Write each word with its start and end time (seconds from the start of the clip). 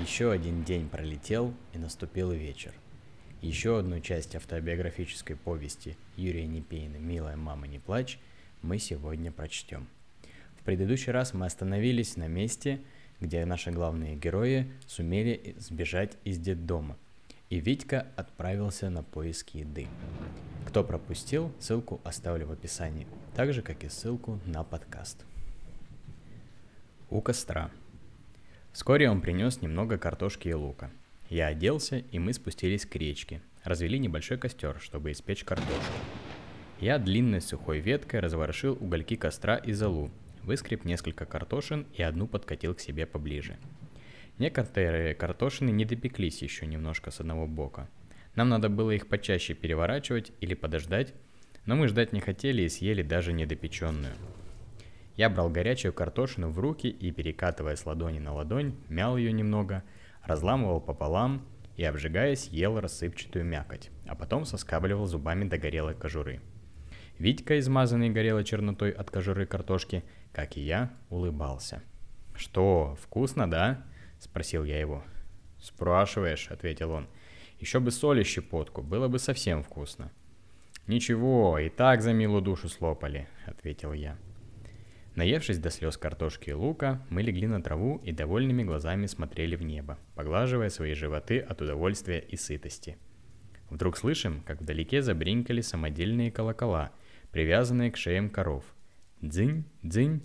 Еще 0.00 0.30
один 0.30 0.62
день 0.62 0.88
пролетел, 0.88 1.52
и 1.72 1.78
наступил 1.78 2.30
вечер. 2.30 2.72
Еще 3.42 3.80
одну 3.80 3.98
часть 3.98 4.36
автобиографической 4.36 5.34
повести 5.34 5.96
Юрия 6.16 6.46
Непейна 6.46 6.98
«Милая 6.98 7.36
мама, 7.36 7.66
не 7.66 7.80
плачь» 7.80 8.20
мы 8.62 8.78
сегодня 8.78 9.32
прочтем. 9.32 9.88
В 10.60 10.62
предыдущий 10.62 11.10
раз 11.10 11.34
мы 11.34 11.46
остановились 11.46 12.16
на 12.16 12.28
месте, 12.28 12.80
где 13.20 13.44
наши 13.44 13.72
главные 13.72 14.14
герои 14.14 14.72
сумели 14.86 15.56
сбежать 15.58 16.16
из 16.22 16.38
детдома, 16.38 16.96
и 17.50 17.58
Витька 17.58 18.06
отправился 18.14 18.90
на 18.90 19.02
поиски 19.02 19.58
еды. 19.58 19.88
Кто 20.66 20.84
пропустил, 20.84 21.52
ссылку 21.58 22.00
оставлю 22.04 22.46
в 22.46 22.52
описании, 22.52 23.08
так 23.34 23.52
же, 23.52 23.62
как 23.62 23.82
и 23.82 23.88
ссылку 23.88 24.38
на 24.46 24.62
подкаст. 24.62 25.24
У 27.10 27.20
костра– 27.20 27.72
Вскоре 28.72 29.10
он 29.10 29.20
принес 29.20 29.60
немного 29.62 29.98
картошки 29.98 30.48
и 30.48 30.54
лука. 30.54 30.90
Я 31.28 31.48
оделся, 31.48 31.98
и 31.98 32.18
мы 32.18 32.32
спустились 32.32 32.86
к 32.86 32.96
речке. 32.96 33.42
Развели 33.64 33.98
небольшой 33.98 34.38
костер, 34.38 34.78
чтобы 34.80 35.12
испечь 35.12 35.44
картошку. 35.44 35.92
Я 36.80 36.98
длинной 36.98 37.40
сухой 37.40 37.80
веткой 37.80 38.20
разворошил 38.20 38.78
угольки 38.80 39.16
костра 39.16 39.56
и 39.56 39.72
золу, 39.72 40.10
выскреб 40.44 40.84
несколько 40.84 41.26
картошин 41.26 41.86
и 41.94 42.02
одну 42.02 42.26
подкатил 42.28 42.74
к 42.74 42.80
себе 42.80 43.04
поближе. 43.04 43.58
Некоторые 44.38 45.14
картошины 45.14 45.70
не 45.70 45.84
допеклись 45.84 46.40
еще 46.42 46.66
немножко 46.66 47.10
с 47.10 47.20
одного 47.20 47.48
бока. 47.48 47.88
Нам 48.36 48.48
надо 48.48 48.68
было 48.68 48.92
их 48.92 49.08
почаще 49.08 49.54
переворачивать 49.54 50.32
или 50.40 50.54
подождать, 50.54 51.12
но 51.66 51.74
мы 51.74 51.88
ждать 51.88 52.12
не 52.12 52.20
хотели 52.20 52.62
и 52.62 52.68
съели 52.68 53.02
даже 53.02 53.32
недопеченную. 53.32 54.14
Я 55.18 55.28
брал 55.28 55.50
горячую 55.50 55.92
картошину 55.92 56.50
в 56.50 56.60
руки 56.60 56.86
и, 56.86 57.10
перекатывая 57.10 57.74
с 57.74 57.84
ладони 57.84 58.20
на 58.20 58.32
ладонь, 58.32 58.76
мял 58.88 59.16
ее 59.16 59.32
немного, 59.32 59.82
разламывал 60.22 60.80
пополам 60.80 61.44
и, 61.76 61.82
обжигаясь, 61.82 62.46
ел 62.46 62.78
рассыпчатую 62.78 63.44
мякоть, 63.44 63.90
а 64.06 64.14
потом 64.14 64.44
соскабливал 64.44 65.06
зубами 65.06 65.42
до 65.42 65.58
горелой 65.58 65.96
кожуры. 65.96 66.40
Витька, 67.18 67.58
измазанный 67.58 68.10
горелой 68.10 68.44
чернотой 68.44 68.92
от 68.92 69.10
кожуры 69.10 69.44
картошки, 69.44 70.04
как 70.32 70.56
и 70.56 70.60
я, 70.60 70.92
улыбался. 71.10 71.82
«Что, 72.36 72.96
вкусно, 73.02 73.50
да?»– 73.50 73.84
спросил 74.20 74.62
я 74.62 74.78
его. 74.78 75.02
«Спрашиваешь»,– 75.60 76.46
ответил 76.50 76.92
он. 76.92 77.08
«Еще 77.58 77.80
бы 77.80 77.90
соли 77.90 78.22
щепотку, 78.22 78.82
было 78.82 79.08
бы 79.08 79.18
совсем 79.18 79.64
вкусно». 79.64 80.12
«Ничего, 80.86 81.58
и 81.58 81.70
так 81.70 82.02
за 82.02 82.12
милую 82.12 82.40
душу 82.40 82.68
слопали»,– 82.68 83.26
ответил 83.46 83.92
я. 83.92 84.16
Наевшись 85.18 85.58
до 85.58 85.68
слез 85.70 85.96
картошки 85.96 86.50
и 86.50 86.52
лука, 86.52 87.04
мы 87.10 87.22
легли 87.22 87.48
на 87.48 87.60
траву 87.60 88.00
и 88.04 88.12
довольными 88.12 88.62
глазами 88.62 89.06
смотрели 89.06 89.56
в 89.56 89.62
небо, 89.64 89.98
поглаживая 90.14 90.68
свои 90.68 90.94
животы 90.94 91.40
от 91.40 91.60
удовольствия 91.60 92.20
и 92.20 92.36
сытости. 92.36 92.96
Вдруг 93.68 93.96
слышим, 93.96 94.44
как 94.46 94.60
вдалеке 94.60 95.02
забринкали 95.02 95.60
самодельные 95.60 96.30
колокола, 96.30 96.92
привязанные 97.32 97.90
к 97.90 97.96
шеям 97.96 98.30
коров. 98.30 98.62
Дзынь, 99.20 99.64
дзынь, 99.82 100.22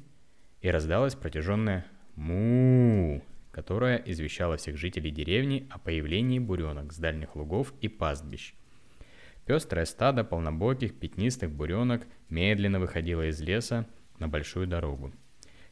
и 0.61 0.69
раздалось 0.69 1.15
протяженное 1.15 1.87
му, 2.15 3.23
которое 3.51 3.97
извещало 3.97 4.57
всех 4.57 4.77
жителей 4.77 5.09
деревни 5.09 5.67
о 5.71 5.79
появлении 5.79 6.37
буренок 6.37 6.93
с 6.93 6.99
дальних 6.99 7.35
лугов 7.35 7.73
и 7.81 7.87
пастбищ. 7.87 8.53
Пестрое 9.47 9.85
стадо 9.85 10.23
полнобоких 10.23 10.93
пятнистых 10.93 11.49
буренок 11.49 12.05
медленно 12.29 12.79
выходило 12.79 13.27
из 13.27 13.41
леса, 13.41 13.87
на 14.19 14.27
большую 14.27 14.67
дорогу. 14.67 15.13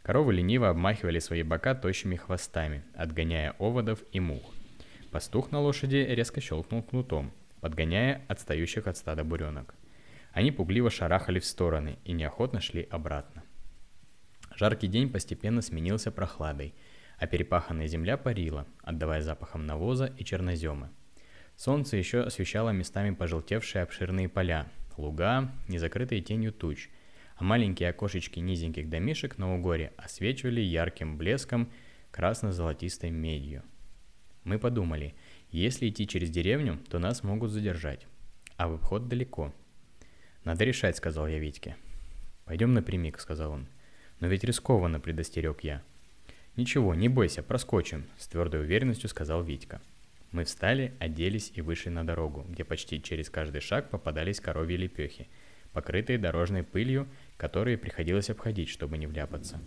Коровы 0.03 0.33
лениво 0.33 0.69
обмахивали 0.69 1.19
свои 1.19 1.43
бока 1.43 1.75
тощими 1.75 2.15
хвостами, 2.15 2.83
отгоняя 2.95 3.55
оводов 3.59 4.03
и 4.11 4.19
мух. 4.19 4.53
Пастух 5.11 5.51
на 5.51 5.59
лошади 5.59 5.97
резко 5.97 6.41
щелкнул 6.41 6.81
кнутом, 6.81 7.31
подгоняя 7.59 8.21
отстающих 8.27 8.87
от 8.87 8.97
стада 8.97 9.23
буренок. 9.23 9.75
Они 10.31 10.51
пугливо 10.51 10.89
шарахали 10.89 11.39
в 11.39 11.45
стороны 11.45 11.99
и 12.03 12.13
неохотно 12.13 12.61
шли 12.61 12.87
обратно. 12.89 13.43
Жаркий 14.55 14.87
день 14.87 15.09
постепенно 15.09 15.61
сменился 15.61 16.11
прохладой, 16.11 16.73
а 17.17 17.27
перепаханная 17.27 17.87
земля 17.87 18.17
парила, 18.17 18.65
отдавая 18.81 19.21
запахом 19.21 19.65
навоза 19.67 20.07
и 20.17 20.23
чернозема. 20.23 20.89
Солнце 21.55 21.97
еще 21.97 22.21
освещало 22.21 22.71
местами 22.71 23.13
пожелтевшие 23.13 23.83
обширные 23.83 24.29
поля, 24.29 24.67
луга, 24.97 25.51
не 25.67 25.77
закрытые 25.77 26.21
тенью 26.21 26.51
туч– 26.51 26.89
маленькие 27.41 27.89
окошечки 27.89 28.39
низеньких 28.39 28.89
домишек 28.89 29.37
на 29.37 29.55
угоре 29.55 29.93
освечивали 29.97 30.61
ярким 30.61 31.17
блеском 31.17 31.71
красно-золотистой 32.11 33.09
медью. 33.09 33.63
Мы 34.43 34.59
подумали, 34.59 35.13
если 35.51 35.89
идти 35.89 36.07
через 36.07 36.29
деревню, 36.29 36.79
то 36.89 36.99
нас 36.99 37.23
могут 37.23 37.51
задержать, 37.51 38.07
а 38.57 38.67
в 38.67 38.73
обход 38.73 39.07
далеко. 39.07 39.53
«Надо 40.43 40.63
решать»,— 40.63 40.95
сказал 40.97 41.27
я 41.27 41.37
Витьке. 41.37 41.75
«Пойдем 42.45 42.73
напрямик»,— 42.73 43.19
сказал 43.21 43.51
он. 43.51 43.67
«Но 44.19 44.27
ведь 44.27 44.43
рискованно»,— 44.43 44.99
предостерег 45.01 45.63
я. 45.63 45.83
«Ничего, 46.55 46.95
не 46.95 47.07
бойся, 47.07 47.43
проскочим»,— 47.43 48.05
с 48.17 48.27
твердой 48.27 48.61
уверенностью 48.61 49.09
сказал 49.09 49.43
Витька. 49.43 49.81
Мы 50.31 50.45
встали, 50.45 50.93
оделись 50.99 51.51
и 51.55 51.61
вышли 51.61 51.89
на 51.89 52.05
дорогу, 52.05 52.45
где 52.47 52.63
почти 52.63 53.01
через 53.01 53.29
каждый 53.29 53.61
шаг 53.61 53.89
попадались 53.89 54.39
коровьи 54.39 54.77
лепехи, 54.77 55.27
покрытые 55.73 56.17
дорожной 56.17 56.63
пылью 56.63 57.07
которые 57.41 57.75
приходилось 57.75 58.29
обходить, 58.29 58.69
чтобы 58.69 58.99
не 58.99 59.07
вляпаться. 59.07 59.59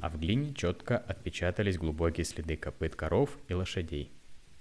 А 0.00 0.08
в 0.08 0.20
глине 0.20 0.54
четко 0.54 0.96
отпечатались 0.96 1.76
глубокие 1.76 2.24
следы 2.24 2.56
копыт 2.56 2.94
коров 2.94 3.36
и 3.48 3.54
лошадей. 3.54 4.12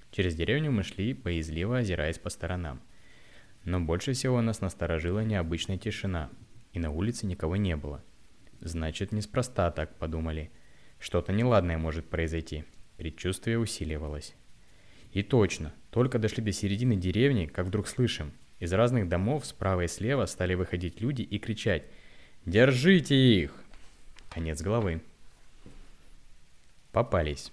Через 0.09 0.33
деревню 0.33 0.71
мы 0.71 0.81
шли, 0.81 1.13
боязливо 1.13 1.77
озираясь 1.77 2.17
по 2.17 2.31
сторонам. 2.31 2.81
Но 3.63 3.79
больше 3.79 4.13
всего 4.13 4.41
нас 4.41 4.59
насторожила 4.59 5.19
необычная 5.19 5.77
тишина, 5.77 6.31
и 6.73 6.79
на 6.79 6.89
улице 6.89 7.27
никого 7.27 7.57
не 7.57 7.75
было. 7.75 8.03
Значит, 8.59 9.11
неспроста 9.11 9.69
так 9.69 9.95
подумали. 9.99 10.49
Что-то 10.97 11.33
неладное 11.33 11.77
может 11.77 12.09
произойти. 12.09 12.63
Предчувствие 12.97 13.59
усиливалось. 13.59 14.33
И 15.11 15.21
точно, 15.21 15.75
только 15.91 16.17
дошли 16.17 16.43
до 16.43 16.51
середины 16.51 16.95
деревни, 16.95 17.45
как 17.45 17.67
вдруг 17.67 17.87
слышим. 17.87 18.31
Из 18.57 18.73
разных 18.73 19.07
домов 19.07 19.45
справа 19.45 19.81
и 19.81 19.87
слева 19.87 20.25
стали 20.25 20.55
выходить 20.55 21.01
люди 21.01 21.21
и 21.21 21.37
кричать 21.37 21.85
Держите 22.47 23.13
их! 23.13 23.53
Конец 24.29 24.61
головы. 24.61 25.01
Попались. 26.93 27.51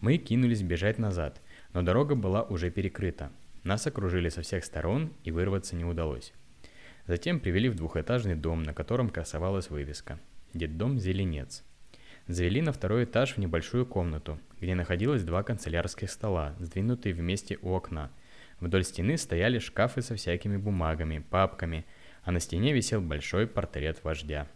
Мы 0.00 0.16
кинулись 0.16 0.62
бежать 0.62 0.96
назад, 0.98 1.42
но 1.74 1.82
дорога 1.82 2.14
была 2.14 2.42
уже 2.42 2.70
перекрыта. 2.70 3.30
Нас 3.64 3.86
окружили 3.86 4.30
со 4.30 4.40
всех 4.40 4.64
сторон 4.64 5.12
и 5.24 5.30
вырваться 5.30 5.76
не 5.76 5.84
удалось. 5.84 6.32
Затем 7.06 7.38
привели 7.38 7.68
в 7.68 7.74
двухэтажный 7.74 8.34
дом, 8.34 8.62
на 8.62 8.72
котором 8.72 9.10
красовалась 9.10 9.68
вывеска 9.68 10.18
«Детдом 10.54 10.98
Зеленец». 10.98 11.62
Завели 12.28 12.62
на 12.62 12.72
второй 12.72 13.04
этаж 13.04 13.34
в 13.34 13.38
небольшую 13.38 13.84
комнату, 13.84 14.40
где 14.58 14.74
находилось 14.74 15.22
два 15.22 15.42
канцелярских 15.42 16.10
стола, 16.10 16.54
сдвинутые 16.60 17.14
вместе 17.14 17.58
у 17.60 17.74
окна. 17.74 18.10
Вдоль 18.58 18.84
стены 18.84 19.18
стояли 19.18 19.58
шкафы 19.58 20.00
со 20.00 20.16
всякими 20.16 20.56
бумагами, 20.56 21.18
папками– 21.28 21.84
а 22.28 22.30
на 22.30 22.40
стене 22.40 22.74
висел 22.74 23.00
большой 23.00 23.46
портрет 23.46 24.04
вождя. 24.04 24.48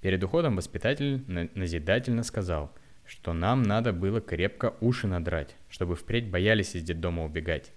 Перед 0.00 0.24
уходом 0.24 0.56
воспитатель 0.56 1.22
назидательно 1.54 2.22
сказал, 2.22 2.72
что 3.04 3.34
нам 3.34 3.62
надо 3.62 3.92
было 3.92 4.22
крепко 4.22 4.74
уши 4.80 5.06
надрать, 5.06 5.56
чтобы 5.68 5.94
впредь 5.94 6.30
боялись 6.30 6.74
из 6.74 6.82
детдома 6.84 7.26
убегать. 7.26 7.70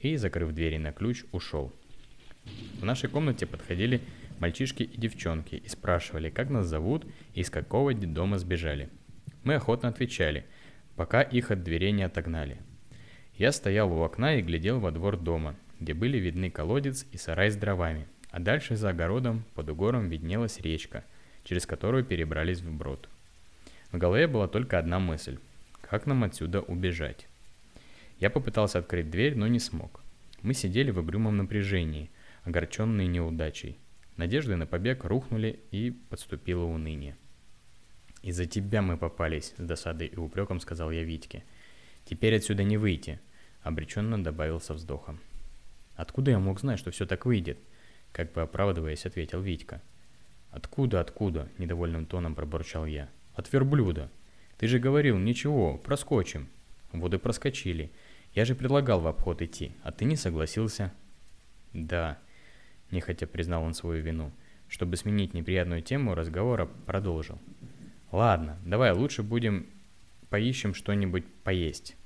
И, 0.00 0.16
закрыв 0.16 0.52
двери 0.52 0.78
на 0.78 0.90
ключ, 0.90 1.22
ушел. 1.30 1.72
В 2.80 2.84
нашей 2.84 3.08
комнате 3.08 3.46
подходили 3.46 4.00
мальчишки 4.40 4.82
и 4.82 5.00
девчонки 5.00 5.54
и 5.54 5.68
спрашивали, 5.68 6.28
как 6.28 6.50
нас 6.50 6.66
зовут 6.66 7.06
и 7.34 7.42
из 7.42 7.50
какого 7.50 7.94
детдома 7.94 8.36
сбежали. 8.36 8.88
Мы 9.44 9.54
охотно 9.54 9.90
отвечали, 9.90 10.44
пока 10.96 11.22
их 11.22 11.52
от 11.52 11.62
дверей 11.62 11.92
не 11.92 12.02
отогнали. 12.02 12.58
Я 13.36 13.52
стоял 13.52 13.92
у 13.92 14.02
окна 14.02 14.34
и 14.34 14.42
глядел 14.42 14.80
во 14.80 14.90
двор 14.90 15.16
дома, 15.16 15.54
где 15.78 15.94
были 15.94 16.18
видны 16.18 16.50
колодец 16.50 17.06
и 17.12 17.16
сарай 17.16 17.52
с 17.52 17.54
дровами– 17.56 18.08
а 18.36 18.38
дальше 18.38 18.76
за 18.76 18.90
огородом 18.90 19.44
под 19.54 19.70
угором 19.70 20.10
виднелась 20.10 20.60
речка, 20.60 21.04
через 21.42 21.64
которую 21.64 22.04
перебрались 22.04 22.60
в 22.60 22.70
брод. 22.70 23.08
В 23.92 23.96
голове 23.96 24.26
была 24.26 24.46
только 24.46 24.78
одна 24.78 24.98
мысль– 24.98 25.38
как 25.80 26.04
нам 26.04 26.22
отсюда 26.22 26.60
убежать? 26.60 27.28
Я 28.18 28.28
попытался 28.28 28.80
открыть 28.80 29.08
дверь, 29.08 29.36
но 29.38 29.46
не 29.46 29.58
смог. 29.58 30.02
Мы 30.42 30.52
сидели 30.52 30.90
в 30.90 30.98
угрюмом 30.98 31.38
напряжении, 31.38 32.10
огорченные 32.44 33.06
неудачей. 33.06 33.78
Надежды 34.18 34.54
на 34.56 34.66
побег 34.66 35.06
рухнули 35.06 35.58
и 35.70 35.90
подступило 35.90 36.64
уныние. 36.64 37.16
«Из-за 38.20 38.44
тебя 38.44 38.82
мы 38.82 38.98
попались»,— 38.98 39.54
с 39.56 39.62
досадой 39.62 40.08
и 40.08 40.16
упреком 40.16 40.60
сказал 40.60 40.90
я 40.90 41.04
Витьке. 41.04 41.42
«Теперь 42.04 42.36
отсюда 42.36 42.64
не 42.64 42.76
выйти»,— 42.76 43.18
обреченно 43.62 44.22
добавил 44.22 44.60
со 44.60 44.74
вздохом. 44.74 45.20
«Откуда 45.94 46.32
я 46.32 46.38
мог 46.38 46.60
знать, 46.60 46.78
что 46.78 46.90
все 46.90 47.06
так 47.06 47.24
выйдет?» 47.24 47.56
Как 48.16 48.32
бы 48.32 48.40
оправдываясь, 48.40 49.04
ответил 49.04 49.42
Витька. 49.42 49.82
«Откуда, 50.50 51.02
откуда?»– 51.02 51.50
недовольным 51.58 52.06
тоном 52.06 52.34
пробурчал 52.34 52.86
я. 52.86 53.10
«От 53.34 53.52
верблюда. 53.52 54.10
Ты 54.56 54.68
же 54.68 54.78
говорил, 54.78 55.18
ничего, 55.18 55.76
проскочим». 55.76 56.48
Вот 56.92 57.12
и 57.12 57.18
проскочили. 57.18 57.90
Я 58.32 58.46
же 58.46 58.54
предлагал 58.54 59.00
в 59.00 59.06
обход 59.06 59.42
идти, 59.42 59.72
а 59.82 59.92
ты 59.92 60.06
не 60.06 60.16
согласился. 60.16 60.94
Да, 61.74 62.18
нехотя 62.90 63.26
признал 63.26 63.62
он 63.62 63.74
свою 63.74 64.02
вину. 64.02 64.32
Чтобы 64.66 64.96
сменить 64.96 65.34
неприятную 65.34 65.82
тему 65.82 66.14
разговора, 66.14 66.70
продолжил. 66.86 67.38
Ладно, 68.12 68.56
давай 68.64 68.92
лучше 68.92 69.22
будем 69.22 69.66
поищем 70.30 70.72
что-нибудь 70.72 71.26
поесть. 71.44 71.96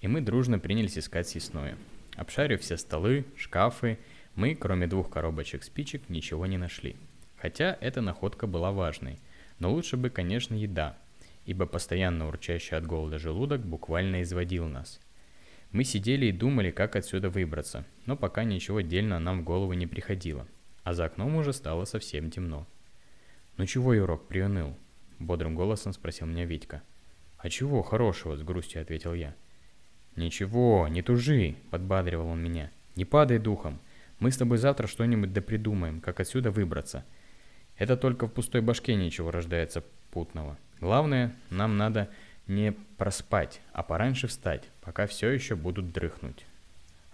И 0.00 0.08
мы 0.08 0.22
дружно 0.22 0.58
принялись 0.58 0.96
искать 0.96 1.28
съестное. 1.28 1.76
Обшарив 2.16 2.62
все 2.62 2.78
столы, 2.78 3.26
шкафы, 3.36 3.98
мы, 4.34 4.54
кроме 4.54 4.86
двух 4.86 5.10
коробочек 5.10 5.62
спичек, 5.62 6.08
ничего 6.08 6.46
не 6.46 6.58
нашли. 6.58 6.96
Хотя 7.36 7.76
эта 7.80 8.00
находка 8.00 8.46
была 8.46 8.72
важной. 8.72 9.20
Но 9.58 9.72
лучше 9.72 9.96
бы, 9.96 10.10
конечно, 10.10 10.54
еда, 10.54 10.98
ибо 11.44 11.66
постоянно 11.66 12.26
урчащий 12.26 12.76
от 12.76 12.86
голода 12.86 13.18
желудок 13.18 13.64
буквально 13.64 14.22
изводил 14.22 14.66
нас. 14.66 15.00
Мы 15.70 15.84
сидели 15.84 16.26
и 16.26 16.32
думали, 16.32 16.70
как 16.70 16.96
отсюда 16.96 17.30
выбраться, 17.30 17.84
но 18.06 18.16
пока 18.16 18.44
ничего 18.44 18.80
дельно 18.80 19.18
нам 19.18 19.40
в 19.40 19.44
голову 19.44 19.72
не 19.72 19.86
приходило, 19.86 20.46
а 20.82 20.94
за 20.94 21.06
окном 21.06 21.36
уже 21.36 21.52
стало 21.52 21.84
совсем 21.84 22.30
темно. 22.30 22.66
«Ну 23.56 23.66
чего, 23.66 23.94
Юрок, 23.94 24.26
приуныл?»– 24.26 24.76
бодрым 25.18 25.54
голосом 25.54 25.92
спросил 25.92 26.26
меня 26.26 26.44
Витька. 26.44 26.82
«А 27.38 27.48
чего 27.50 27.82
хорошего?»– 27.82 28.36
с 28.38 28.42
грустью 28.42 28.82
ответил 28.82 29.14
я. 29.14 29.34
«Ничего, 30.16 30.88
не 30.88 31.02
тужи!»– 31.02 31.56
подбадривал 31.70 32.28
он 32.28 32.42
меня. 32.42 32.70
«Не 32.96 33.04
падай 33.04 33.38
духом. 33.38 33.80
Мы 34.18 34.30
с 34.30 34.36
тобой 34.36 34.58
завтра 34.58 34.86
что-нибудь 34.86 35.32
допридумаем, 35.32 36.00
как 36.00 36.20
отсюда 36.20 36.50
выбраться. 36.50 37.04
Это 37.76 37.96
только 37.96 38.26
в 38.26 38.32
пустой 38.32 38.60
башке 38.60 38.94
ничего 38.94 39.30
рождается 39.30 39.82
путного. 40.10 40.56
Главное, 40.80 41.34
нам 41.50 41.76
надо 41.76 42.08
не 42.46 42.72
проспать, 42.98 43.60
а 43.72 43.82
пораньше 43.82 44.26
встать, 44.28 44.68
пока 44.80 45.06
все 45.06 45.30
еще 45.30 45.56
будут 45.56 45.92
дрыхнуть. 45.92 46.44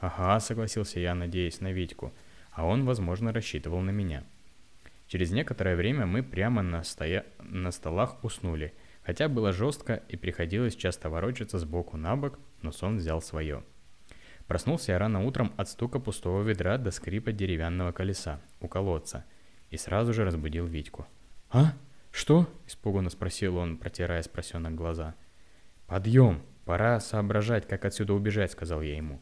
Ага, 0.01 0.41
согласился 0.41 1.01
я, 1.01 1.15
надеясь 1.15 1.61
на 1.61 1.73
Витьку, 1.73 2.13
а 2.53 2.67
он, 2.67 2.85
возможно, 2.85 3.33
рассчитывал 3.33 3.81
на 3.81 3.91
меня. 3.91 4.25
Через 5.09 5.31
некоторое 5.31 5.77
время 5.77 6.07
мы 6.07 6.23
прямо 6.23 6.63
на, 6.63 6.85
стоя... 6.85 7.25
на 7.41 7.71
столах 7.71 8.23
уснули, 8.23 8.73
хотя 9.03 9.29
было 9.29 9.53
жестко 9.53 10.03
и 10.09 10.17
приходилось 10.17 10.77
часто 10.77 11.11
ворочаться 11.11 11.59
с 11.59 11.65
боку 11.65 11.97
на 11.97 12.17
бок, 12.17 12.39
но 12.63 12.71
сон 12.73 12.99
взял 12.99 13.21
свое. 13.21 13.63
Проснулся 14.51 14.91
я 14.91 14.99
рано 14.99 15.25
утром 15.25 15.53
от 15.57 15.69
стука 15.69 16.01
пустого 16.01 16.43
ведра 16.43 16.77
до 16.77 16.91
скрипа 16.91 17.31
деревянного 17.31 17.93
колеса 17.93 18.41
у 18.61 18.67
колодца 18.67 19.25
и 19.71 19.77
сразу 19.77 20.13
же 20.13 20.25
разбудил 20.25 20.67
Витьку. 20.67 21.07
«А? 21.51 21.75
Что?»– 22.11 22.53
испуганно 22.67 23.11
спросил 23.11 23.59
он, 23.59 23.77
протирая 23.77 24.23
с 24.23 24.29
глаза. 24.75 25.15
«Подъем! 25.87 26.43
Пора 26.65 26.99
соображать, 26.99 27.69
как 27.69 27.85
отсюда 27.85 28.13
убежать»,– 28.13 28.51
сказал 28.53 28.83
я 28.83 28.97
ему. 28.97 29.21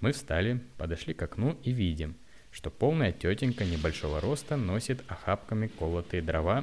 Мы 0.00 0.12
встали, 0.12 0.60
подошли 0.76 1.14
к 1.14 1.22
окну 1.22 1.58
и 1.62 1.70
видим, 1.70 2.14
что 2.50 2.68
полная 2.68 3.12
тетенька 3.12 3.64
небольшого 3.64 4.20
роста 4.20 4.58
носит 4.58 5.02
охапками 5.10 5.66
колотые 5.66 6.22
дрова 6.22 6.62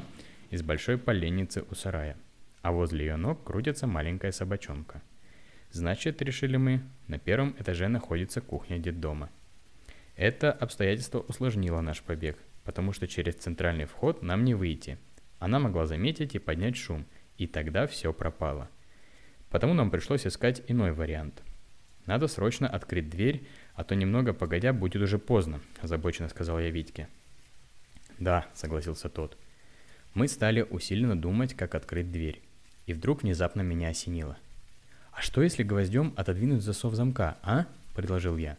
из 0.52 0.62
большой 0.62 1.00
поленницы 1.00 1.64
у 1.72 1.74
сарая, 1.74 2.18
а 2.62 2.72
возле 2.72 3.08
ее 3.08 3.16
ног 3.16 3.44
крутится 3.44 3.88
маленькая 3.88 4.32
собачонка– 4.32 5.02
Значит, 5.74 6.22
решили 6.22 6.56
мы, 6.56 6.84
на 7.08 7.18
первом 7.18 7.56
этаже 7.58 7.88
находится 7.88 8.42
кухня 8.42 8.78
детдома. 8.78 9.32
Это 10.16 10.52
обстоятельство 10.52 11.22
усложнило 11.22 11.82
наш 11.82 12.04
побег, 12.04 12.38
потому 12.64 12.94
что 12.94 13.08
через 13.08 13.34
центральный 13.34 13.86
вход 13.86 14.22
нам 14.22 14.44
не 14.44 14.54
выйти. 14.54 15.00
Она 15.40 15.58
могла 15.58 15.88
заметить 15.88 16.36
и 16.36 16.40
поднять 16.40 16.78
шум, 16.78 17.08
и 17.40 17.48
тогда 17.48 17.88
все 17.88 18.14
пропало. 18.14 18.70
Потому 19.50 19.74
нам 19.74 19.90
пришлось 19.90 20.28
искать 20.28 20.62
иной 20.68 20.92
вариант. 20.92 21.42
Надо 22.06 22.28
срочно 22.28 22.68
открыть 22.68 23.10
дверь, 23.10 23.48
а 23.74 23.84
то 23.84 23.96
немного 23.96 24.34
погодя 24.34 24.74
будет 24.74 25.02
уже 25.02 25.18
поздно, 25.18 25.60
озабоченно 25.82 26.30
сказал 26.30 26.60
я 26.60 26.70
Витьке. 26.70 27.08
Да, 28.20 28.46
согласился 28.54 29.10
тот. 29.10 29.40
Мы 30.14 30.28
стали 30.28 30.62
усиленно 30.62 31.20
думать, 31.20 31.56
как 31.56 31.74
открыть 31.74 32.12
дверь. 32.12 32.44
И 32.86 32.94
вдруг 32.94 33.24
внезапно 33.24 33.62
меня 33.62 33.88
осенило– 33.88 34.38
«А 35.14 35.22
что 35.22 35.44
если 35.44 35.64
гвоздем 35.64 36.14
отодвинуть 36.16 36.64
засов 36.64 36.96
замка, 36.96 37.38
а?»– 37.44 37.66
предложил 37.96 38.38
я. 38.38 38.58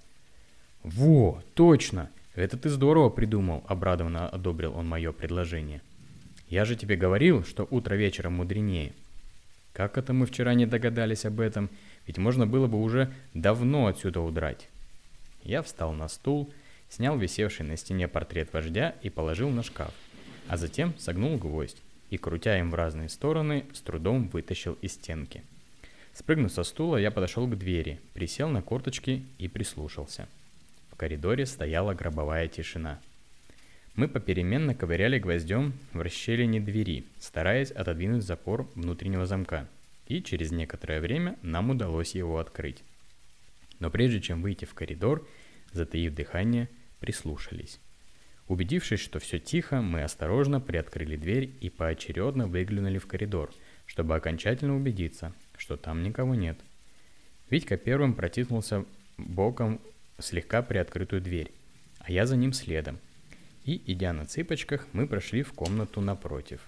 «Во, 0.83 1.43
точно! 1.55 2.11
Это 2.35 2.57
ты 2.57 2.69
здорово 2.69 3.11
придумал!»– 3.11 3.65
обрадованно 3.69 4.29
одобрил 4.29 4.75
он 4.77 4.89
мое 4.89 5.13
предложение. 5.13 5.83
«Я 6.49 6.65
же 6.65 6.77
тебе 6.77 6.97
говорил, 6.97 7.45
что 7.45 7.67
утро 7.71 7.95
вечером 7.95 8.35
мудренее». 8.35 8.93
«Как 9.73 9.99
это 9.99 10.13
мы 10.13 10.27
вчера 10.27 10.55
не 10.55 10.67
догадались 10.67 11.25
об 11.25 11.41
этом? 11.41 11.69
Ведь 12.07 12.19
можно 12.19 12.47
было 12.47 12.69
бы 12.69 12.81
уже 12.81 13.13
давно 13.35 13.89
отсюда 13.89 14.21
удрать». 14.21 14.69
Я 15.43 15.63
встал 15.63 15.93
на 15.93 16.09
стул, 16.09 16.53
снял 16.89 17.19
висевший 17.19 17.67
на 17.67 17.77
стене 17.77 18.07
портрет 18.07 18.53
вождя 18.53 18.95
и 19.03 19.11
положил 19.11 19.51
на 19.51 19.65
шкаф, 19.65 19.93
а 20.47 20.57
затем 20.57 20.95
согнул 20.99 21.37
гвоздь 21.37 21.83
и, 22.11 22.19
крутя 22.19 22.61
им 22.61 22.71
в 22.71 22.75
разные 22.75 23.09
стороны, 23.09 23.65
с 23.73 23.81
трудом 23.81 24.29
вытащил 24.29 24.75
из 24.81 24.93
стенки– 24.93 25.43
Спрыгнув 26.15 26.53
со 26.53 26.63
стула, 26.63 26.97
я 26.97 27.11
подошел 27.11 27.47
к 27.49 27.59
двери, 27.59 28.01
присел 28.15 28.49
на 28.49 28.63
корточки 28.63 29.27
и 29.39 29.49
прислушался. 29.49 30.29
В 30.93 30.97
коридоре 30.97 31.45
стояла 31.45 31.93
гробовая 31.93 32.47
тишина. 32.47 33.01
Мы 33.97 34.07
попеременно 34.07 34.77
ковыряли 34.77 35.19
гвоздем 35.19 35.73
в 35.93 36.01
расщелине 36.01 36.61
двери, 36.61 37.05
стараясь 37.19 37.73
отодвинуть 37.73 38.23
запор 38.23 38.71
внутреннего 38.77 39.27
замка, 39.27 39.69
и 40.07 40.23
через 40.23 40.53
некоторое 40.53 41.01
время 41.01 41.37
нам 41.43 41.71
удалось 41.71 42.15
его 42.15 42.39
открыть. 42.39 42.85
Но 43.81 43.91
прежде 43.91 44.21
чем 44.21 44.41
выйти 44.41 44.67
в 44.67 44.75
коридор, 44.75 45.27
затаив 45.73 46.15
дыхание, 46.15 46.69
прислушались. 47.01 47.81
Убедившись, 48.47 49.01
что 49.01 49.19
все 49.19 49.41
тихо, 49.41 49.81
мы 49.81 50.03
осторожно 50.03 50.61
приоткрыли 50.61 51.17
дверь 51.17 51.51
и 51.61 51.71
поочередно 51.71 52.47
выглянули 52.47 52.99
в 52.99 53.07
коридор, 53.09 53.53
чтобы 53.87 54.15
окончательно 54.15 54.77
убедиться, 54.77 55.33
что 55.65 55.79
там 55.79 56.03
никого 56.03 56.35
нет. 56.35 56.59
Витька 57.49 57.79
первым 57.79 58.13
протиснулся 58.13 58.85
боком 59.17 59.81
в 60.19 60.23
слегка 60.23 60.61
приоткрытую 60.61 61.23
дверь, 61.23 61.53
а 62.01 62.13
я 62.13 62.27
за 62.27 62.37
ним 62.37 62.53
следом. 62.53 62.99
И, 63.65 63.83
идя 63.87 64.13
на 64.13 64.27
цыпочках, 64.27 64.87
мы 64.93 65.07
прошли 65.07 65.43
в 65.43 65.55
комнату 65.55 66.03
напротив. 66.03 66.61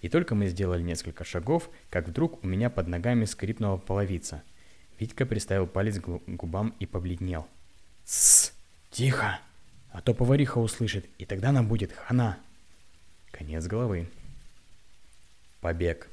И 0.00 0.08
только 0.08 0.36
мы 0.36 0.46
сделали 0.46 0.80
несколько 0.80 1.24
шагов, 1.24 1.68
как 1.90 2.06
вдруг 2.06 2.44
у 2.44 2.46
меня 2.46 2.70
под 2.70 2.86
ногами 2.86 3.24
скрипнула 3.24 3.78
половица. 3.78 4.44
Витька 5.00 5.26
приставил 5.26 5.66
палец 5.66 5.98
к 5.98 6.06
губам 6.28 6.72
и 6.78 6.86
побледнел. 6.86 7.48
«Тссс! 8.04 8.52
Тихо! 8.92 9.40
А 9.90 10.00
то 10.02 10.14
повариха 10.14 10.58
услышит, 10.58 11.04
и 11.18 11.24
тогда 11.24 11.50
нам 11.50 11.66
будет 11.66 11.90
хана!» 11.90 12.38
Конец 13.32 13.66
головы. 13.66 14.08
Побег. 15.60 16.08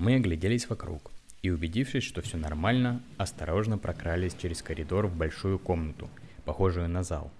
Мы 0.00 0.14
огляделись 0.14 0.66
вокруг 0.66 1.10
и, 1.42 1.50
убедившись, 1.50 2.04
что 2.04 2.22
все 2.22 2.38
нормально, 2.38 3.02
осторожно 3.18 3.76
прокрались 3.76 4.34
через 4.34 4.62
коридор 4.62 5.06
в 5.06 5.14
большую 5.14 5.58
комнату, 5.58 6.08
похожую 6.46 6.88
на 6.88 7.02
зал. 7.02 7.30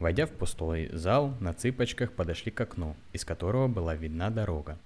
Войдя 0.00 0.26
в 0.26 0.32
пустой 0.32 0.88
зал, 0.92 1.36
на 1.38 1.54
цыпочках 1.54 2.10
подошли 2.10 2.50
к 2.50 2.60
окну, 2.60 2.96
из 3.12 3.24
которого 3.24 3.68
была 3.68 3.94
видна 3.94 4.30
дорога. 4.30 4.76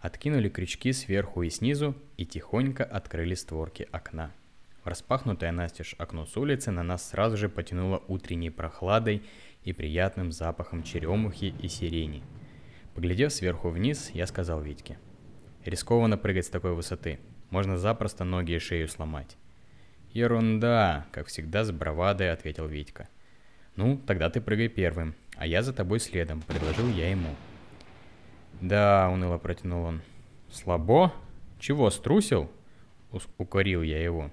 Откинули 0.00 0.48
крючки 0.48 0.94
сверху 0.94 1.42
и 1.42 1.50
снизу 1.50 1.94
и 2.16 2.24
тихонько 2.24 2.84
открыли 2.84 3.34
створки 3.34 3.86
окна. 3.92 4.30
В 4.82 4.86
распахнутое 4.86 5.52
настежь 5.52 5.94
окно 5.98 6.24
с 6.24 6.34
улицы 6.38 6.70
на 6.70 6.82
нас 6.82 7.06
сразу 7.06 7.36
же 7.36 7.50
потянуло 7.50 8.02
утренней 8.08 8.48
прохладой 8.48 9.22
и 9.62 9.74
приятным 9.74 10.32
запахом 10.32 10.84
черемухи 10.84 11.54
и 11.60 11.68
сирени. 11.68 12.22
Поглядев 12.94 13.30
сверху 13.30 13.68
вниз, 13.68 14.10
я 14.14 14.26
сказал 14.26 14.62
Витьке– 14.62 14.96
Рискованно 15.64 16.18
прыгать 16.18 16.46
с 16.46 16.50
такой 16.50 16.74
высоты. 16.74 17.18
Можно 17.50 17.78
запросто 17.78 18.24
ноги 18.24 18.52
и 18.52 18.58
шею 18.58 18.86
сломать. 18.86 19.36
Ерунда, 20.12 21.06
как 21.10 21.28
всегда 21.28 21.64
с 21.64 21.72
бравадой 21.72 22.30
ответил 22.30 22.66
Витька. 22.66 23.08
Ну, 23.74 23.96
тогда 24.06 24.28
ты 24.28 24.40
прыгай 24.40 24.68
первым, 24.68 25.14
а 25.36 25.46
я 25.46 25.62
за 25.62 25.72
тобой 25.72 26.00
следом, 26.00 26.42
предложил 26.42 26.88
я 26.88 27.10
ему. 27.10 27.34
Да, 28.60 29.08
уныло 29.10 29.38
протянул 29.38 29.84
он. 29.84 30.02
Слабо? 30.52 31.12
Чего, 31.58 31.90
струсил? 31.90 32.50
Укорил 33.38 33.82
я 33.82 34.02
его. 34.02 34.30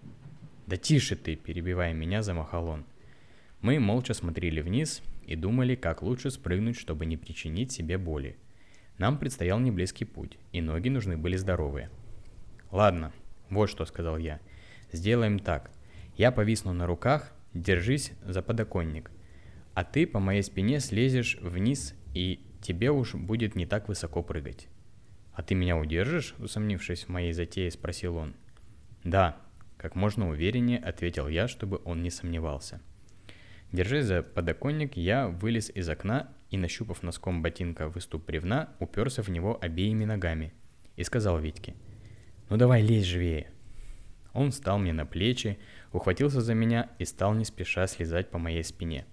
Да 0.67 0.77
тише 0.77 1.15
ты, 1.15 1.35
перебивая 1.35 1.93
меня, 1.93 2.21
замахал 2.21 2.67
он. 2.67 2.85
Мы 3.61 3.79
молча 3.79 4.13
смотрели 4.13 4.61
вниз 4.61 5.01
и 5.25 5.35
думали, 5.35 5.75
как 5.75 6.01
лучше 6.01 6.29
спрыгнуть, 6.29 6.77
чтобы 6.77 7.05
не 7.05 7.17
причинить 7.17 7.71
себе 7.71 7.97
боли. 7.97 8.35
Нам 9.01 9.17
предстоял 9.17 9.59
неблизкий 9.59 10.05
путь, 10.05 10.37
и 10.51 10.61
ноги 10.61 10.89
нужны 10.89 11.17
были 11.17 11.35
здоровые. 11.35 11.89
«Ладно, 12.69 13.11
вот 13.49 13.67
что»,— 13.67 13.83
сказал 13.87 14.19
я. 14.19 14.39
«Сделаем 14.91 15.39
так. 15.39 15.71
Я 16.17 16.31
повисну 16.31 16.71
на 16.71 16.85
руках, 16.85 17.33
держись 17.55 18.11
за 18.23 18.43
подоконник, 18.43 19.09
а 19.73 19.83
ты 19.83 20.05
по 20.05 20.19
моей 20.19 20.43
спине 20.43 20.79
слезешь 20.79 21.39
вниз, 21.41 21.95
и 22.13 22.45
тебе 22.61 22.91
уж 22.91 23.15
будет 23.15 23.55
не 23.55 23.65
так 23.65 23.87
высоко 23.87 24.21
прыгать». 24.21 24.67
«А 25.33 25.41
ты 25.41 25.55
меня 25.55 25.77
удержишь?»– 25.77 26.35
усомнившись 26.37 27.05
в 27.05 27.09
моей 27.09 27.33
затее, 27.33 27.71
спросил 27.71 28.17
он. 28.17 28.35
«Да»,– 29.03 29.35
как 29.77 29.95
можно 29.95 30.29
увереннее 30.29 30.77
ответил 30.77 31.27
я, 31.27 31.47
чтобы 31.47 31.81
он 31.85 32.03
не 32.03 32.11
сомневался. 32.11 32.83
Держась 33.71 34.05
за 34.05 34.21
подоконник, 34.21 34.95
я 34.95 35.27
вылез 35.27 35.71
из 35.73 35.89
окна 35.89 36.29
и, 36.51 36.57
нащупав 36.57 37.01
носком 37.01 37.41
ботинка 37.41 37.87
выступ 37.89 38.25
бревна, 38.25 38.69
уперся 38.79 39.23
в 39.23 39.29
него 39.29 39.57
обеими 39.61 40.05
ногами 40.05 40.53
и 40.97 41.03
сказал 41.03 41.39
Витьке, 41.39 41.73
«Ну 42.49 42.57
давай 42.57 42.81
лезь 42.81 43.05
живее!» 43.05 43.49
Он 44.33 44.51
встал 44.51 44.77
мне 44.77 44.93
на 44.93 45.05
плечи, 45.05 45.57
ухватился 45.91 46.41
за 46.41 46.53
меня 46.53 46.89
и 46.99 47.05
стал 47.05 47.33
не 47.33 47.45
спеша 47.45 47.87
слезать 47.87 48.29
по 48.29 48.37
моей 48.37 48.63
спине. 48.63 49.05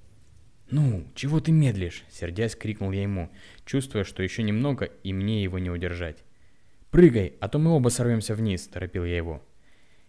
«Ну, 0.70 1.04
чего 1.14 1.40
ты 1.40 1.50
медлишь?»– 1.50 2.04
сердясь 2.10 2.54
крикнул 2.54 2.92
я 2.92 3.02
ему, 3.02 3.30
чувствуя, 3.64 4.04
что 4.04 4.22
еще 4.22 4.42
немного 4.42 4.84
и 4.84 5.12
мне 5.12 5.42
его 5.42 5.58
не 5.58 5.70
удержать. 5.70 6.24
«Прыгай, 6.90 7.34
а 7.40 7.48
то 7.48 7.58
мы 7.58 7.70
оба 7.70 7.88
сорвемся 7.88 8.34
вниз»,– 8.34 8.66
торопил 8.72 9.04
я 9.04 9.16
его. 9.16 9.42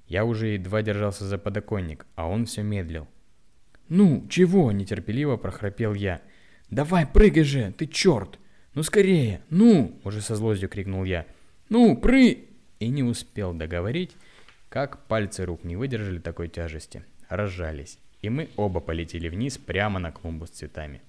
Я 0.08 0.26
уже 0.26 0.48
едва 0.48 0.82
держался 0.82 1.26
за 1.26 1.38
подоконник, 1.38 2.06
а 2.16 2.28
он 2.28 2.46
все 2.46 2.62
медлил. 2.62 3.08
«Ну, 3.88 4.28
чего?»– 4.30 4.72
нетерпеливо 4.74 5.38
прохрапел 5.38 5.94
я. 5.94 6.22
«Давай, 6.70 7.08
прыгай 7.08 7.44
же, 7.44 7.74
ты 7.78 7.88
черт! 7.88 8.40
Ну 8.76 8.84
скорее, 8.84 9.42
ну!»– 9.50 10.00
уже 10.04 10.22
со 10.22 10.36
злостью 10.36 10.70
крикнул 10.70 11.04
я. 11.04 11.26
«Ну, 11.70 11.98
пры...» 11.98 12.46
И 12.80 12.88
не 12.88 13.04
успел 13.04 13.54
договорить, 13.54 14.16
как 14.70 15.06
пальцы 15.08 15.46
рук 15.46 15.64
не 15.64 15.76
выдержали 15.76 16.20
такой 16.20 16.48
тяжести, 16.48 17.04
разжались, 17.28 17.98
и 18.22 18.30
мы 18.30 18.50
оба 18.56 18.80
полетели 18.80 19.28
вниз 19.28 19.58
прямо 19.58 20.00
на 20.00 20.12
клумбу 20.12 20.46
с 20.46 20.52
цветами. 20.52 21.02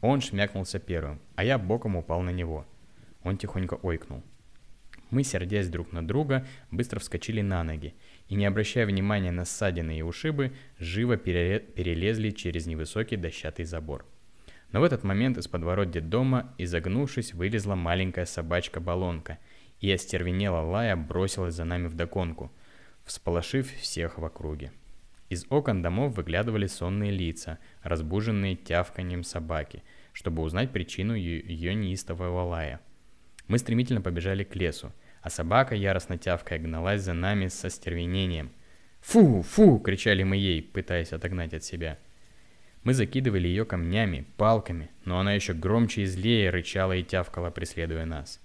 Он 0.00 0.20
шмякнулся 0.20 0.78
первым, 0.78 1.20
а 1.36 1.44
я 1.44 1.58
боком 1.58 1.96
упал 1.96 2.22
на 2.22 2.30
него. 2.30 2.66
Он 3.22 3.36
тихонько 3.36 3.74
ойкнул. 3.74 4.22
Мы, 5.10 5.22
сердясь 5.22 5.68
друг 5.68 5.92
на 5.92 6.04
друга, 6.06 6.46
быстро 6.70 6.98
вскочили 6.98 7.42
на 7.42 7.62
ноги 7.62 7.94
и, 8.28 8.34
не 8.34 8.46
обращая 8.46 8.86
внимания 8.86 9.30
на 9.30 9.44
ссадины 9.44 9.98
и 9.98 10.02
ушибы, 10.02 10.52
живо 10.78 11.16
перелезли 11.16 12.30
через 12.30 12.66
невысокий 12.66 13.16
дощатый 13.16 13.64
забор. 13.64 14.04
Но 14.72 14.80
в 14.80 14.84
этот 14.84 15.04
момент 15.04 15.38
из 15.38 15.48
подворот 15.48 15.90
детдома, 15.90 16.52
изогнувшись, 16.58 17.34
вылезла 17.34 17.74
маленькая 17.74 18.26
собачка-баллонка 18.26 19.38
и 19.80 19.90
остервенела 19.90 20.60
лая 20.60 20.96
бросилась 20.96 21.54
за 21.54 21.64
нами 21.64 21.86
вдогонку– 21.86 22.52
всполошив 23.04 23.70
всех 23.80 24.18
в 24.18 24.24
округе. 24.24 24.72
Из 25.28 25.46
окон 25.48 25.82
домов 25.82 26.16
выглядывали 26.16 26.66
сонные 26.66 27.10
лица, 27.10 27.58
разбуженные 27.82 28.56
тявканием 28.56 29.22
собаки, 29.22 29.82
чтобы 30.12 30.42
узнать 30.42 30.70
причину 30.70 31.14
ее 31.14 31.74
неистового 31.74 32.42
лая. 32.42 32.80
Мы 33.48 33.58
стремительно 33.58 34.00
побежали 34.00 34.44
к 34.44 34.54
лесу, 34.54 34.92
а 35.22 35.30
собака, 35.30 35.74
яростно 35.74 36.18
тявкая, 36.18 36.58
гналась 36.58 37.02
за 37.02 37.14
нами 37.14 37.48
со 37.48 37.70
стервенением. 37.70 38.52
«Фу! 39.00 39.42
Фу!»– 39.42 39.78
кричали 39.84 40.22
мы 40.22 40.36
ей, 40.36 40.62
пытаясь 40.62 41.12
отогнать 41.12 41.52
от 41.52 41.64
себя. 41.64 41.98
Мы 42.84 42.92
закидывали 42.92 43.48
ее 43.48 43.64
камнями, 43.64 44.26
палками, 44.36 44.90
но 45.06 45.18
она 45.18 45.32
еще 45.32 45.54
громче 45.54 46.02
и 46.02 46.06
злее 46.06 46.50
рычала 46.50 46.92
и 46.92 47.02
тявкала, 47.02 47.50
преследуя 47.50 48.04
нас. 48.04 48.40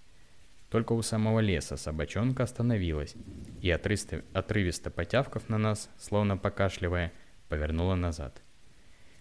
Только 0.69 0.93
у 0.93 1.01
самого 1.01 1.39
леса 1.39 1.75
собачонка 1.75 2.43
остановилась 2.43 3.15
и, 3.62 3.69
отрывисто, 3.69 4.24
отрывисто 4.34 4.91
потявкав 4.91 5.50
на 5.50 5.58
нас, 5.58 5.89
словно 6.00 6.38
покашливая, 6.38 7.12
повернула 7.50 7.96
назад. 7.96 8.41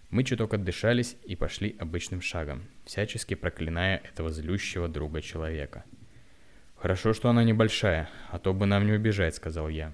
Мы 0.09 0.23
чуток 0.23 0.53
отдышались 0.53 1.17
и 1.25 1.35
пошли 1.35 1.75
обычным 1.79 2.21
шагом, 2.21 2.63
всячески 2.85 3.33
проклиная 3.33 3.97
этого 3.97 4.31
злющего 4.31 4.87
друга 4.87 5.21
человека. 5.21 5.83
«Хорошо, 6.77 7.13
что 7.13 7.29
она 7.29 7.43
небольшая, 7.43 8.09
а 8.31 8.39
то 8.39 8.53
бы 8.53 8.65
нам 8.65 8.85
не 8.85 8.93
убежать»,— 8.93 9.35
сказал 9.35 9.67
я. 9.67 9.93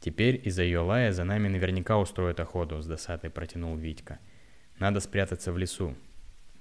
«Теперь 0.00 0.40
из-за 0.44 0.62
ее 0.62 0.80
лая 0.80 1.12
за 1.12 1.24
нами 1.24 1.48
наверняка 1.48 1.98
устроят 1.98 2.40
охоту»,— 2.40 2.80
с 2.82 2.86
досадой 2.86 3.30
протянул 3.30 3.76
Витька. 3.76 4.18
«Надо 4.78 5.00
спрятаться 5.00 5.52
в 5.52 5.58
лесу». 5.58 5.94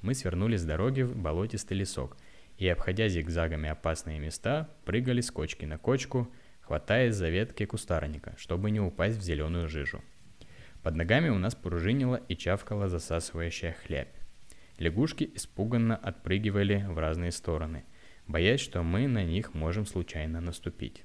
Мы 0.01 0.13
свернули 0.13 0.57
с 0.57 0.63
дороги 0.63 1.01
в 1.01 1.15
болотистый 1.15 1.77
лесок— 1.77 2.17
и, 2.57 2.67
обходя 2.67 3.07
зигзагами 3.07 3.69
опасные 3.69 4.19
места, 4.19 4.69
прыгали 4.83 5.21
с 5.21 5.31
кочки 5.31 5.65
на 5.65 5.77
кочку, 5.77 6.31
хватаясь 6.61 7.15
за 7.15 7.29
ветки 7.29 7.65
кустарника, 7.65 8.35
чтобы 8.37 8.71
не 8.71 8.79
упасть 8.79 9.17
в 9.17 9.21
зеленую 9.21 9.69
жижу. 9.69 10.03
Под 10.83 10.95
ногами 10.95 11.29
у 11.29 11.37
нас 11.37 11.55
пружинила 11.55 12.15
и 12.15 12.35
чавкала 12.35 12.89
засасывающая 12.89 13.73
хлябь. 13.73 14.13
Лягушки 14.77 15.29
испуганно 15.35 15.95
отпрыгивали 15.95 16.85
в 16.87 16.97
разные 16.97 17.31
стороны, 17.31 17.83
боясь, 18.27 18.59
что 18.59 18.83
мы 18.83 19.07
на 19.07 19.23
них 19.23 19.53
можем 19.53 19.85
случайно 19.85 20.41
наступить. 20.41 21.03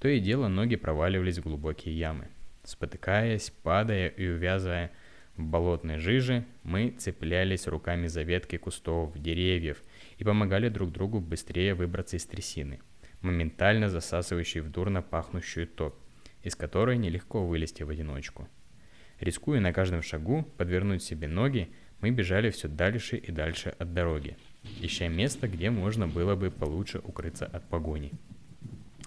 То 0.00 0.08
и 0.08 0.20
дело 0.20 0.48
ноги 0.48 0.76
проваливались 0.76 1.38
в 1.38 1.42
глубокие 1.42 1.98
ямы. 1.98 2.28
Спотыкаясь, 2.64 3.52
падая 3.62 4.08
и 4.08 4.26
увязывая 4.28 4.90
в 5.36 5.42
болотной 5.44 5.98
жиже, 5.98 6.44
мы 6.62 6.90
цеплялись 6.90 7.66
руками 7.66 8.06
за 8.06 8.22
ветки 8.22 8.56
кустов, 8.56 9.16
деревьев– 9.16 9.82
и 10.18 10.24
помогали 10.24 10.68
друг 10.68 10.92
другу 10.92 11.20
быстрее 11.20 11.74
выбраться 11.74 12.16
из 12.16 12.24
трясины, 12.24 12.80
моментально 13.20 13.88
засасывающей 13.88 14.60
в 14.60 14.70
дурно 14.70 15.02
пахнущую 15.02 15.66
топь, 15.66 15.94
из 16.42 16.56
которой 16.56 16.96
нелегко 16.96 17.44
вылезти 17.44 17.82
в 17.82 17.90
одиночку. 17.90 18.48
Рискуя 19.20 19.60
на 19.60 19.72
каждом 19.72 20.02
шагу 20.02 20.42
подвернуть 20.56 21.02
себе 21.02 21.28
ноги, 21.28 21.70
мы 22.00 22.10
бежали 22.10 22.50
все 22.50 22.68
дальше 22.68 23.16
и 23.16 23.32
дальше 23.32 23.74
от 23.78 23.94
дороги, 23.94 24.36
ища 24.80 25.08
место, 25.08 25.48
где 25.48 25.70
можно 25.70 26.06
было 26.06 26.34
бы 26.36 26.50
получше 26.50 27.00
укрыться 27.02 27.46
от 27.46 27.66
погони. 27.68 28.12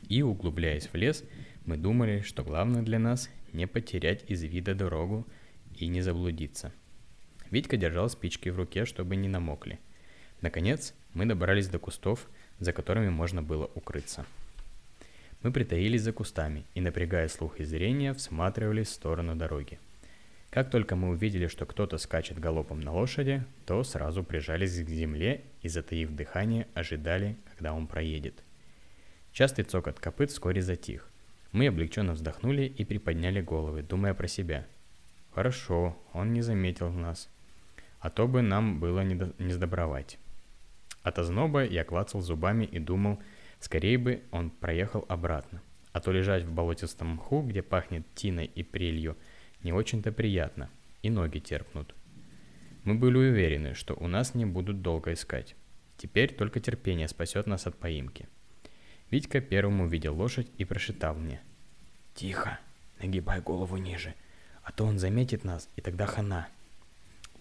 И 0.10 0.24
углубляясь 0.24 0.90
в 0.92 0.96
лес, 0.96 1.24
мы 1.66 1.78
думали, 1.78 2.22
что 2.22 2.44
главное 2.44 2.82
для 2.82 2.98
нас 3.00 3.30
не 3.54 3.68
потерять 3.68 4.26
из 4.28 4.44
вида 4.44 4.74
дорогу 4.74 5.26
и 5.78 5.88
не 5.88 6.02
заблудиться. 6.02 6.74
Витька 7.52 7.78
держал 7.78 8.10
спички 8.10 8.50
в 8.50 8.58
руке, 8.58 8.86
чтобы 8.86 9.16
не 9.16 9.28
намокли. 9.28 9.80
Наконец, 10.42 10.96
мы 11.14 11.26
добрались 11.26 11.68
до 11.68 11.78
кустов, 11.80 12.28
за 12.60 12.74
которыми 12.74 13.10
можно 13.10 13.44
было 13.44 13.70
укрыться. 13.76 14.26
Мы 15.44 15.52
притаились 15.52 16.02
за 16.02 16.12
кустами 16.12 16.66
и, 16.74 16.82
напрягая 16.82 17.28
слух 17.28 17.60
и 17.60 17.64
зрение, 17.64 18.14
всматривались 18.14 18.88
в 18.88 18.94
сторону 18.94 19.36
дороги. 19.36 19.80
Как 20.50 20.72
только 20.72 20.96
мы 20.96 21.10
увидели, 21.10 21.46
что 21.46 21.68
кто-то 21.68 22.00
скачет 22.00 22.40
галопом 22.40 22.82
на 22.82 22.92
лошади, 22.92 23.44
то 23.68 23.84
сразу 23.84 24.24
прижались 24.24 24.84
к 24.84 24.90
земле 24.90 25.44
и, 25.62 25.70
затаив 25.70 26.10
дыхание, 26.12 26.68
ожидали, 26.74 27.38
когда 27.52 27.74
он 27.74 27.86
проедет. 27.86 28.44
Частый 29.40 29.64
цокот 29.64 30.02
копыт 30.02 30.32
вскоре 30.32 30.62
затих. 30.62 31.08
Мы 31.54 31.68
облегченно 31.68 32.12
вздохнули 32.12 32.64
и 32.64 32.84
приподняли 32.84 33.40
головы, 33.40 33.84
думая 33.84 34.14
про 34.14 34.28
себя. 34.28 34.68
Хорошо, 35.34 35.98
он 36.12 36.34
не 36.34 36.42
заметил 36.42 36.90
нас. 36.92 37.30
А 38.02 38.10
то 38.10 38.28
бы 38.28 38.42
нам 38.42 38.82
было 38.82 39.00
не, 39.00 39.16
до... 39.16 39.34
не 39.40 39.54
сдобровать. 39.54 40.20
От 41.04 41.20
озноба 41.20 41.64
я 41.64 41.86
клацал 41.86 42.20
зубами 42.20 42.66
и 42.66 42.80
думал, 42.80 43.18
скорее 43.62 43.98
бы 43.98 44.24
он 44.32 44.50
проехал 44.50 45.06
обратно. 45.08 45.62
А 45.94 46.02
то 46.02 46.12
лежать 46.12 46.44
в 46.44 46.52
болотистом 46.52 47.12
мху, 47.12 47.42
где 47.42 47.62
пахнет 47.62 48.04
тиной 48.16 48.52
и 48.54 48.62
прелью, 48.62 49.16
не 49.64 49.72
очень-то 49.72 50.12
приятно, 50.12 50.70
и 51.02 51.10
ноги 51.10 51.40
терпнут. 51.40 51.96
Мы 52.84 52.96
были 52.96 53.16
уверены, 53.16 53.74
что 53.74 53.94
у 53.94 54.10
нас 54.10 54.36
не 54.36 54.46
будут 54.46 54.82
долго 54.82 55.14
искать. 55.14 55.56
Теперь 55.96 56.34
только 56.34 56.60
терпение 56.60 57.08
спасет 57.08 57.48
нас 57.48 57.68
от 57.68 57.78
поимки. 57.78 58.28
Витька 59.12 59.42
первым 59.42 59.82
увидел 59.82 60.16
лошадь 60.16 60.48
и 60.58 60.66
прошептал 60.66 61.16
мне. 61.16 61.42
«Тихо, 62.14 62.60
нагибай 63.02 63.42
голову 63.42 63.78
ниже, 63.78 64.14
а 64.64 64.72
то 64.72 64.86
он 64.86 65.00
заметит 65.00 65.44
нас, 65.44 65.68
и 65.76 65.82
тогда 65.82 66.06
хана». 66.06 66.48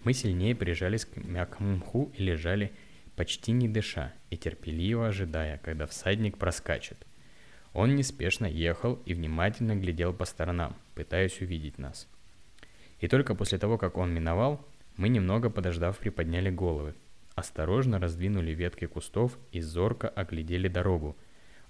Мы 0.05 0.15
сильнее 0.15 0.55
прижались 0.55 1.05
к 1.05 1.17
мягкому 1.17 1.77
мху 1.77 2.11
и 2.17 2.23
лежали, 2.23 2.73
почти 3.17 3.53
не 3.53 3.69
дыша 3.69 4.13
и 4.31 4.37
терпеливо 4.37 5.09
ожидая, 5.09 5.59
когда 5.59 5.87
всадник 5.87 6.39
проскачет. 6.39 6.97
Он 7.75 7.97
неспешно 7.97 8.47
ехал 8.47 8.99
и 9.05 9.13
внимательно 9.13 9.77
глядел 9.77 10.13
по 10.13 10.25
сторонам, 10.25 10.75
пытаясь 10.95 11.41
увидеть 11.41 11.79
нас. 11.79 12.07
И 13.01 13.09
только 13.09 13.35
после 13.35 13.59
того, 13.59 13.77
как 13.77 13.97
он 13.97 14.13
миновал, 14.15 14.65
мы 14.97 15.09
немного 15.09 15.51
подождав 15.51 15.99
приподняли 15.99 16.51
головы, 16.51 16.95
осторожно 17.35 17.99
раздвинули 17.99 18.53
ветки 18.53 18.87
кустов 18.87 19.37
и 19.53 19.61
зорко 19.61 20.09
оглядели 20.09 20.69
дорогу, 20.69 21.17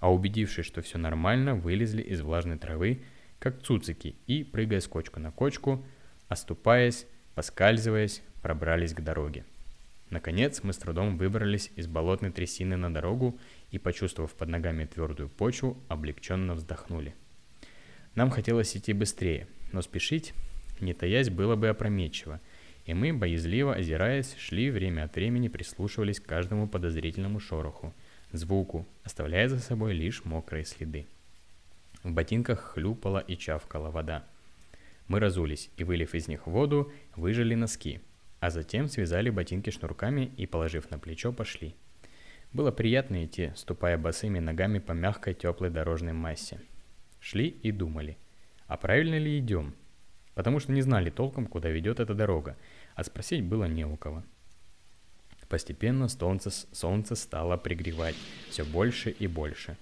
а 0.00 0.12
убедившись, 0.12 0.66
что 0.66 0.82
все 0.82 0.98
нормально, 0.98 1.54
вылезли 1.54 2.02
из 2.02 2.20
влажной 2.20 2.58
травы, 2.58 3.02
как 3.38 3.62
цуцики, 3.62 4.16
и, 4.26 4.44
прыгая 4.44 4.80
с 4.80 4.88
кочку 4.88 5.20
на 5.20 5.30
кочку, 5.30 5.84
оступаясь, 6.28 7.06
поскальзываясь, 7.34 8.22
пробрались 8.42 8.94
к 8.94 9.00
дороге. 9.00 9.44
Наконец 10.10 10.62
мы 10.62 10.72
с 10.72 10.78
трудом 10.78 11.18
выбрались 11.18 11.70
из 11.76 11.86
болотной 11.86 12.30
трясины 12.30 12.76
на 12.76 12.92
дорогу 12.92 13.38
и, 13.70 13.78
почувствовав 13.78 14.34
под 14.34 14.48
ногами 14.48 14.86
твердую 14.86 15.28
почву, 15.28 15.76
облегченно 15.88 16.54
вздохнули. 16.54 17.14
Нам 18.14 18.30
хотелось 18.30 18.74
идти 18.76 18.92
быстрее, 18.94 19.46
но 19.72 19.82
спешить, 19.82 20.32
не 20.80 20.94
таясь, 20.94 21.28
было 21.28 21.56
бы 21.56 21.68
опрометчиво, 21.68 22.40
и 22.86 22.94
мы, 22.94 23.12
боязливо 23.12 23.74
озираясь, 23.74 24.34
шли 24.38 24.70
время 24.70 25.04
от 25.04 25.14
времени, 25.14 25.48
прислушивались 25.48 26.20
к 26.20 26.26
каждому 26.26 26.66
подозрительному 26.66 27.38
шороху, 27.38 27.94
звуку, 28.32 28.86
оставляя 29.04 29.48
за 29.48 29.58
собой 29.58 29.92
лишь 29.94 30.24
мокрые 30.24 30.64
следы. 30.64 31.06
В 32.02 32.12
ботинках 32.12 32.60
хлюпала 32.60 33.18
и 33.18 33.36
чавкала 33.36 33.90
вода. 33.90 34.24
Мы 35.08 35.20
разулись 35.20 35.70
и, 35.76 35.84
вылив 35.84 36.14
из 36.14 36.28
них 36.28 36.46
воду, 36.46 36.92
выжали 37.16 37.54
носки, 37.54 38.00
а 38.40 38.50
затем 38.50 38.88
связали 38.88 39.30
ботинки 39.30 39.70
шнурками 39.70 40.32
и, 40.36 40.46
положив 40.46 40.90
на 40.90 40.98
плечо, 40.98 41.32
пошли. 41.32 41.74
Было 42.52 42.70
приятно 42.70 43.24
идти, 43.24 43.52
ступая 43.56 43.98
босыми 43.98 44.38
ногами 44.38 44.78
по 44.78 44.92
мягкой 44.92 45.34
теплой 45.34 45.70
дорожной 45.70 46.12
массе. 46.12 46.60
Шли 47.20 47.48
и 47.48 47.72
думали, 47.72 48.16
а 48.66 48.76
правильно 48.76 49.18
ли 49.18 49.38
идем? 49.38 49.74
Потому 50.34 50.60
что 50.60 50.72
не 50.72 50.82
знали 50.82 51.10
толком, 51.10 51.46
куда 51.46 51.68
ведет 51.68 52.00
эта 52.00 52.14
дорога, 52.14 52.56
а 52.94 53.02
спросить 53.02 53.44
было 53.44 53.64
не 53.64 53.84
у 53.84 53.96
кого. 53.96 54.22
Постепенно 55.48 56.08
солнце, 56.08 56.50
солнце 56.72 57.14
стало 57.14 57.56
пригревать 57.56 58.14
все 58.50 58.64
больше 58.64 59.10
и 59.10 59.26
больше. 59.26 59.76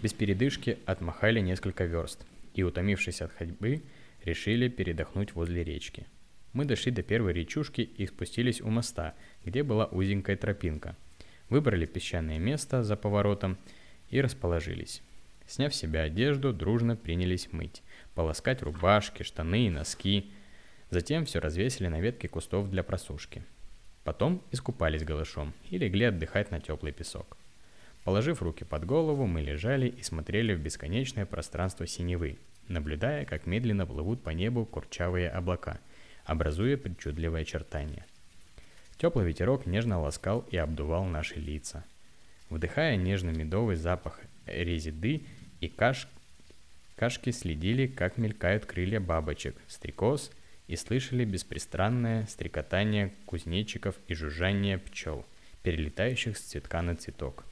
Без 0.00 0.12
передышки 0.12 0.78
отмахали 0.86 1.40
несколько 1.40 1.84
верст 1.84 2.24
и, 2.54 2.62
утомившись 2.62 3.20
от 3.20 3.32
ходьбы, 3.32 3.82
решили 4.24 4.68
передохнуть 4.68 5.34
возле 5.34 5.64
речки. 5.64 6.06
Мы 6.52 6.66
дошли 6.66 6.92
до 6.92 7.02
первой 7.02 7.32
речушки 7.32 7.80
и 7.80 8.06
спустились 8.06 8.60
у 8.60 8.68
моста, 8.68 9.14
где 9.44 9.62
была 9.62 9.86
узенькая 9.86 10.36
тропинка. 10.36 10.96
Выбрали 11.48 11.86
песчаное 11.86 12.38
место 12.38 12.82
за 12.82 12.96
поворотом 12.96 13.58
и 14.10 14.20
расположились. 14.20 15.02
Сняв 15.46 15.74
с 15.74 15.78
себя 15.78 16.02
одежду, 16.02 16.52
дружно 16.52 16.94
принялись 16.94 17.52
мыть, 17.52 17.82
полоскать 18.14 18.62
рубашки, 18.62 19.22
штаны 19.22 19.66
и 19.66 19.70
носки. 19.70 20.30
Затем 20.90 21.24
все 21.24 21.40
развесили 21.40 21.88
на 21.88 22.00
ветке 22.00 22.28
кустов 22.28 22.70
для 22.70 22.82
просушки. 22.82 23.42
Потом 24.04 24.42
искупались 24.50 25.04
голышом 25.04 25.52
и 25.70 25.78
легли 25.78 26.06
отдыхать 26.06 26.50
на 26.50 26.60
теплый 26.60 26.92
песок. 26.92 27.36
Положив 28.04 28.42
руки 28.42 28.64
под 28.64 28.84
голову, 28.84 29.26
мы 29.26 29.42
лежали 29.42 29.86
и 29.86 30.02
смотрели 30.02 30.54
в 30.54 30.60
бесконечное 30.60 31.24
пространство 31.24 31.86
синевы, 31.86 32.38
наблюдая, 32.66 33.24
как 33.24 33.46
медленно 33.46 33.86
плывут 33.86 34.22
по 34.22 34.30
небу 34.30 34.66
курчавые 34.66 35.30
облака, 35.30 35.78
образуя 36.24 36.76
причудливое 36.76 37.42
очертания. 37.42 38.04
Теплый 38.98 39.26
ветерок 39.26 39.66
нежно 39.66 40.00
ласкал 40.00 40.44
и 40.50 40.56
обдувал 40.56 41.04
наши 41.04 41.36
лица. 41.36 41.84
Вдыхая 42.50 42.96
нежно-медовый 42.96 43.76
запах 43.76 44.20
резиды 44.46 45.22
и 45.60 45.68
каш... 45.68 46.08
кашки 46.96 47.30
следили, 47.30 47.86
как 47.86 48.18
мелькают 48.18 48.66
крылья 48.66 48.98
бабочек, 48.98 49.56
стрекоз– 49.68 50.32
и 50.72 50.76
слышали 50.76 51.26
беспрестанное 51.26 52.24
стрекотание 52.24 53.12
кузнечиков 53.26 53.94
и 54.08 54.14
жужжание 54.14 54.78
пчел, 54.78 55.26
перелетающих 55.62 56.38
с 56.38 56.40
цветка 56.40 56.80
на 56.80 56.96
цветок. 56.96 57.44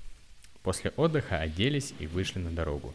После 0.62 0.90
отдыха 0.96 1.38
оделись 1.38 1.92
и 1.98 2.06
вышли 2.06 2.38
на 2.38 2.50
дорогу. 2.50 2.94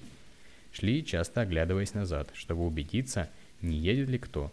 Шли, 0.73 1.05
часто 1.05 1.41
оглядываясь 1.41 1.93
назад, 1.93 2.31
чтобы 2.33 2.65
убедиться, 2.65 3.29
не 3.61 3.77
едет 3.77 4.09
ли 4.09 4.17
кто, 4.17 4.51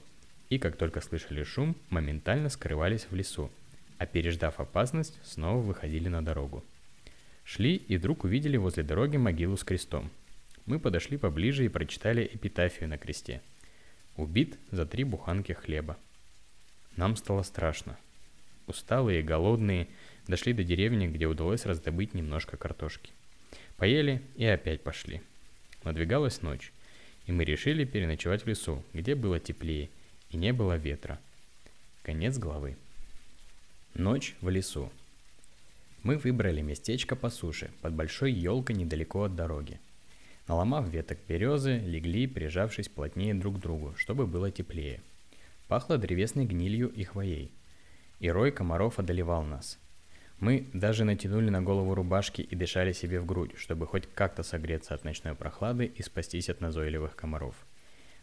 и 0.50 0.58
как 0.58 0.76
только 0.76 1.00
слышали 1.00 1.42
шум, 1.42 1.74
моментально 1.88 2.50
скрывались 2.50 3.06
в 3.08 3.14
лесу, 3.14 3.50
а 3.96 4.04
переждав 4.04 4.60
опасность, 4.60 5.18
снова 5.24 5.62
выходили 5.62 6.08
на 6.08 6.22
дорогу. 6.22 6.62
Шли 7.44 7.76
и 7.76 7.96
вдруг 7.96 8.24
увидели 8.24 8.58
возле 8.58 8.82
дороги 8.82 9.16
могилу 9.16 9.56
с 9.56 9.64
крестом. 9.64 10.10
Мы 10.66 10.78
подошли 10.78 11.16
поближе 11.16 11.64
и 11.64 11.70
прочитали 11.70 12.30
эпитафию 12.30 12.90
на 12.90 12.98
кресте– 12.98 13.40
Убит 14.16 14.58
за 14.70 14.84
три 14.84 15.04
буханки 15.04 15.52
хлеба. 15.52 15.96
Нам 16.96 17.16
стало 17.16 17.42
страшно. 17.42 17.98
Усталые 18.66 19.20
и 19.20 19.22
голодные 19.22 19.88
дошли 20.28 20.52
до 20.52 20.64
деревни, 20.64 21.06
где 21.08 21.26
удалось 21.26 21.64
раздобыть 21.64 22.14
немножко 22.14 22.56
картошки. 22.56 23.12
Поели 23.76 24.22
и 24.36 24.44
опять 24.44 24.82
пошли. 24.82 25.22
Надвигалась 25.82 26.42
ночь, 26.42 26.72
и 27.26 27.32
мы 27.32 27.44
решили 27.44 27.84
переночевать 27.84 28.44
в 28.44 28.46
лесу, 28.46 28.84
где 28.92 29.14
было 29.14 29.40
теплее 29.40 29.88
и 30.30 30.36
не 30.36 30.52
было 30.52 30.76
ветра. 30.76 31.18
Конец 32.02 32.38
главы. 32.38 32.76
Ночь 33.94 34.34
в 34.40 34.48
лесу. 34.48 34.92
Мы 36.02 36.18
выбрали 36.18 36.60
местечко 36.60 37.16
по 37.16 37.30
суше, 37.30 37.70
под 37.80 37.94
большой 37.94 38.32
елкой 38.32 38.76
недалеко 38.76 39.24
от 39.24 39.34
дороги– 39.34 39.80
Наломав 40.48 40.88
веток 40.88 41.18
березы, 41.28 41.78
легли, 41.78 42.26
прижавшись 42.26 42.88
плотнее 42.88 43.34
друг 43.34 43.58
к 43.58 43.60
другу, 43.60 43.94
чтобы 43.96 44.26
было 44.26 44.50
теплее. 44.50 45.00
Пахло 45.68 45.98
древесной 45.98 46.44
гнилью 46.44 46.88
и 46.88 47.04
хвоей. 47.04 47.52
И 48.18 48.28
рой 48.30 48.50
комаров 48.50 48.98
одолевал 48.98 49.42
нас. 49.44 49.78
Мы 50.40 50.66
даже 50.72 51.04
натянули 51.04 51.50
на 51.50 51.62
голову 51.62 51.94
рубашки 51.94 52.42
и 52.42 52.56
дышали 52.56 52.92
себе 52.92 53.20
в 53.20 53.26
грудь, 53.26 53.52
чтобы 53.56 53.86
хоть 53.86 54.08
как-то 54.12 54.42
согреться 54.42 54.92
от 54.92 55.04
ночной 55.04 55.36
прохлады 55.36 55.84
и 55.84 56.02
спастись 56.02 56.48
от 56.48 56.60
назойливых 56.60 57.14
комаров. 57.14 57.54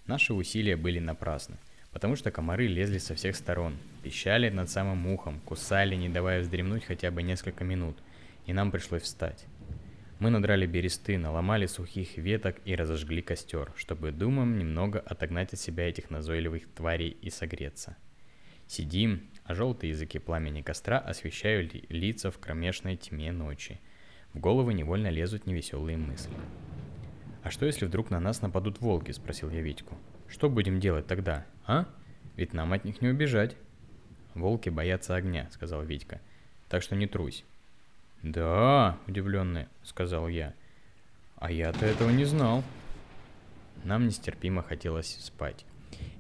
Наши 0.06 0.34
усилия 0.34 0.76
были 0.76 1.00
напрасны, 1.00 1.56
потому 1.92 2.18
что 2.18 2.30
комары 2.30 2.68
лезли 2.68 2.98
со 2.98 3.16
всех 3.16 3.38
сторон, 3.38 3.78
пищали 4.04 4.50
над 4.50 4.70
самым 4.70 5.08
ухом, 5.08 5.40
кусали, 5.46 5.96
не 5.96 6.10
давая 6.10 6.42
вздремнуть 6.42 6.84
хотя 6.84 7.10
бы 7.10 7.24
несколько 7.24 7.64
минут, 7.64 7.98
и 8.46 8.52
нам 8.52 8.70
пришлось 8.72 9.04
встать. 9.04 9.46
Мы 10.20 10.32
надрали 10.32 10.66
бересты, 10.66 11.18
наломали 11.18 11.66
сухих 11.66 12.18
веток 12.18 12.58
и 12.66 12.76
разожгли 12.76 13.22
костер, 13.22 13.72
чтобы 13.78 14.12
думам 14.12 14.58
немного 14.58 15.00
отогнать 15.00 15.54
от 15.54 15.60
себя 15.60 15.88
этих 15.88 16.10
назойливых 16.10 16.68
тварей 16.76 17.12
и 17.22 17.30
согреться. 17.30 17.96
Сидим, 18.68 19.30
а 19.46 19.56
желтые 19.56 19.92
языки 19.92 20.20
пламени 20.20 20.62
костра 20.62 21.00
освещают 21.00 21.74
лица 21.90 22.32
в 22.32 22.38
кромешной 22.38 22.98
тьме 22.98 23.32
ночи. 23.32 23.80
В 24.34 24.40
голову 24.40 24.72
невольно 24.72 25.08
лезут 25.08 25.48
невеселые 25.48 25.98
мысли. 25.98 26.36
«А 27.42 27.50
что, 27.50 27.66
если 27.66 27.86
вдруг 27.86 28.10
на 28.10 28.20
нас 28.20 28.42
нападут 28.42 28.82
волки?»– 28.82 29.12
спросил 29.14 29.50
я 29.50 29.62
Витьку. 29.62 29.98
«Что 30.28 30.50
будем 30.50 30.82
делать 30.82 31.08
тогда, 31.08 31.46
а? 31.66 31.88
Ведь 32.36 32.52
нам 32.52 32.74
от 32.74 32.84
них 32.84 33.02
не 33.02 33.08
убежать». 33.08 33.56
«Волки 34.36 34.68
боятся 34.68 35.16
огня»,– 35.16 35.48
сказал 35.52 35.84
Витька. 35.84 36.20
«Так 36.68 36.84
что 36.84 36.98
не 36.98 37.08
трусь. 37.08 37.46
«Да»,— 38.24 38.98
удивленный,— 39.08 39.68
сказал 39.84 40.28
я. 40.28 40.54
«А 41.38 41.52
я-то 41.52 41.86
этого 41.86 42.10
не 42.10 42.26
знал». 42.26 42.64
Нам 43.86 44.08
нестерпимо 44.08 44.62
хотелось 44.62 45.16
спать, 45.22 45.66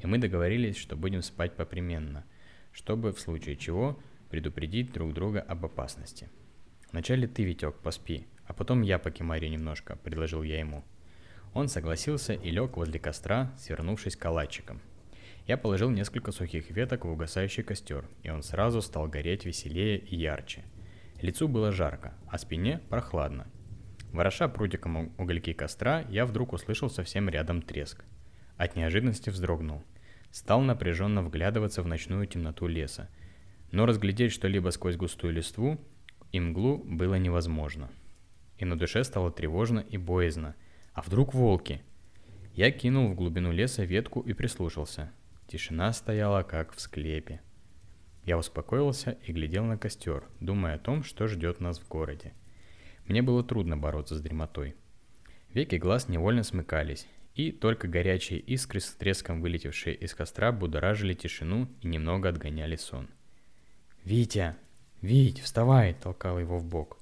и 0.01 0.07
мы 0.07 0.17
договорились, 0.17 0.77
что 0.77 0.95
будем 0.95 1.21
спать 1.21 1.57
попременно, 1.57 2.23
чтобы 2.71 3.11
в 3.11 3.19
случае 3.19 3.57
чего 3.57 3.99
предупредить 4.29 4.93
друг 4.93 5.13
друга 5.13 5.41
об 5.41 5.65
опасности. 5.65 6.29
Вначале 6.93 7.27
ты, 7.27 7.43
Витек, 7.43 7.75
поспи, 7.75 8.25
а 8.45 8.53
потом 8.53 8.81
я 8.81 8.97
покемарю 8.97 9.49
немножко, 9.49 9.97
предложил 9.97 10.41
я 10.41 10.59
ему. 10.59 10.85
Он 11.53 11.67
согласился 11.67 12.33
и 12.33 12.49
лег 12.49 12.77
возле 12.77 12.99
костра, 12.99 13.51
свернувшись 13.57 14.15
калачиком. 14.15 14.79
Я 15.47 15.57
положил 15.57 15.89
несколько 15.89 16.31
сухих 16.31 16.69
веток 16.71 17.03
в 17.03 17.09
угасающий 17.09 17.63
костер, 17.63 18.07
и 18.23 18.29
он 18.29 18.41
сразу 18.41 18.81
стал 18.81 19.07
гореть 19.07 19.43
веселее 19.43 19.97
и 19.97 20.15
ярче– 20.15 20.63
Лицу 21.21 21.47
было 21.49 21.71
жарко, 21.71 22.13
а 22.27 22.37
спине 22.37 22.79
прохладно. 22.89 23.47
Вороша 24.13 24.47
прутиком 24.47 25.11
угольки 25.17 25.53
костра, 25.53 26.05
я 26.09 26.25
вдруг 26.25 26.53
услышал 26.53 26.89
совсем 26.89 27.27
рядом 27.29 27.61
треск. 27.61 28.03
От 28.57 28.75
неожиданности 28.75 29.29
вздрогнул. 29.29 29.83
Стал 30.31 30.61
напряженно 30.61 31.21
вглядываться 31.21 31.83
в 31.83 31.87
ночную 31.87 32.25
темноту 32.25 32.67
леса. 32.67 33.09
Но 33.71 33.85
разглядеть 33.85 34.31
что-либо 34.31 34.69
сквозь 34.69 34.95
густую 34.95 35.33
листву 35.33 35.79
и 36.31 36.39
мглу 36.39 36.77
было 36.77 37.15
невозможно. 37.15 37.89
И 38.57 38.65
на 38.65 38.77
душе 38.77 39.03
стало 39.03 39.31
тревожно 39.31 39.79
и 39.79 39.97
боязно. 39.97 40.55
А 40.93 41.01
вдруг 41.01 41.33
волки? 41.33 41.81
Я 42.53 42.71
кинул 42.71 43.09
в 43.09 43.15
глубину 43.15 43.51
леса 43.51 43.83
ветку 43.83 44.21
и 44.21 44.33
прислушался. 44.33 45.11
Тишина 45.47 45.93
стояла, 45.93 46.43
как 46.43 46.73
в 46.73 46.79
склепе. 46.79 47.41
Я 48.29 48.37
успокоился 48.37 49.17
и 49.25 49.31
глядел 49.31 49.65
на 49.65 49.75
костер, 49.75 50.23
думая 50.39 50.75
о 50.75 50.77
том, 50.77 51.03
что 51.03 51.25
ждет 51.25 51.59
нас 51.59 51.79
в 51.79 51.87
городе. 51.87 52.31
Мне 53.07 53.23
было 53.23 53.43
трудно 53.43 53.75
бороться 53.75 54.15
с 54.15 54.21
дремотой. 54.21 54.75
Веки 55.51 55.77
глаз 55.77 56.09
невольно 56.09 56.43
смыкались, 56.43 57.07
и 57.33 57.51
только 57.51 57.87
горячие 57.87 58.39
искры 58.39 58.81
с 58.81 58.91
треском 58.93 59.41
вылетевшие 59.41 59.95
из 59.95 60.13
костра 60.13 60.51
будоражили 60.51 61.15
тишину 61.15 61.69
и 61.81 61.87
немного 61.87 62.29
отгоняли 62.29 62.75
сон. 62.75 63.07
«Витя! 64.03 64.55
Вить, 65.01 65.39
вставай!»– 65.39 65.95
толкал 65.99 66.37
его 66.37 66.59
в 66.59 66.65
бок. 66.65 66.99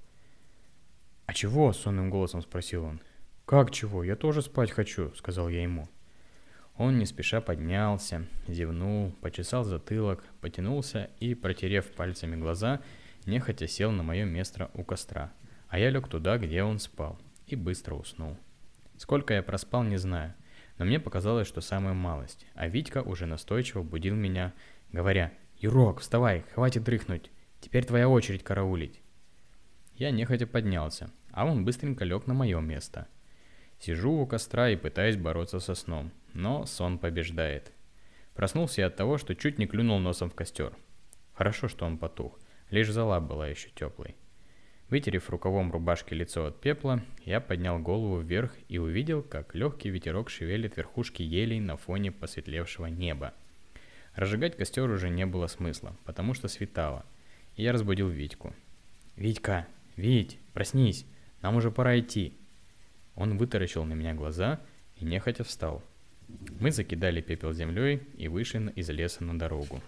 «А 1.25 1.33
чего?»– 1.33 1.73
сонным 1.73 2.09
голосом 2.09 2.41
спросил 2.41 2.85
он. 2.85 3.01
«Как 3.43 3.71
чего? 3.71 4.01
Я 4.05 4.15
тоже 4.15 4.41
спать 4.41 4.71
хочу»,– 4.71 5.13
сказал 5.17 5.49
я 5.49 5.61
ему. 5.61 5.89
Он 6.77 6.99
не 6.99 7.05
спеша 7.05 7.41
поднялся, 7.41 8.25
зевнул, 8.47 9.11
почесал 9.21 9.63
затылок, 9.63 10.23
потянулся 10.41 11.09
и, 11.19 11.33
протерев 11.33 11.87
пальцами 11.87 12.35
глаза, 12.35 12.81
нехотя 13.25 13.67
сел 13.67 13.91
на 13.91 14.03
мое 14.03 14.25
место 14.25 14.69
у 14.75 14.83
костра, 14.83 15.31
а 15.69 15.79
я 15.79 15.89
лег 15.89 16.07
туда, 16.07 16.37
где 16.37 16.61
он 16.61 16.77
спал, 16.77 17.19
и 17.47 17.55
быстро 17.55 17.95
уснул. 17.95 18.37
Сколько 18.97 19.33
я 19.33 19.41
проспал, 19.41 19.83
не 19.83 19.97
знаю, 19.97 20.35
но 20.77 20.85
мне 20.85 20.99
показалось, 20.99 21.47
что 21.47 21.61
самая 21.61 21.95
малость, 21.95 22.45
а 22.53 22.67
Витька 22.67 23.01
уже 23.01 23.25
настойчиво 23.25 23.81
будил 23.81 24.15
меня, 24.15 24.53
говоря 24.91 25.33
«Юрок, 25.57 26.01
вставай, 26.01 26.45
хватит 26.53 26.83
дрыхнуть, 26.83 27.31
теперь 27.59 27.85
твоя 27.85 28.07
очередь 28.07 28.43
караулить». 28.43 29.01
Я 29.95 30.11
нехотя 30.11 30.45
поднялся, 30.45 31.09
а 31.31 31.45
он 31.47 31.65
быстренько 31.65 32.05
лег 32.05 32.27
на 32.27 32.35
мое 32.35 32.59
место. 32.59 33.07
Сижу 33.79 34.11
у 34.11 34.25
костра 34.25 34.69
и 34.69 34.75
пытаюсь 34.75 35.17
бороться 35.17 35.59
со 35.59 35.75
сном, 35.75 36.11
но 36.33 36.65
сон 36.65 36.97
побеждает. 36.97 37.71
Проснулся 38.33 38.81
я 38.81 38.87
от 38.87 38.95
того, 38.95 39.17
что 39.17 39.35
чуть 39.35 39.57
не 39.57 39.67
клюнул 39.67 39.99
носом 39.99 40.29
в 40.29 40.35
костер. 40.35 40.73
Хорошо, 41.33 41.67
что 41.67 41.85
он 41.85 41.97
потух, 41.97 42.39
лишь 42.69 42.91
зала 42.91 43.19
была 43.19 43.47
еще 43.47 43.69
теплой. 43.69 44.15
Вытерев 44.89 45.29
рукавом 45.29 45.71
рубашки 45.71 46.13
лицо 46.13 46.45
от 46.45 46.61
пепла, 46.61 47.03
я 47.25 47.41
поднял 47.41 47.77
голову 47.77 48.19
вверх 48.19 48.55
и 48.69 48.77
увидел, 48.77 49.21
как 49.21 49.53
легкий 49.53 49.89
ветерок 49.89 50.29
шевелит 50.29 50.77
верхушки 50.77 51.21
елей 51.21 51.59
на 51.59 51.75
фоне 51.75 52.11
посветлевшего 52.11 52.85
неба. 52.85 53.33
Разжигать 54.15 54.55
костер 54.55 54.89
уже 54.89 55.09
не 55.09 55.25
было 55.25 55.47
смысла, 55.47 55.95
потому 56.05 56.33
что 56.33 56.47
светало, 56.47 57.05
и 57.55 57.63
я 57.63 57.73
разбудил 57.73 58.07
Витьку. 58.07 58.53
«Витька! 59.17 59.67
Вить! 59.95 60.39
Проснись! 60.53 61.05
Нам 61.41 61.57
уже 61.57 61.69
пора 61.69 61.99
идти!» 61.99 62.33
Он 63.17 63.37
вытаращил 63.37 63.83
на 63.83 63.93
меня 63.93 64.13
глаза 64.13 64.61
и 64.95 65.03
нехотя 65.03 65.43
встал. 65.43 65.83
Мы 66.61 66.71
закидали 66.71 67.19
пепел 67.19 67.51
землей 67.51 68.01
и 68.17 68.29
вышли 68.29 68.71
из 68.77 68.89
леса 68.89 69.25
на 69.25 69.37
дорогу. 69.37 69.81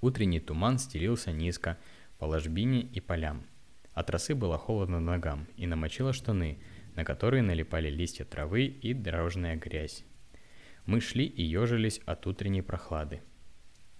Утренний 0.00 0.40
туман 0.40 0.78
стелился 0.78 1.30
низко 1.30 1.78
по 2.18 2.24
ложбине 2.24 2.80
и 2.80 3.00
полям– 3.00 3.44
от 3.94 4.10
росы 4.10 4.34
было 4.34 4.58
холодно 4.58 4.98
ногам 4.98 5.46
и 5.56 5.66
намочило 5.66 6.12
штаны, 6.12 6.58
на 6.96 7.04
которые 7.04 7.42
налипали 7.42 7.88
листья 7.88 8.24
травы 8.24 8.64
и 8.66 8.92
дорожная 8.92 9.56
грязь. 9.56 10.04
Мы 10.84 11.00
шли 11.00 11.24
и 11.24 11.42
ежились 11.42 12.00
от 12.04 12.26
утренней 12.26 12.62
прохлады. 12.62 13.22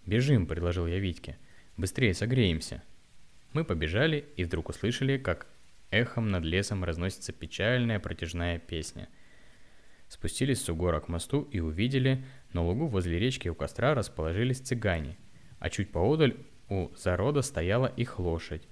«Бежим»,— 0.04 0.46
предложил 0.48 0.86
я 0.86 0.98
Витьке. 0.98 1.38
«Быстрее 1.76 2.12
согреемся». 2.12 2.82
Мы 3.52 3.64
побежали 3.64 4.24
и 4.36 4.44
вдруг 4.44 4.68
услышали, 4.68 5.16
как 5.16 5.46
эхом 5.94 6.30
над 6.30 6.44
лесом 6.44 6.84
разносится 6.84 7.32
печальная 7.32 7.98
протяжная 7.98 8.58
песня. 8.58 9.08
Спустились 10.08 10.62
с 10.62 10.68
угора 10.68 11.00
к 11.00 11.08
мосту 11.08 11.42
и 11.42 11.60
увидели, 11.60 12.24
на 12.52 12.62
лугу 12.62 12.86
возле 12.86 13.18
речки 13.18 13.48
у 13.48 13.54
костра 13.54 13.94
расположились 13.94 14.60
цыгане, 14.60 15.16
а 15.58 15.70
чуть 15.70 15.92
поодаль 15.92 16.36
у 16.68 16.88
зарода 16.96 17.42
стояла 17.42 17.86
их 17.86 18.18
лошадь, 18.18 18.62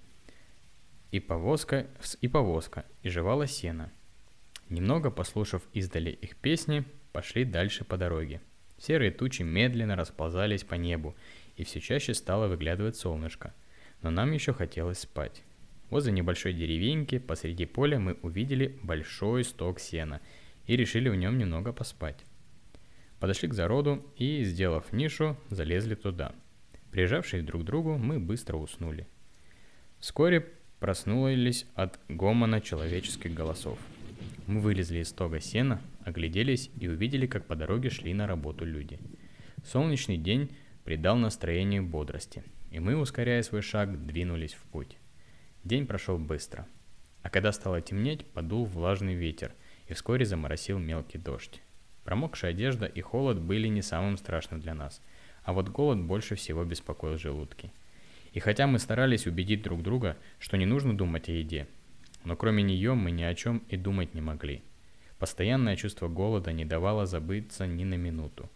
и 1.10 1.20
повозка, 1.20 1.86
и 2.20 2.28
повозка, 2.28 2.86
и 3.02 3.10
жевала 3.10 3.46
сено. 3.46 3.92
Немного 4.70 5.10
послушав 5.10 5.62
издали 5.74 6.10
их 6.10 6.36
песни, 6.36 6.84
пошли 7.12 7.44
дальше 7.44 7.84
по 7.84 7.98
дороге. 7.98 8.40
Серые 8.78 9.10
тучи 9.10 9.42
медленно 9.42 9.94
расползались 9.94 10.64
по 10.64 10.74
небу, 10.74 11.14
и 11.56 11.64
все 11.64 11.80
чаще 11.80 12.14
стало 12.14 12.48
выглядывать 12.48 12.96
солнышко. 12.96 13.54
Но 14.00 14.10
нам 14.10 14.32
еще 14.32 14.54
хотелось 14.54 15.00
спать. 15.00 15.42
Возле 15.92 16.10
небольшой 16.10 16.54
деревеньки 16.54 17.18
посреди 17.18 17.66
поля 17.66 17.98
мы 17.98 18.14
увидели 18.22 18.78
большой 18.82 19.44
сток 19.44 19.78
сена 19.78 20.22
и 20.66 20.74
решили 20.74 21.10
в 21.10 21.16
нем 21.16 21.36
немного 21.36 21.74
поспать. 21.74 22.24
Подошли 23.20 23.46
к 23.50 23.52
зароду 23.52 24.02
и, 24.16 24.42
сделав 24.42 24.90
нишу, 24.94 25.36
залезли 25.50 25.94
туда. 25.94 26.34
Прижавшись 26.92 27.44
друг 27.44 27.60
к 27.60 27.64
другу, 27.66 27.98
мы 27.98 28.18
быстро 28.18 28.56
уснули. 28.56 29.06
Вскоре 29.98 30.48
проснулись 30.80 31.66
от 31.74 32.00
гомона 32.08 32.62
человеческих 32.62 33.34
голосов. 33.34 33.78
Мы 34.46 34.60
вылезли 34.60 35.00
из 35.00 35.10
стога 35.10 35.40
сена, 35.40 35.82
огляделись 36.06 36.70
и 36.80 36.88
увидели, 36.88 37.26
как 37.26 37.44
по 37.44 37.54
дороге 37.54 37.90
шли 37.90 38.14
на 38.14 38.26
работу 38.26 38.64
люди. 38.64 38.98
Солнечный 39.62 40.16
день 40.16 40.52
придал 40.84 41.18
настроению 41.18 41.84
бодрости, 41.84 42.42
и 42.70 42.80
мы, 42.80 42.96
ускоряя 42.96 43.42
свой 43.42 43.60
шаг, 43.60 44.06
двинулись 44.06 44.54
в 44.54 44.62
путь. 44.70 44.96
День 45.64 45.86
прошел 45.86 46.18
быстро. 46.18 46.66
А 47.22 47.30
когда 47.30 47.52
стало 47.52 47.80
темнеть, 47.80 48.26
подул 48.26 48.64
влажный 48.64 49.14
ветер, 49.14 49.52
и 49.88 49.94
вскоре 49.94 50.24
заморосил 50.24 50.78
мелкий 50.78 51.18
дождь. 51.18 51.62
Промокшая 52.04 52.50
одежда 52.50 52.86
и 52.86 53.00
холод 53.00 53.38
были 53.40 53.68
не 53.68 53.82
самым 53.82 54.16
страшным 54.16 54.60
для 54.60 54.74
нас, 54.74 55.00
а 55.44 55.52
вот 55.52 55.68
голод 55.68 56.00
больше 56.00 56.34
всего 56.34 56.64
беспокоил 56.64 57.16
желудки– 57.16 57.72
и 58.32 58.40
хотя 58.40 58.66
мы 58.66 58.78
старались 58.78 59.26
убедить 59.26 59.62
друг 59.62 59.82
друга, 59.82 60.16
что 60.38 60.56
не 60.56 60.66
нужно 60.66 60.96
думать 60.96 61.28
о 61.28 61.32
еде, 61.32 61.66
но 62.24 62.34
кроме 62.34 62.62
нее 62.62 62.94
мы 62.94 63.10
ни 63.10 63.22
о 63.22 63.34
чем 63.34 63.62
и 63.68 63.76
думать 63.76 64.14
не 64.14 64.20
могли. 64.20 64.62
Постоянное 65.18 65.76
чувство 65.76 66.08
голода 66.08 66.52
не 66.52 66.64
давало 66.64 67.06
забыться 67.06 67.66
ни 67.66 67.84
на 67.84 67.94
минуту. 67.94 68.50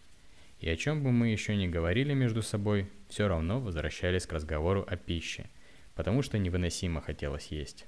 И 0.61 0.69
о 0.69 0.77
чем 0.77 1.03
бы 1.03 1.13
мы 1.13 1.29
еще 1.29 1.55
ни 1.55 1.67
говорили 1.67 2.15
между 2.15 2.43
собой, 2.43 2.89
все 3.09 3.29
равно 3.29 3.61
возвращались 3.61 4.27
к 4.27 4.33
разговору 4.33 4.85
о 4.89 4.97
пище, 4.97 5.51
потому 5.97 6.23
что 6.23 6.39
невыносимо 6.39 7.01
хотелось 7.01 7.49
есть. 7.49 7.87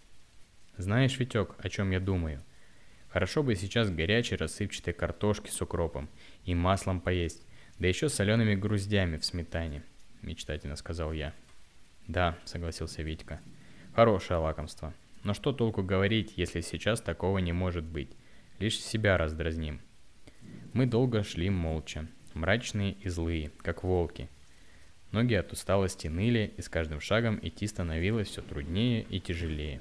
Знаешь, 0.77 1.19
Витек, 1.19 1.55
о 1.59 1.69
чем 1.69 1.91
я 1.93 2.01
думаю? 2.01 2.43
Хорошо 3.11 3.43
бы 3.43 3.55
сейчас 3.55 3.91
горячей 3.91 4.37
рассыпчатой 4.37 4.95
картошки 4.95 5.51
с 5.51 5.63
укропом 5.63 6.09
и 6.45 6.55
маслом 6.55 7.01
поесть, 7.01 7.47
да 7.79 7.87
еще 7.87 8.09
солеными 8.09 8.55
груздями 8.55 9.17
в 9.17 9.25
сметане, 9.25 9.85
мечтательно 10.23 10.77
сказал 10.77 11.13
я. 11.13 11.33
Да, 12.07 12.37
согласился 12.45 13.03
Витька. 13.03 13.41
Хорошее 13.95 14.41
лакомство. 14.41 14.95
Но 15.25 15.35
что 15.35 15.53
толку 15.53 15.83
говорить, 15.83 16.33
если 16.37 16.61
сейчас 16.61 17.01
такого 17.01 17.39
не 17.39 17.53
может 17.53 17.85
быть? 17.85 18.11
Лишь 18.59 18.81
себя 18.81 19.19
раздразним. 19.19 19.81
Мы 20.73 20.87
долго 20.87 21.23
шли 21.23 21.51
молча, 21.51 22.07
мрачные 22.35 22.93
и 22.93 23.09
злые, 23.09 23.51
как 23.63 23.83
волки. 23.83 24.29
Ноги 25.13 25.35
от 25.35 25.53
усталости 25.53 26.09
ныли, 26.09 26.53
и 26.57 26.63
с 26.63 26.69
каждым 26.69 27.01
шагом 27.01 27.39
идти 27.43 27.67
становилось 27.67 28.29
все 28.29 28.43
труднее 28.43 29.03
и 29.09 29.21
тяжелее. 29.21 29.81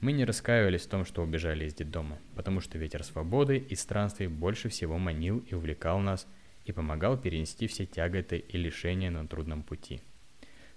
Мы 0.00 0.12
не 0.12 0.24
раскаивались 0.24 0.86
в 0.86 0.90
том, 0.90 1.04
что 1.04 1.22
убежали 1.22 1.64
из 1.64 1.74
детдома, 1.74 2.18
потому 2.34 2.60
что 2.60 2.78
ветер 2.78 3.04
свободы 3.04 3.58
и 3.58 3.74
странствий 3.74 4.28
больше 4.28 4.68
всего 4.68 4.98
манил 4.98 5.44
и 5.48 5.54
увлекал 5.54 6.00
нас 6.00 6.26
и 6.64 6.72
помогал 6.72 7.16
перенести 7.16 7.66
все 7.66 7.86
тяготы 7.86 8.38
и 8.38 8.56
лишения 8.56 9.10
на 9.10 9.26
трудном 9.26 9.62
пути– 9.62 10.00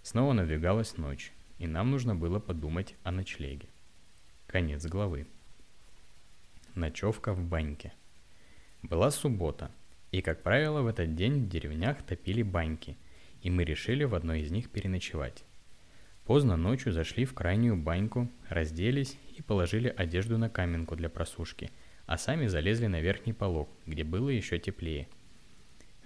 Снова 0.03 0.33
надвигалась 0.33 0.97
ночь, 0.97 1.31
и 1.59 1.67
нам 1.67 1.91
нужно 1.91 2.15
было 2.15 2.39
подумать 2.39 2.95
о 3.03 3.11
ночлеге. 3.11 3.67
Конец 4.47 4.85
главы. 4.85 5.27
Ночевка 6.73 7.33
в 7.33 7.43
баньке. 7.43 7.93
Была 8.81 9.11
суббота, 9.11 9.69
и, 10.11 10.21
как 10.21 10.41
правило, 10.41 10.81
в 10.81 10.87
этот 10.87 11.15
день 11.15 11.45
в 11.45 11.49
деревнях 11.49 12.01
топили 12.01 12.41
баньки, 12.41 12.97
и 13.41 13.49
мы 13.49 13.63
решили 13.63 14.03
в 14.03 14.15
одной 14.15 14.41
из 14.41 14.51
них 14.51 14.69
переночевать. 14.69 15.43
Поздно 16.25 16.57
ночью 16.57 16.93
зашли 16.93 17.25
в 17.25 17.33
крайнюю 17.33 17.75
баньку, 17.75 18.29
разделись 18.49 19.17
и 19.35 19.41
положили 19.41 19.93
одежду 19.95 20.37
на 20.37 20.49
каменку 20.49 20.95
для 20.95 21.09
просушки, 21.09 21.69
а 22.05 22.17
сами 22.17 22.47
залезли 22.47 22.87
на 22.87 23.01
верхний 23.01 23.33
полог, 23.33 23.69
где 23.85 24.03
было 24.03 24.29
еще 24.29 24.59
теплее. 24.59 25.07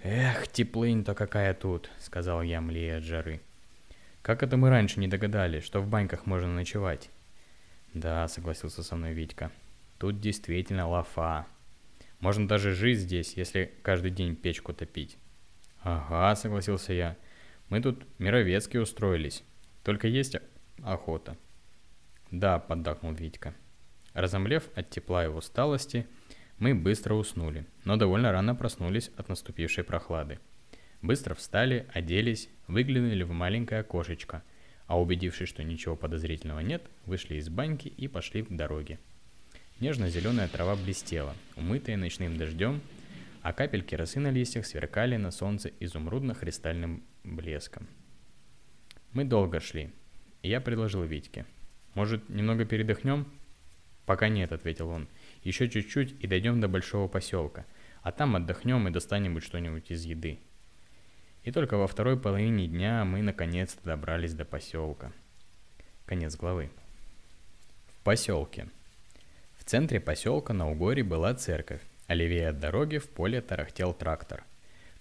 «Эх, 0.02 0.48
теплынь-то 0.48 1.14
какая 1.14 1.54
тут!»— 1.54 1.90
сказал 1.98 2.42
я, 2.42 2.60
млея 2.60 2.98
от 2.98 3.04
жары. 3.04 3.40
Как 4.26 4.42
это 4.42 4.56
мы 4.56 4.70
раньше 4.70 4.98
не 4.98 5.06
догадались, 5.06 5.62
что 5.62 5.80
в 5.80 5.86
баньках 5.86 6.26
можно 6.26 6.52
ночевать? 6.52 7.10
Да, 7.94 8.26
согласился 8.26 8.82
со 8.82 8.96
мной 8.96 9.12
Витька. 9.12 9.52
Тут 9.98 10.18
действительно 10.18 10.88
лафа. 10.88 11.46
Можно 12.18 12.48
даже 12.48 12.74
жить 12.74 12.98
здесь, 12.98 13.34
если 13.34 13.72
каждый 13.84 14.10
день 14.10 14.34
печку 14.34 14.72
топить. 14.72 15.16
Ага, 15.80 16.34
согласился 16.34 16.92
я. 16.92 17.16
Мы 17.68 17.80
тут 17.80 18.04
мировецкие 18.18 18.82
устроились. 18.82 19.42
Только 19.82 20.08
есть 20.08 20.36
охота. 20.82 21.36
Да, 22.30 22.58
поддакнул 22.58 23.12
Витька. 23.12 23.54
Разомлев 24.14 24.68
от 24.74 24.90
тепла 24.90 25.24
и 25.24 25.28
усталости, 25.28 26.06
мы 26.58 26.74
быстро 26.74 27.14
уснули, 27.14 27.66
но 27.84 27.96
довольно 27.96 28.32
рано 28.32 28.54
проснулись 28.54 29.10
от 29.16 29.28
наступившей 29.28 29.84
прохлады. 29.84 30.38
Быстро 31.02 31.34
встали, 31.34 31.86
оделись, 31.92 32.48
выглянули 32.66 33.22
в 33.24 33.32
маленькое 33.32 33.82
окошечко, 33.82 34.42
а 34.86 34.98
убедившись, 34.98 35.48
что 35.48 35.62
ничего 35.62 35.96
подозрительного 35.96 36.60
нет, 36.60 36.82
вышли 37.04 37.36
из 37.36 37.48
баньки 37.48 37.88
и 37.88 38.08
пошли 38.08 38.42
к 38.42 38.50
дороге. 38.50 38.98
Нежно-зеленая 39.80 40.48
трава 40.48 40.76
блестела, 40.76 41.34
умытая 41.56 41.98
ночным 41.98 42.38
дождем, 42.38 42.80
а 43.46 43.52
капельки 43.52 43.94
росы 43.94 44.18
на 44.18 44.32
листьях 44.32 44.66
сверкали 44.66 45.16
на 45.16 45.30
солнце 45.30 45.70
изумрудно-хрустальным 45.78 47.04
блеском. 47.22 47.86
Мы 49.12 49.24
долго 49.24 49.60
шли, 49.60 49.92
и 50.42 50.48
я 50.48 50.60
предложил 50.60 51.04
Витьке. 51.04 51.46
«Может, 51.94 52.28
немного 52.28 52.64
передохнем?» 52.64 53.32
«Пока 54.04 54.28
нет»,— 54.28 54.50
ответил 54.52 54.88
он. 54.88 55.06
«Еще 55.44 55.68
чуть-чуть 55.68 56.16
и 56.18 56.26
дойдем 56.26 56.60
до 56.60 56.66
большого 56.66 57.06
поселка, 57.06 57.66
а 58.02 58.10
там 58.10 58.34
отдохнем 58.34 58.88
и 58.88 58.90
достанем 58.90 59.40
что-нибудь 59.40 59.92
из 59.92 60.04
еды». 60.04 60.40
И 61.44 61.52
только 61.52 61.76
во 61.76 61.86
второй 61.86 62.18
половине 62.18 62.66
дня 62.66 63.04
мы 63.04 63.22
наконец-то 63.22 63.84
добрались 63.84 64.34
до 64.34 64.44
поселка. 64.44 65.12
Конец 66.04 66.34
главы. 66.34 66.68
В 67.86 68.02
поселке. 68.02 68.66
В 69.56 69.64
центре 69.64 70.00
поселка 70.00 70.52
на 70.52 70.68
Угоре 70.68 71.04
была 71.04 71.32
церковь, 71.34 71.82
а 72.06 72.14
левее 72.14 72.48
от 72.48 72.58
дороги 72.60 72.98
в 72.98 73.08
поле 73.08 73.40
тарахтел 73.40 73.92
трактор. 73.92 74.44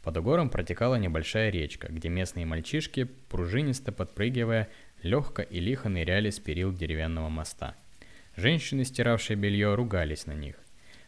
Под 0.03 0.17
угором 0.17 0.49
протекала 0.49 0.95
небольшая 0.95 1.49
речка, 1.49 1.87
где 1.89 2.09
местные 2.09 2.45
мальчишки, 2.45 3.05
пружинисто 3.29 3.91
подпрыгивая, 3.91 4.69
легко 5.01 5.41
и 5.41 5.59
лихо 5.59 5.89
ныряли 5.89 6.29
с 6.29 6.39
перил 6.39 6.71
деревянного 6.73 7.29
моста. 7.29 7.75
Женщины, 8.35 8.85
стиравшие 8.85 9.37
белье, 9.37 9.73
ругались 9.75 10.25
на 10.25 10.33
них. 10.33 10.55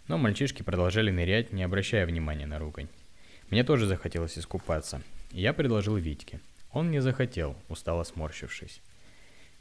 Но 0.07 0.17
мальчишки 0.17 0.63
продолжали 0.63 1.11
нырять, 1.11 1.51
не 1.51 1.63
обращая 1.63 2.05
внимания 2.05 2.45
на 2.45 2.59
ругань. 2.59 2.87
Мне 3.49 3.63
тоже 3.63 3.85
захотелось 3.85 4.37
искупаться, 4.37 5.01
я 5.31 5.53
предложил 5.53 5.97
Витьке. 5.97 6.39
Он 6.71 6.89
не 6.89 7.01
захотел, 7.01 7.55
устало 7.69 8.03
сморщившись. 8.03 8.81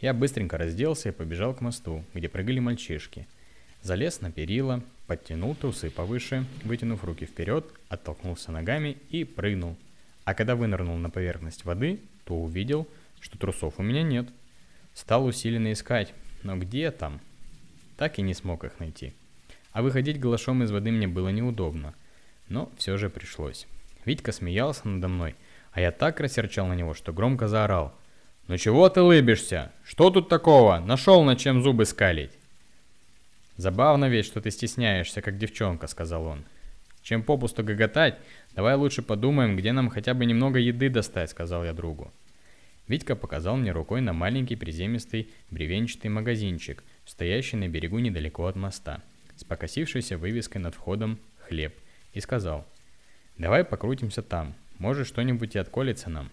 Я 0.01 0.12
быстренько 0.14 0.59
разделся 0.59 1.09
и 1.09 1.12
побежал 1.12 1.55
к 1.55 1.61
мосту, 1.61 2.05
где 2.14 2.29
прыгали 2.29 2.61
мальчишки. 2.61 3.27
Залез 3.87 4.20
на 4.20 4.33
перила, 4.33 4.83
подтянул 5.07 5.55
трусы 5.55 5.90
повыше, 5.90 6.44
вытянув 6.64 7.05
руки 7.05 7.25
вперед, 7.25 7.64
оттолкнулся 7.88 8.51
ногами 8.51 8.96
и 9.11 9.22
прыгнул. 9.22 9.77
А 10.25 10.35
когда 10.35 10.57
вынырнул 10.57 10.96
на 10.96 11.09
поверхность 11.09 11.64
воды, 11.64 12.01
то 12.25 12.35
увидел, 12.35 12.88
что 13.20 13.38
трусов 13.38 13.75
у 13.79 13.85
меня 13.85 14.03
нет. 14.03 14.27
Стал 14.92 15.25
усиленно 15.25 15.72
искать, 15.72 16.14
но 16.42 16.57
где 16.57 16.90
там? 16.90 17.20
Так 17.96 18.18
и 18.18 18.22
не 18.22 18.35
смог 18.35 18.64
их 18.64 18.81
найти. 18.81 19.12
А 19.70 19.83
выходить 19.83 20.18
голышом 20.18 20.64
из 20.64 20.72
воды 20.72 20.90
мне 20.90 21.07
было 21.07 21.29
неудобно, 21.29 21.94
но 22.49 22.72
все 22.79 22.96
же 22.96 23.09
пришлось. 23.09 23.68
Витька 24.05 24.33
смеялся 24.33 24.88
надо 24.88 25.07
мной, 25.07 25.37
а 25.70 25.81
я 25.81 25.92
так 25.92 26.18
рассерчал 26.18 26.66
на 26.66 26.75
него, 26.75 26.92
что 26.94 27.12
громко 27.12 27.46
заорал– 27.46 27.94
«Ну 28.49 28.57
чего 28.59 28.88
ты 28.88 29.01
лыбишься? 29.01 29.72
Что 29.85 30.11
тут 30.11 30.29
такого? 30.29 30.79
Нашел 30.79 31.25
на 31.25 31.35
чем 31.35 31.64
зубы 31.64 31.85
скалить?» 31.85 32.31
«Забавно 33.57 34.09
ведь, 34.09 34.27
что 34.27 34.40
ты 34.40 34.51
стесняешься, 34.51 35.23
как 35.23 35.38
девчонка»,— 35.38 35.87
сказал 35.88 36.27
он. 36.27 36.45
«Чем 37.03 37.23
попусту 37.23 37.64
гоготать, 37.64 38.19
давай 38.55 38.75
лучше 38.75 39.03
подумаем, 39.03 39.57
где 39.57 39.73
нам 39.73 39.88
хотя 39.88 40.14
бы 40.14 40.27
немного 40.27 40.59
еды 40.59 40.90
достать»,— 40.90 41.31
сказал 41.33 41.64
я 41.64 41.73
другу. 41.73 42.12
Витька 42.88 43.16
показал 43.16 43.57
мне 43.57 43.73
рукой 43.73 44.01
на 44.01 44.12
маленький 44.12 44.57
приземистый 44.57 45.31
бревенчатый 45.51 46.11
магазинчик, 46.11 46.85
стоящий 47.05 47.57
на 47.57 47.69
берегу 47.69 47.99
недалеко 47.99 48.47
от 48.47 48.57
моста, 48.57 49.03
с 49.37 49.45
покосившейся 49.45 50.19
вывеской 50.19 50.61
над 50.61 50.75
входом 50.75 51.19
«Хлеб», 51.49 51.75
и 52.12 52.21
сказал, 52.21 52.66
«Давай 53.38 53.64
покрутимся 53.64 54.23
там, 54.23 54.55
может 54.79 55.07
что-нибудь 55.07 55.57
и 55.57 55.59
отколется 55.59 56.11
нам». 56.11 56.31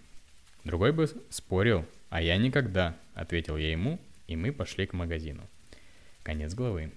Другой 0.63 0.91
бы 0.91 1.09
спорил, 1.29 1.85
«А 2.13 2.21
я 2.21 2.37
никогда»,— 2.37 2.95
ответил 3.15 3.57
я 3.57 3.71
ему, 3.71 3.99
и 4.27 4.35
мы 4.35 4.51
пошли 4.51 4.85
к 4.85 4.93
магазину. 4.93 5.41
Конец 6.21 6.53
главы. 6.53 6.91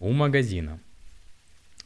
У 0.00 0.10
магазина. 0.10 0.80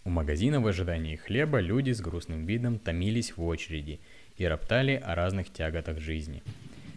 У 0.03 0.09
магазина 0.09 0.61
в 0.61 0.66
ожидании 0.66 1.16
хлеба 1.16 1.61
люди 1.61 1.90
с 1.90 2.01
грустным 2.01 2.47
видом 2.47 2.79
томились 2.79 3.37
в 3.37 3.44
очереди 3.44 4.01
и 4.38 4.47
роптали 4.47 4.94
о 4.94 5.14
разных 5.14 5.53
тяготах 5.53 6.01
жизни. 6.01 6.42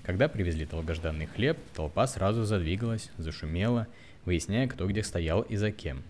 Когда 0.04 0.30
привезли 0.30 0.66
долгожданный 0.66 1.26
хлеб, 1.26 1.58
толпа 1.76 2.08
сразу 2.08 2.46
задвигалась, 2.46 3.12
зашумела, 3.18 3.88
выясняя, 4.24 4.68
кто 4.68 4.88
где 4.88 5.04
стоял 5.04 5.42
и 5.42 5.58
за 5.58 5.72
кем. 5.72 6.02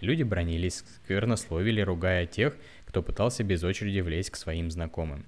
Люди 0.00 0.24
бронились, 0.24 0.84
сквернословили, 0.96 1.80
ругая 1.80 2.26
тех, 2.26 2.56
кто 2.86 3.02
пытался 3.02 3.44
без 3.44 3.62
очереди 3.62 4.00
влезть 4.00 4.30
к 4.30 4.36
своим 4.36 4.72
знакомым. 4.72 5.24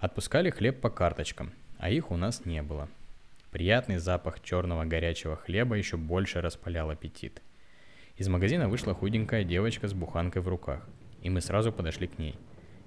Отпускали 0.00 0.50
хлеб 0.50 0.80
по 0.80 0.90
карточкам, 0.90 1.52
а 1.78 1.88
их 1.88 2.10
у 2.10 2.16
нас 2.16 2.44
не 2.44 2.62
было. 2.62 2.88
Приятный 3.52 3.98
запах 3.98 4.42
черного 4.42 4.84
горячего 4.84 5.36
хлеба 5.36 5.76
еще 5.76 5.96
больше 5.96 6.40
распалял 6.40 6.90
аппетит. 6.90 7.40
Из 8.16 8.28
магазина 8.28 8.68
вышла 8.68 8.94
худенькая 8.94 9.44
девочка 9.44 9.88
с 9.88 9.92
буханкой 9.92 10.42
в 10.42 10.48
руках, 10.48 10.88
и 11.22 11.30
мы 11.30 11.40
сразу 11.40 11.72
подошли 11.72 12.06
к 12.06 12.18
ней. 12.18 12.36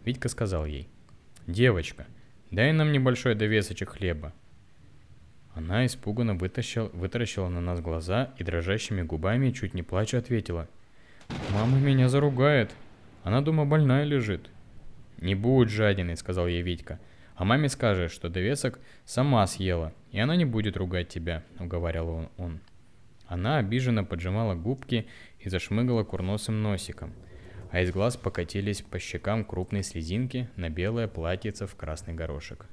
Витька 0.05 0.29
сказал 0.29 0.65
ей, 0.65 0.87
«Девочка, 1.47 2.07
дай 2.51 2.71
нам 2.71 2.91
небольшой 2.91 3.35
довесочек 3.35 3.89
хлеба». 3.89 4.33
Она 5.53 5.85
испуганно 5.85 6.35
вытащил, 6.35 6.89
вытаращила 6.93 7.49
на 7.49 7.61
нас 7.61 7.81
глаза 7.81 8.33
и 8.37 8.43
дрожащими 8.43 9.01
губами, 9.01 9.51
чуть 9.51 9.73
не 9.73 9.83
плача, 9.83 10.17
ответила, 10.17 10.69
«Мама 11.51 11.77
меня 11.77 12.09
заругает, 12.09 12.73
она 13.23 13.41
дома 13.41 13.65
больная 13.65 14.03
лежит». 14.03 14.49
«Не 15.17 15.35
будь 15.35 15.69
жадиной»,— 15.69 16.15
сказал 16.17 16.47
ей 16.47 16.61
Витька,— 16.61 16.99
а 17.37 17.45
маме 17.45 17.69
скажешь, 17.69 18.11
что 18.11 18.29
довесок 18.29 18.79
сама 19.05 19.45
съела, 19.45 19.93
и 20.11 20.19
она 20.19 20.35
не 20.35 20.45
будет 20.45 20.75
ругать 20.75 21.07
тебя»,— 21.07 21.43
уговаривал 21.59 22.31
он. 22.37 22.59
Он. 23.29 23.33
Она 23.33 23.57
обиженно 23.57 24.03
поджимала 24.03 24.55
губки 24.55 25.07
и 25.39 25.49
зашмыгала 25.49 26.03
курносым 26.03 26.61
носиком, 26.61 27.13
а 27.71 27.81
из 27.81 27.91
глаз 27.91 28.17
покатились 28.17 28.81
по 28.81 28.99
щекам 28.99 29.45
крупные 29.45 29.83
слезинки 29.83 30.49
на 30.55 30.69
белое 30.69 31.07
платьице 31.07 31.67
в 31.67 31.75
красный 31.75 32.13
горошек. 32.13 32.65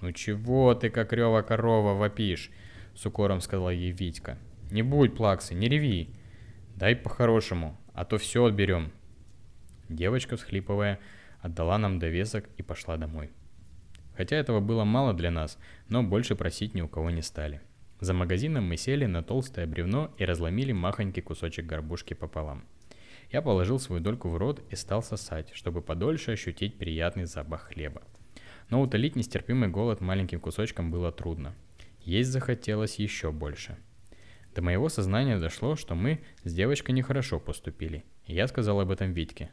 «Ну 0.00 0.12
чего 0.12 0.74
ты, 0.74 0.90
как 0.90 1.12
рева 1.12 1.42
корова, 1.42 1.94
вопишь?»— 1.94 2.50
с 2.94 3.06
укором 3.06 3.40
сказала 3.40 3.70
ей 3.70 3.92
Витька. 3.92 4.38
«Не 4.70 4.82
будь 4.82 5.16
плаксы, 5.16 5.54
не 5.54 5.68
реви. 5.68 6.10
Дай 6.74 6.94
по-хорошему, 6.96 7.78
а 7.94 8.04
то 8.04 8.18
все 8.18 8.44
отберем». 8.44 8.92
Девочка, 9.88 10.36
всхлипывая, 10.36 10.98
отдала 11.40 11.78
нам 11.78 11.98
довесок 11.98 12.48
и 12.56 12.62
пошла 12.62 12.96
домой. 12.96 13.30
Хотя 14.16 14.36
этого 14.36 14.60
было 14.60 14.84
мало 14.84 15.14
для 15.14 15.30
нас, 15.30 15.58
но 15.88 16.02
больше 16.02 16.34
просить 16.34 16.74
ни 16.74 16.80
у 16.80 16.88
кого 16.88 17.10
не 17.10 17.22
стали. 17.22 17.60
За 18.00 18.12
магазином 18.12 18.64
мы 18.64 18.76
сели 18.76 19.06
на 19.06 19.22
толстое 19.22 19.66
бревно 19.66 20.14
и 20.18 20.24
разломили 20.24 20.72
махонький 20.72 21.22
кусочек 21.22 21.66
горбушки 21.66 22.14
пополам. 22.14 22.64
Я 23.32 23.42
положил 23.42 23.78
свою 23.78 24.02
дольку 24.02 24.28
в 24.28 24.36
рот 24.36 24.62
и 24.70 24.76
стал 24.76 25.02
сосать, 25.02 25.50
чтобы 25.54 25.82
подольше 25.82 26.32
ощутить 26.32 26.78
приятный 26.78 27.24
запах 27.24 27.68
хлеба. 27.72 28.02
Но 28.68 28.80
утолить 28.80 29.16
нестерпимый 29.16 29.68
голод 29.68 30.00
маленьким 30.00 30.40
кусочком 30.40 30.90
было 30.90 31.10
трудно. 31.10 31.54
Есть 32.00 32.30
захотелось 32.30 32.96
еще 32.96 33.32
больше. 33.32 33.76
До 34.54 34.62
моего 34.62 34.88
сознания 34.88 35.38
дошло, 35.38 35.76
что 35.76 35.94
мы 35.94 36.20
с 36.44 36.52
девочкой 36.52 36.94
нехорошо 36.94 37.40
поступили, 37.40 38.04
и 38.26 38.34
я 38.34 38.46
сказал 38.46 38.80
об 38.80 38.90
этом 38.90 39.12
Витьке. 39.12 39.50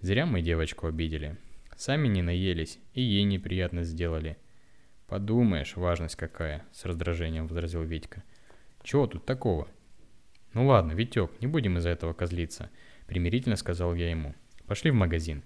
Зря 0.00 0.26
мы 0.26 0.42
девочку 0.42 0.86
обидели. 0.86 1.38
Сами 1.76 2.08
не 2.08 2.22
наелись, 2.22 2.78
и 2.92 3.02
ей 3.02 3.24
неприятно 3.24 3.84
сделали. 3.84 4.36
Подумаешь, 5.12 5.76
важность 5.76 6.16
какая, 6.16 6.64
с 6.72 6.86
раздражением 6.86 7.46
возразил 7.46 7.82
Витька. 7.82 8.22
Чего 8.82 9.06
тут 9.06 9.26
такого? 9.26 9.68
Ну 10.54 10.66
ладно, 10.66 10.92
Витек, 10.92 11.30
не 11.42 11.46
будем 11.46 11.76
из-за 11.76 11.90
этого 11.90 12.14
козлиться, 12.14 12.70
примирительно 13.06 13.56
сказал 13.56 13.94
я 13.94 14.08
ему. 14.08 14.34
Пошли 14.66 14.90
в 14.90 14.94
магазин. 14.94 15.42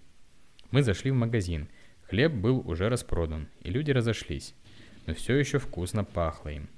Мы 0.70 0.84
зашли 0.84 1.10
в 1.10 1.16
магазин. 1.16 1.68
Хлеб 2.02 2.32
был 2.32 2.60
уже 2.60 2.88
распродан, 2.88 3.48
и 3.60 3.70
люди 3.70 3.90
разошлись. 3.90 4.54
Но 5.06 5.14
все 5.14 5.34
еще 5.34 5.58
вкусно 5.58 6.04
пахло 6.04 6.50
им. 6.50 6.68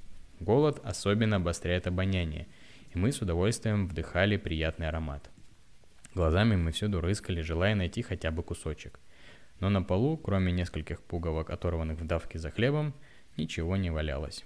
Голод 0.40 0.81
особенно 0.83 1.37
обостряет 1.37 1.87
обоняние, 1.87 2.46
и 2.94 2.98
мы 2.98 3.12
с 3.12 3.20
удовольствием 3.20 3.87
вдыхали 3.87 4.38
приятный 4.38 4.88
аромат. 4.88 5.31
Глазами 6.14 6.57
мы 6.57 6.72
всюду 6.72 7.03
рыскали, 7.03 7.42
желая 7.42 7.74
найти 7.74 8.01
хотя 8.01 8.31
бы 8.31 8.42
кусочек 8.42 8.98
но 9.61 9.71
на 9.71 9.83
полу, 9.83 10.16
кроме 10.16 10.53
нескольких 10.53 11.03
пуговок, 11.03 11.51
оторванных 11.51 11.99
в 11.99 12.07
давке 12.07 12.38
за 12.38 12.51
хлебом, 12.51 12.94
ничего 13.37 13.77
не 13.77 13.90
валялось. 13.90 14.44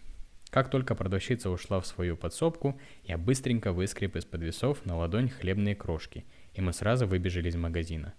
Как 0.50 0.70
только 0.70 0.94
продавщица 0.94 1.50
ушла 1.50 1.80
в 1.80 1.86
свою 1.86 2.16
подсобку, 2.16 2.78
я 3.04 3.16
быстренько 3.16 3.72
выскреб 3.72 4.16
из-под 4.16 4.42
весов 4.42 4.84
на 4.84 4.96
ладонь 4.96 5.30
хлебные 5.30 5.74
крошки, 5.74 6.24
и 6.52 6.60
мы 6.60 6.72
сразу 6.72 7.06
выбежали 7.06 7.48
из 7.48 7.56
магазина. 7.56 8.14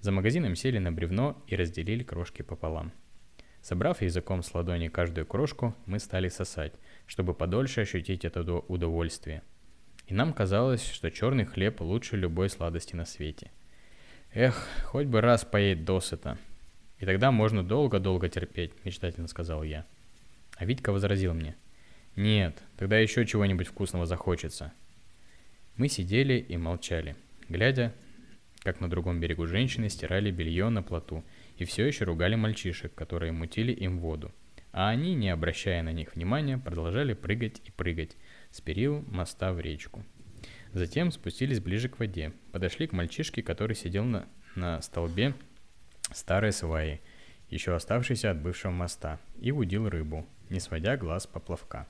За 0.00 0.10
магазином 0.10 0.56
сели 0.56 0.78
на 0.78 0.92
бревно 0.92 1.42
и 1.46 1.56
разделили 1.56 2.02
крошки 2.02 2.42
пополам. 2.42 2.92
Собрав 3.62 4.02
языком 4.02 4.42
с 4.42 4.54
ладони 4.54 4.88
каждую 4.88 5.26
крошку, 5.26 5.74
мы 5.86 5.98
стали 5.98 6.28
сосать, 6.28 6.72
чтобы 7.06 7.34
подольше 7.34 7.82
ощутить 7.82 8.24
это 8.24 8.42
удовольствие. 8.42 9.42
И 10.06 10.14
нам 10.14 10.32
казалось, 10.32 10.88
что 10.88 11.10
черный 11.10 11.44
хлеб 11.44 11.80
лучше 11.80 12.16
любой 12.16 12.48
сладости 12.48 12.96
на 12.96 13.04
свете– 13.04 13.50
Эх, 14.34 14.66
хоть 14.84 15.06
бы 15.06 15.20
раз 15.20 15.44
поесть 15.44 15.84
досыта. 15.84 16.38
И 16.98 17.06
тогда 17.06 17.30
можно 17.30 17.62
долго-долго 17.62 18.28
терпеть, 18.28 18.72
мечтательно 18.84 19.26
сказал 19.26 19.62
я. 19.62 19.86
А 20.56 20.64
Витька 20.64 20.92
возразил 20.92 21.32
мне. 21.32 21.56
Нет, 22.14 22.62
тогда 22.76 22.98
еще 22.98 23.24
чего-нибудь 23.24 23.68
вкусного 23.68 24.04
захочется. 24.04 24.72
Мы 25.76 25.88
сидели 25.88 26.34
и 26.34 26.56
молчали, 26.56 27.16
глядя, 27.48 27.94
как 28.60 28.80
на 28.80 28.90
другом 28.90 29.20
берегу 29.20 29.46
женщины 29.46 29.88
стирали 29.88 30.30
белье 30.30 30.68
на 30.68 30.82
плоту 30.82 31.24
и 31.56 31.64
все 31.64 31.86
еще 31.86 32.04
ругали 32.04 32.34
мальчишек, 32.34 32.94
которые 32.94 33.32
мутили 33.32 33.72
им 33.72 33.98
воду. 33.98 34.32
А 34.72 34.90
они, 34.90 35.14
не 35.14 35.30
обращая 35.30 35.82
на 35.82 35.92
них 35.92 36.14
внимания, 36.14 36.58
продолжали 36.58 37.14
прыгать 37.14 37.62
и 37.64 37.70
прыгать 37.70 38.16
с 38.50 38.60
перил 38.60 39.04
моста 39.08 39.52
в 39.52 39.60
речку. 39.60 40.04
Затем 40.78 41.10
спустились 41.10 41.58
ближе 41.58 41.88
к 41.88 41.98
воде, 41.98 42.32
подошли 42.52 42.86
к 42.86 42.92
мальчишке, 42.92 43.42
который 43.42 43.74
сидел 43.74 44.04
на, 44.04 44.28
на 44.54 44.80
столбе 44.80 45.34
старой 46.12 46.52
сваи, 46.52 47.00
еще 47.50 47.74
оставшейся 47.74 48.30
от 48.30 48.40
бывшего 48.40 48.70
моста, 48.70 49.18
и 49.40 49.50
удил 49.50 49.88
рыбу, 49.88 50.24
не 50.50 50.60
сводя 50.60 50.96
глаз 50.96 51.26
поплавка. 51.26 51.88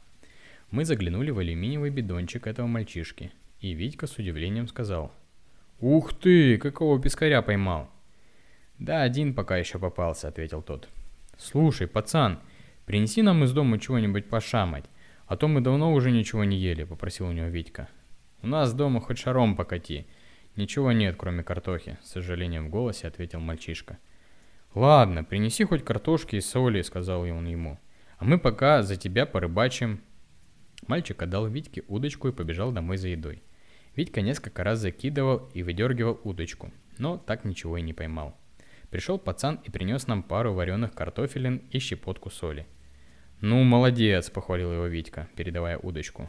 Мы 0.70 0.86
заглянули 0.86 1.30
в 1.30 1.38
алюминиевый 1.38 1.90
бидончик 1.90 2.46
этого 2.46 2.66
мальчишки, 2.66 3.30
и 3.60 3.74
Витька 3.74 4.06
с 4.06 4.16
удивлением 4.16 4.66
сказал. 4.68 5.12
«Ух 5.80 6.14
ты, 6.14 6.56
какого 6.56 6.98
пескаря 6.98 7.42
поймал!» 7.42 7.90
«Да, 8.78 9.02
один 9.02 9.34
пока 9.34 9.58
еще 9.58 9.78
попался»,— 9.78 10.28
ответил 10.28 10.62
тот. 10.62 10.88
«Слушай, 11.36 11.88
пацан, 11.88 12.40
принеси 12.86 13.20
нам 13.20 13.44
из 13.44 13.52
дома 13.52 13.78
чего-нибудь 13.78 14.30
пошамать, 14.30 14.86
«А 15.26 15.36
то 15.36 15.46
мы 15.46 15.60
давно 15.60 15.92
уже 15.92 16.10
ничего 16.10 16.44
не 16.44 16.56
ели»,— 16.56 16.84
попросил 16.84 17.26
у 17.26 17.32
него 17.32 17.48
Витька. 17.48 17.90
«У 18.42 18.46
нас 18.46 18.72
дома 18.72 19.00
хоть 19.00 19.18
шаром 19.18 19.56
покати. 19.56 20.06
Ничего 20.56 20.92
нет, 20.92 21.16
кроме 21.18 21.42
картохи»,— 21.42 21.98
с 22.02 22.10
сожалением 22.10 22.66
в 22.66 22.70
голосе 22.70 23.06
ответил 23.06 23.40
мальчишка. 23.40 23.98
«Ладно, 24.74 25.24
принеси 25.24 25.64
хоть 25.64 25.84
картошки 25.84 26.36
и 26.36 26.40
соли»,— 26.40 26.82
сказал 26.82 27.22
он 27.22 27.46
ему. 27.46 27.78
«А 28.18 28.24
мы 28.24 28.38
пока 28.38 28.82
за 28.82 28.96
тебя 28.96 29.26
порыбачим». 29.26 30.00
Мальчик 30.86 31.20
отдал 31.22 31.46
Витьке 31.46 31.82
удочку 31.88 32.28
и 32.28 32.32
побежал 32.32 32.72
домой 32.72 32.96
за 32.96 33.08
едой. 33.08 33.42
Витька 33.96 34.20
несколько 34.20 34.64
раз 34.64 34.78
закидывал 34.78 35.50
и 35.54 35.62
выдергивал 35.62 36.20
удочку, 36.24 36.72
но 36.98 37.18
так 37.18 37.44
ничего 37.44 37.78
и 37.78 37.82
не 37.82 37.92
поймал. 37.92 38.36
Пришел 38.90 39.18
пацан 39.18 39.60
и 39.64 39.70
принес 39.70 40.06
нам 40.06 40.22
пару 40.22 40.54
вареных 40.54 40.94
картофелин 40.94 41.62
и 41.70 41.78
щепотку 41.78 42.30
соли— 42.30 42.66
«Ну, 43.40 43.62
молодец»,— 43.62 44.30
похвалил 44.34 44.72
его 44.72 44.86
Витька, 44.86 45.28
передавая 45.36 45.78
удочку. 45.78 46.28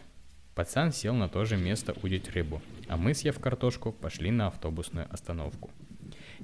Пацан 0.59 0.91
сел 0.91 1.13
на 1.13 1.29
то 1.29 1.45
же 1.45 1.55
место 1.55 1.95
удить 2.03 2.29
рыбу, 2.31 2.61
а 2.89 2.97
мы, 2.97 3.13
съев 3.13 3.39
картошку, 3.39 3.93
пошли 3.93 4.29
на 4.29 4.47
автобусную 4.47 5.07
остановку. 5.09 5.69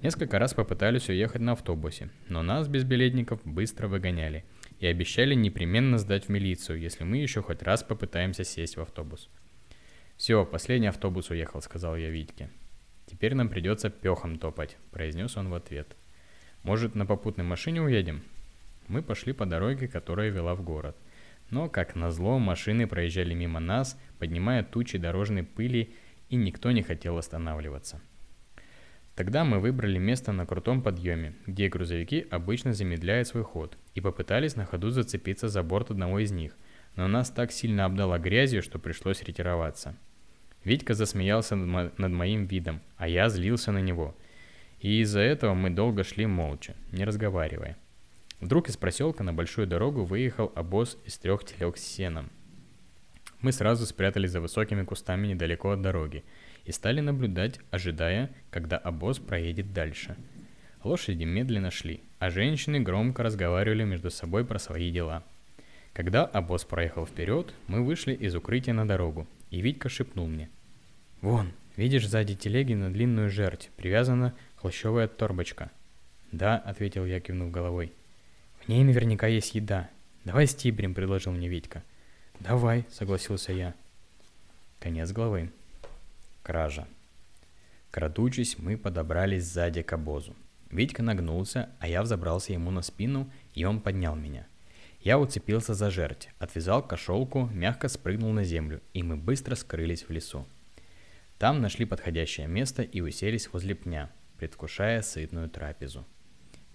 Несколько 0.02 0.40
раз 0.40 0.54
попытались 0.54 1.10
уехать 1.10 1.42
на 1.42 1.52
автобусе, 1.52 2.10
но 2.30 2.42
нас, 2.42 2.70
без 2.70 2.86
билетников, 2.86 3.42
быстро 3.44 3.90
выгоняли 3.90 4.46
и 4.80 4.88
обещали 4.88 5.36
непременно 5.36 5.98
сдать 5.98 6.28
в 6.28 6.30
милицию, 6.30 6.80
если 6.80 7.04
мы 7.04 7.18
еще 7.18 7.42
хоть 7.42 7.62
раз 7.62 7.84
попытаемся 7.84 8.46
сесть 8.46 8.78
в 8.78 8.82
автобус. 8.82 9.30
«Все, 10.16 10.46
последний 10.46 10.88
автобус 10.88 11.30
уехал»,— 11.30 11.62
сказал 11.62 11.98
я 11.98 12.10
Витьке. 12.10 12.50
«Теперь 13.08 13.36
нам 13.36 13.50
придется 13.50 13.90
пехом 13.90 14.40
топать»,— 14.40 14.78
произнес 14.92 15.36
он 15.36 15.50
в 15.50 15.56
ответ. 15.56 15.94
«Может, 16.64 16.96
на 16.96 17.06
попутной 17.06 17.44
машине 17.44 17.82
уедем?» 17.82 18.24
Мы 18.88 19.02
пошли 19.02 19.34
по 19.34 19.46
дороге, 19.46 19.90
которая 19.90 20.30
вела 20.30 20.56
в 20.56 20.64
город. 20.64 20.96
Но, 21.50 21.70
как 21.70 21.96
назло, 21.96 22.40
машины 22.40 22.88
проезжали 22.88 23.34
мимо 23.34 23.60
нас, 23.60 24.00
поднимая 24.26 24.64
тучи 24.64 24.98
дорожной 24.98 25.44
пыли, 25.44 25.94
и 26.30 26.36
никто 26.36 26.72
не 26.72 26.82
хотел 26.82 27.20
останавливаться. 27.20 28.02
Тогда 29.14 29.44
мы 29.44 29.60
выбрали 29.60 30.00
место 30.00 30.32
на 30.32 30.48
крутом 30.48 30.82
подъеме, 30.82 31.36
где 31.46 31.70
грузовики 31.70 32.26
обычно 32.32 32.74
замедляют 32.74 33.28
свой 33.28 33.44
ход, 33.44 33.78
и 33.94 34.02
попытались 34.02 34.56
на 34.56 34.66
ходу 34.66 34.90
зацепиться 34.90 35.48
за 35.48 35.62
борт 35.62 35.92
одного 35.92 36.20
из 36.20 36.32
них, 36.32 36.58
но 36.96 37.08
нас 37.08 37.30
так 37.30 37.52
сильно 37.52 37.86
обдало 37.86 38.18
грязью, 38.18 38.64
что 38.64 38.80
пришлось 38.80 39.22
ретироваться. 39.22 39.96
Витька 40.64 40.96
засмеялся 40.96 41.56
над 41.56 42.12
моим 42.12 42.48
видом, 42.48 42.82
а 42.98 43.08
я 43.08 43.30
злился 43.30 43.72
на 43.72 43.80
него. 43.80 44.18
И 44.80 45.02
из-за 45.02 45.20
этого 45.20 45.54
мы 45.54 45.70
долго 45.70 46.04
шли 46.04 46.26
молча, 46.26 46.74
не 46.92 47.06
разговаривая. 47.06 47.78
Вдруг 48.42 48.70
из 48.70 48.76
проселка 48.76 49.24
на 49.24 49.34
большую 49.34 49.68
дорогу 49.68 50.04
выехал 50.04 50.52
обоз 50.56 50.98
из 51.06 51.16
трех 51.20 51.46
телег 51.46 51.78
с 51.78 51.84
сеном. 51.84 52.32
Мы 53.46 53.52
сразу 53.52 53.86
спрятались 53.86 54.32
за 54.32 54.42
высокими 54.42 54.82
кустами 54.82 55.28
недалеко 55.28 55.70
от 55.70 55.82
дороги 55.84 56.24
и 56.64 56.72
стали 56.72 57.00
наблюдать, 57.00 57.60
ожидая, 57.70 58.32
когда 58.50 58.76
обоз 58.76 59.20
проедет 59.20 59.72
дальше. 59.72 60.16
Лошади 60.84 61.26
медленно 61.26 61.70
шли, 61.70 62.02
а 62.18 62.32
женщины 62.32 62.80
громко 62.80 63.22
разговаривали 63.22 63.84
между 63.84 64.10
собой 64.10 64.46
про 64.46 64.58
свои 64.58 64.90
дела. 64.90 65.22
Когда 65.94 66.26
обоз 66.26 66.64
проехал 66.64 67.06
вперед, 67.06 67.54
мы 67.68 67.86
вышли 67.86 68.16
из 68.16 68.34
укрытия 68.34 68.74
на 68.74 68.88
дорогу, 68.88 69.28
и 69.52 69.62
Витька 69.62 69.90
шепнул 69.90 70.26
мне. 70.26 70.50
«Вон, 71.22 71.52
видишь 71.78 72.08
сзади 72.08 72.34
телеги 72.34 72.74
на 72.74 72.92
длинную 72.92 73.30
жерть, 73.30 73.70
привязана 73.78 74.34
хлощевая 74.56 75.08
торбочка». 75.08 75.70
«Да»,— 76.32 76.58
ответил 76.66 77.06
я, 77.06 77.20
кивнув 77.20 77.52
головой. 77.52 77.92
В 78.62 78.70
ней 78.70 78.84
наверняка 78.84 79.28
есть 79.28 79.54
еда. 79.54 79.88
Давай 80.24 80.48
стибрим, 80.48 80.96
предложил 80.96 81.32
мне 81.32 81.48
Витька. 81.48 81.84
Давай, 82.40 82.86
согласился 82.92 83.54
я. 83.54 83.74
Конец 84.80 85.12
главы. 85.12 85.52
Кража. 86.44 86.88
Крадучись, 87.92 88.58
мы 88.60 88.78
подобрались 88.78 89.46
сзади 89.46 89.82
к 89.82 89.94
обозу. 89.94 90.36
Витька 90.70 91.02
нагнулся, 91.02 91.70
а 91.80 91.88
я 91.88 92.02
взобрался 92.02 92.54
ему 92.54 92.72
на 92.72 92.82
спину, 92.82 93.32
и 93.54 93.64
он 93.64 93.80
поднял 93.80 94.16
меня. 94.16 94.46
Я 95.00 95.20
уцепился 95.20 95.74
за 95.74 95.92
жерть, 95.92 96.30
отвязал 96.40 96.86
кошелку, 96.86 97.46
мягко 97.54 97.88
спрыгнул 97.88 98.32
на 98.32 98.44
землю, 98.44 98.82
и 98.94 99.04
мы 99.04 99.16
быстро 99.16 99.56
скрылись 99.56 100.04
в 100.04 100.10
лесу. 100.10 100.46
Там 101.38 101.62
нашли 101.62 101.86
подходящее 101.86 102.48
место 102.48 102.82
и 102.82 103.02
уселись 103.02 103.52
возле 103.54 103.76
пня, 103.76 104.10
предвкушая 104.38 105.02
сытную 105.02 105.50
трапезу. 105.50 106.06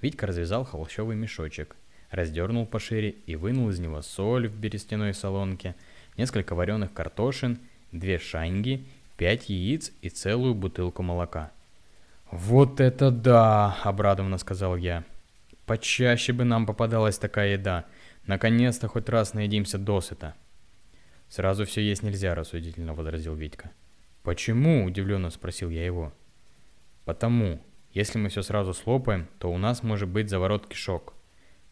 Витька 0.00 0.26
развязал 0.26 0.64
холщовый 0.64 1.16
мешочек, 1.16 1.76
раздернул 2.10 2.66
пошире 2.66 3.10
и 3.26 3.36
вынул 3.36 3.70
из 3.70 3.78
него 3.78 4.02
соль 4.02 4.48
в 4.48 4.56
берестяной 4.56 5.14
солонке, 5.14 5.74
несколько 6.16 6.54
вареных 6.54 6.92
картошин, 6.92 7.58
две 7.92 8.18
шаньги, 8.18 8.86
пять 9.16 9.48
яиц 9.48 9.92
и 10.02 10.08
целую 10.08 10.54
бутылку 10.54 11.02
молока. 11.02 11.52
«Вот 12.30 12.80
это 12.80 13.10
да!»– 13.10 13.76
обрадованно 13.82 14.38
сказал 14.38 14.76
я. 14.76 15.04
«Почаще 15.66 16.32
бы 16.32 16.44
нам 16.44 16.66
попадалась 16.66 17.18
такая 17.18 17.54
еда. 17.54 17.86
Наконец-то 18.26 18.88
хоть 18.88 19.08
раз 19.08 19.34
наедимся 19.34 19.78
досыта». 19.78 20.34
«Сразу 21.28 21.64
все 21.64 21.80
есть 21.80 22.02
нельзя»,– 22.02 22.34
рассудительно 22.36 22.94
возразил 22.94 23.34
Витька. 23.34 23.70
«Почему?»– 24.22 24.84
удивленно 24.86 25.30
спросил 25.30 25.70
я 25.70 25.84
его. 25.84 26.12
«Потому. 27.04 27.60
Если 27.92 28.18
мы 28.18 28.28
все 28.28 28.42
сразу 28.42 28.74
слопаем, 28.74 29.28
то 29.38 29.50
у 29.50 29.58
нас 29.58 29.82
может 29.82 30.08
быть 30.08 30.28
заворот 30.28 30.66
кишок»,— 30.66 31.14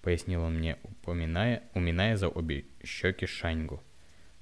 пояснил 0.08 0.42
он 0.42 0.54
мне, 0.54 0.78
упоминая, 0.84 1.64
уминая 1.74 2.16
за 2.16 2.28
обе 2.28 2.64
щеки 2.82 3.26
Шаньгу. 3.26 3.82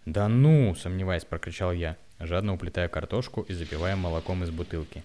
«Да 0.05 0.29
ну!»— 0.29 0.73
сомневаясь, 0.77 1.25
прокричал 1.25 1.73
я, 1.73 1.97
жадно 2.21 2.55
уплетая 2.55 2.87
картошку 2.87 3.41
и 3.41 3.53
запивая 3.53 3.97
молоком 3.97 4.45
из 4.45 4.51
бутылки. 4.51 5.03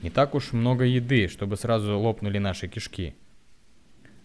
«Не 0.00 0.10
так 0.10 0.36
уж 0.36 0.52
много 0.52 0.84
еды, 0.84 1.26
чтобы 1.26 1.56
сразу 1.56 1.98
лопнули 1.98 2.38
наши 2.38 2.68
кишки». 2.68 3.16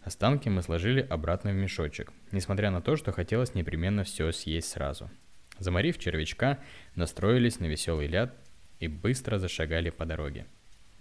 Останки 0.04 0.49
мы 0.49 0.62
сложили 0.62 1.01
обратно 1.01 1.49
в 1.49 1.56
мешочек, 1.56 2.13
несмотря 2.32 2.69
на 2.69 2.80
то, 2.80 2.95
что 2.95 3.12
хотелось 3.12 3.56
непременно 3.56 4.04
все 4.04 4.32
съесть 4.32 4.69
сразу. 4.69 5.10
Заморив 5.58 5.97
червячка, 5.97 6.60
настроились 6.93 7.60
на 7.60 7.65
веселый 7.65 8.06
ляд 8.06 8.36
и 8.80 8.88
быстро 8.88 9.39
зашагали 9.39 9.89
по 9.89 10.06
дороге. 10.06 10.45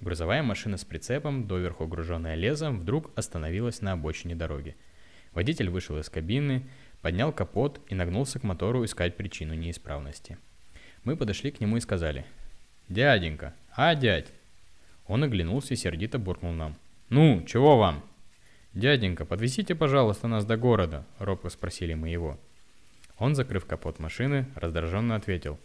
Грузовая 0.05 0.43
машина 0.43 0.77
с 0.77 0.85
прицепом, 0.85 1.47
доверху 1.47 1.87
груженная 1.87 2.35
лезом, 2.35 2.81
вдруг 2.81 3.11
остановилась 3.17 3.81
на 3.81 3.93
обочине 3.93 4.35
дороги. 4.35 4.77
Водитель 5.33 5.71
вышел 5.71 5.99
из 5.99 6.11
кабины, 6.11 6.67
поднял 7.01 7.33
капот 7.33 7.81
и 7.89 7.95
нагнулся 7.95 8.39
к 8.39 8.43
мотору 8.43 8.85
искать 8.85 9.17
причину 9.17 9.55
неисправности. 9.55 10.37
Мы 11.05 11.17
подошли 11.17 11.51
к 11.51 11.59
нему 11.59 11.79
и 11.79 11.81
сказали 11.81 12.27
«Дяденька, 12.91 13.55
а 13.75 13.95
дядь?» 13.95 14.31
Он 15.07 15.23
оглянулся 15.23 15.73
и 15.73 15.77
сердито 15.79 16.19
буркнул 16.19 16.53
нам. 16.53 16.77
«Ну, 17.09 17.43
чего 17.47 17.79
вам?» 17.79 18.05
«Дяденька, 18.75 19.25
подвезите, 19.25 19.75
пожалуйста, 19.75 20.29
нас 20.29 20.45
до 20.45 20.59
города»,— 20.59 21.07
робко 21.19 21.49
спросили 21.49 21.95
мы 21.95 22.11
его. 22.11 22.39
Он, 23.17 23.35
закрыв 23.35 23.65
капот 23.65 23.99
машины, 24.01 24.45
раздраженно 24.55 25.17
ответил. 25.17 25.59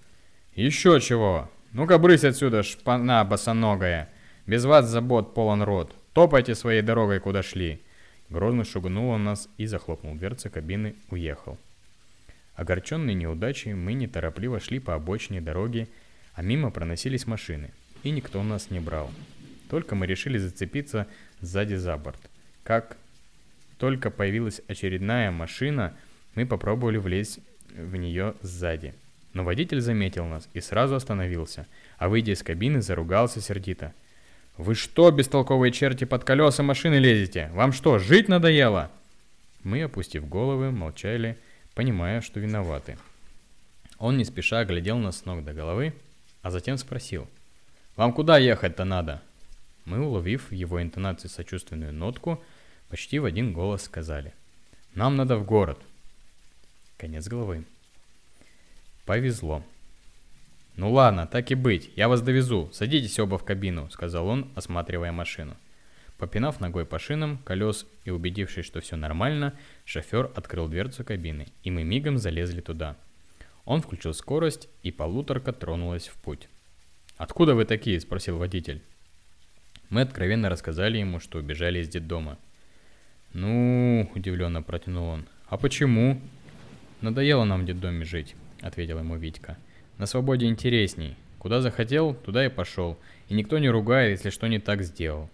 «Еще 0.56 1.02
чего? 1.02 1.52
Ну-ка 1.74 1.98
брысь 1.98 2.24
отсюда, 2.24 2.64
шпана 2.64 3.26
босоногая! 3.26 4.08
Без 4.50 4.66
вас 4.66 4.88
забот 4.88 5.36
полон 5.36 5.62
рот. 5.62 5.96
Топайте 6.14 6.56
своей 6.56 6.82
дорогой, 6.82 7.20
куда 7.20 7.44
шли. 7.44 7.84
Грозно 8.32 8.64
шугнул 8.64 9.10
он 9.10 9.24
нас 9.24 9.48
и 9.60 9.68
захлопнул 9.68 10.16
дверцы 10.16 10.50
кабины, 10.50 10.96
уехал. 11.12 11.60
Огорченные 12.56 13.14
неудачей, 13.14 13.76
мы 13.76 13.94
неторопливо 13.94 14.60
шли 14.60 14.80
по 14.80 14.96
обочине 14.96 15.40
дороги, 15.40 15.88
а 16.34 16.42
мимо 16.42 16.72
проносились 16.72 17.28
машины, 17.28 17.70
и 18.02 18.10
никто 18.10 18.42
нас 18.42 18.72
не 18.72 18.80
брал. 18.80 19.12
Только 19.70 19.94
мы 19.94 20.08
решили 20.08 20.40
зацепиться 20.40 21.06
сзади 21.42 21.76
за 21.76 21.96
борт. 21.98 22.20
Как 22.64 22.98
только 23.78 24.10
появилась 24.10 24.64
очередная 24.68 25.30
машина, 25.30 25.94
мы 26.34 26.48
попробовали 26.48 26.98
влезть 26.98 27.40
в 27.72 27.96
нее 27.98 28.34
сзади. 28.42 28.96
Но 29.34 29.44
водитель 29.44 29.80
заметил 29.80 30.26
нас 30.26 30.50
и 30.56 30.60
сразу 30.60 30.96
остановился, 30.96 31.68
а 32.00 32.10
выйдя 32.10 32.32
из 32.32 32.42
кабины, 32.42 32.82
заругался 32.82 33.42
сердито– 33.42 33.94
«Вы 34.60 34.76
что, 34.76 35.10
бестолковые 35.10 35.72
черти, 35.72 36.04
под 36.04 36.26
колеса 36.26 36.64
машины 36.64 36.96
лезете? 36.96 37.50
Вам 37.54 37.72
что, 37.72 37.98
жить 37.98 38.28
надоело?» 38.28 38.92
Мы, 39.64 39.84
опустив 39.84 40.28
головы, 40.28 40.70
молчали, 40.70 41.38
понимая, 41.76 42.20
что 42.20 42.42
виноваты. 42.42 42.98
Он 44.00 44.18
не 44.18 44.26
спеша 44.26 44.66
глядел 44.66 44.98
нас 44.98 45.20
с 45.20 45.26
ног 45.26 45.46
до 45.46 45.54
головы, 45.54 45.94
а 46.42 46.52
затем 46.52 46.78
спросил. 46.78 47.26
«Вам 47.96 48.12
куда 48.12 48.38
ехать-то 48.38 48.84
надо?» 48.84 49.22
Мы, 49.86 50.06
уловив 50.06 50.50
в 50.50 50.54
его 50.54 50.82
интонации 50.82 51.30
сочувственную 51.30 51.94
нотку, 51.94 52.44
почти 52.90 53.20
в 53.20 53.24
один 53.24 53.54
голос 53.54 53.84
сказали. 53.84 54.34
«Нам 54.94 55.16
надо 55.16 55.38
в 55.38 55.46
город». 55.46 55.80
Конец 56.98 57.30
головы. 57.30 57.64
Повезло. 59.06 59.64
«Ну 60.80 60.94
ладно, 60.94 61.28
так 61.28 61.52
и 61.52 61.56
быть, 61.56 61.92
я 61.98 62.08
вас 62.08 62.22
довезу, 62.22 62.70
садитесь 62.72 63.20
оба 63.20 63.38
в 63.38 63.44
кабину»,— 63.44 63.90
сказал 63.92 64.30
он, 64.30 64.50
осматривая 64.56 65.12
машину. 65.12 65.58
Попинав 66.18 66.62
ногой 66.62 66.86
по 66.86 66.98
шинам, 67.00 67.40
колес 67.40 67.86
и 68.06 68.12
убедившись, 68.12 68.66
что 68.66 68.80
все 68.80 68.96
нормально, 68.96 69.54
шофер 69.84 70.32
открыл 70.36 70.70
дверцу 70.70 71.04
кабины, 71.04 71.48
и 71.64 71.70
мы 71.70 71.84
мигом 71.84 72.18
залезли 72.18 72.62
туда. 72.62 72.96
Он 73.66 73.82
включил 73.82 74.14
скорость, 74.14 74.70
и 74.82 74.90
полуторка 74.90 75.52
тронулась 75.52 76.08
в 76.08 76.14
путь. 76.14 76.48
«Откуда 77.18 77.56
вы 77.56 77.66
такие?»– 77.66 78.00
спросил 78.00 78.38
водитель. 78.38 78.82
Мы 79.90 80.00
откровенно 80.00 80.48
рассказали 80.48 81.00
ему, 81.00 81.20
что 81.20 81.40
убежали 81.40 81.80
из 81.80 81.90
детдома. 81.90 82.38
«Ну...»– 83.34 84.10
удивленно 84.16 84.62
протянул 84.62 85.10
он. 85.10 85.26
«А 85.48 85.58
почему?» 85.58 86.22
«Надоело 87.02 87.44
нам 87.44 87.64
в 87.64 87.66
детдоме 87.66 88.06
жить»,– 88.06 88.34
ответил 88.62 89.00
ему 89.00 89.18
Витька. 89.18 89.58
«На 90.00 90.08
свободе 90.08 90.48
интересней. 90.48 91.16
Куда 91.38 91.62
захотел, 91.62 92.16
туда 92.16 92.46
и 92.46 92.50
пошел. 92.50 92.98
И 93.28 93.36
никто 93.36 93.60
не 93.60 93.70
ругает, 93.70 94.12
если 94.18 94.32
что 94.32 94.48
не 94.48 94.58
так 94.58 94.82
сделал». 94.82 95.30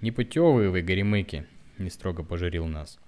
«Непутевые 0.00 0.70
вы, 0.70 0.82
горемыки»,— 0.82 1.46
не 1.78 1.90
строго 1.90 2.24
пожурил 2.24 2.66
нас. 2.66 2.98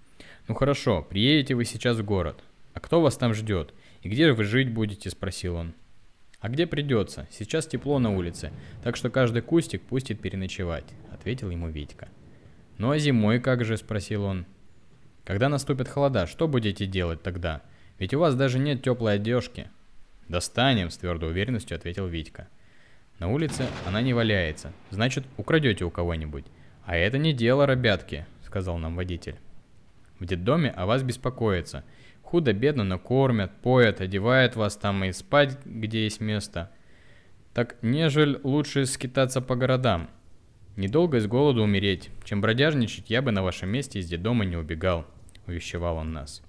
«Ну 0.47 0.55
хорошо, 0.55 1.03
приедете 1.03 1.55
вы 1.55 1.65
сейчас 1.65 1.97
в 1.97 2.05
город. 2.05 2.45
А 2.75 2.81
кто 2.81 3.01
вас 3.01 3.17
там 3.17 3.35
ждет? 3.35 3.73
И 4.03 4.09
где 4.09 4.31
вы 4.33 4.45
жить 4.45 4.71
будете?»— 4.71 5.11
спросил 5.11 5.57
он. 5.57 5.75
«А 6.39 6.51
где 6.51 6.67
придется? 6.67 7.27
Сейчас 7.31 7.67
тепло 7.67 7.99
на 7.99 8.15
улице, 8.15 8.53
так 8.83 8.97
что 8.97 9.09
каждый 9.09 9.41
кустик 9.41 9.81
пустит 9.81 10.21
переночевать»,— 10.21 10.85
ответил 11.11 11.49
ему 11.49 11.69
Витька. 11.69 12.09
«Ну 12.77 12.91
а 12.91 12.99
зимой 12.99 13.41
как 13.41 13.65
же?»— 13.65 13.77
спросил 13.79 14.25
он. 14.25 14.45
«Когда 15.25 15.49
наступят 15.49 15.89
холода, 15.89 16.27
что 16.27 16.47
будете 16.47 16.85
делать 16.85 17.23
тогда? 17.23 17.63
Ведь 17.99 18.13
у 18.13 18.19
вас 18.19 18.35
даже 18.35 18.59
нет 18.59 18.83
теплой 18.83 19.15
одежки». 19.15 19.71
«Достанем»,— 20.29 20.91
с 20.91 20.97
твердой 20.97 21.31
уверенностью 21.31 21.77
ответил 21.77 22.07
Витька. 22.07 22.49
«На 23.19 23.29
улице 23.29 23.67
она 23.87 24.03
не 24.03 24.15
валяется, 24.15 24.73
значит, 24.91 25.25
украдете 25.37 25.85
у 25.85 25.91
кого-нибудь. 25.91 26.47
«А 26.87 26.97
это 26.97 27.17
не 27.19 27.33
дело, 27.33 27.65
ребятки»,— 27.67 28.27
сказал 28.43 28.77
нам 28.79 28.95
водитель. 28.97 29.37
«В 30.19 30.27
детдоме 30.27 30.71
о 30.71 30.87
вас 30.87 31.03
беспокоятся. 31.03 31.85
Худо-бедно, 32.23 32.85
но 32.85 32.99
кормят, 32.99 33.53
поят, 33.63 34.01
одевают 34.01 34.57
вас 34.57 34.77
там 34.77 35.05
и 35.05 35.13
спать, 35.13 35.59
где 35.65 36.05
есть 36.05 36.21
место. 36.21 36.71
Так 37.55 37.77
нежель 37.83 38.39
лучше 38.43 38.85
скитаться 38.87 39.41
по 39.41 39.57
городам. 39.57 40.11
Недолго 40.77 41.19
из 41.19 41.27
голода 41.27 41.63
умереть. 41.63 42.11
Чем 42.25 42.41
бродяжничать, 42.41 43.09
я 43.09 43.23
бы 43.23 43.31
на 43.31 43.43
вашем 43.43 43.71
месте 43.71 43.99
из 43.99 44.07
детдома 44.07 44.45
не 44.45 44.57
убегал»,— 44.57 45.07
увещевал 45.47 45.97
он 45.97 46.13
нас. 46.13 46.43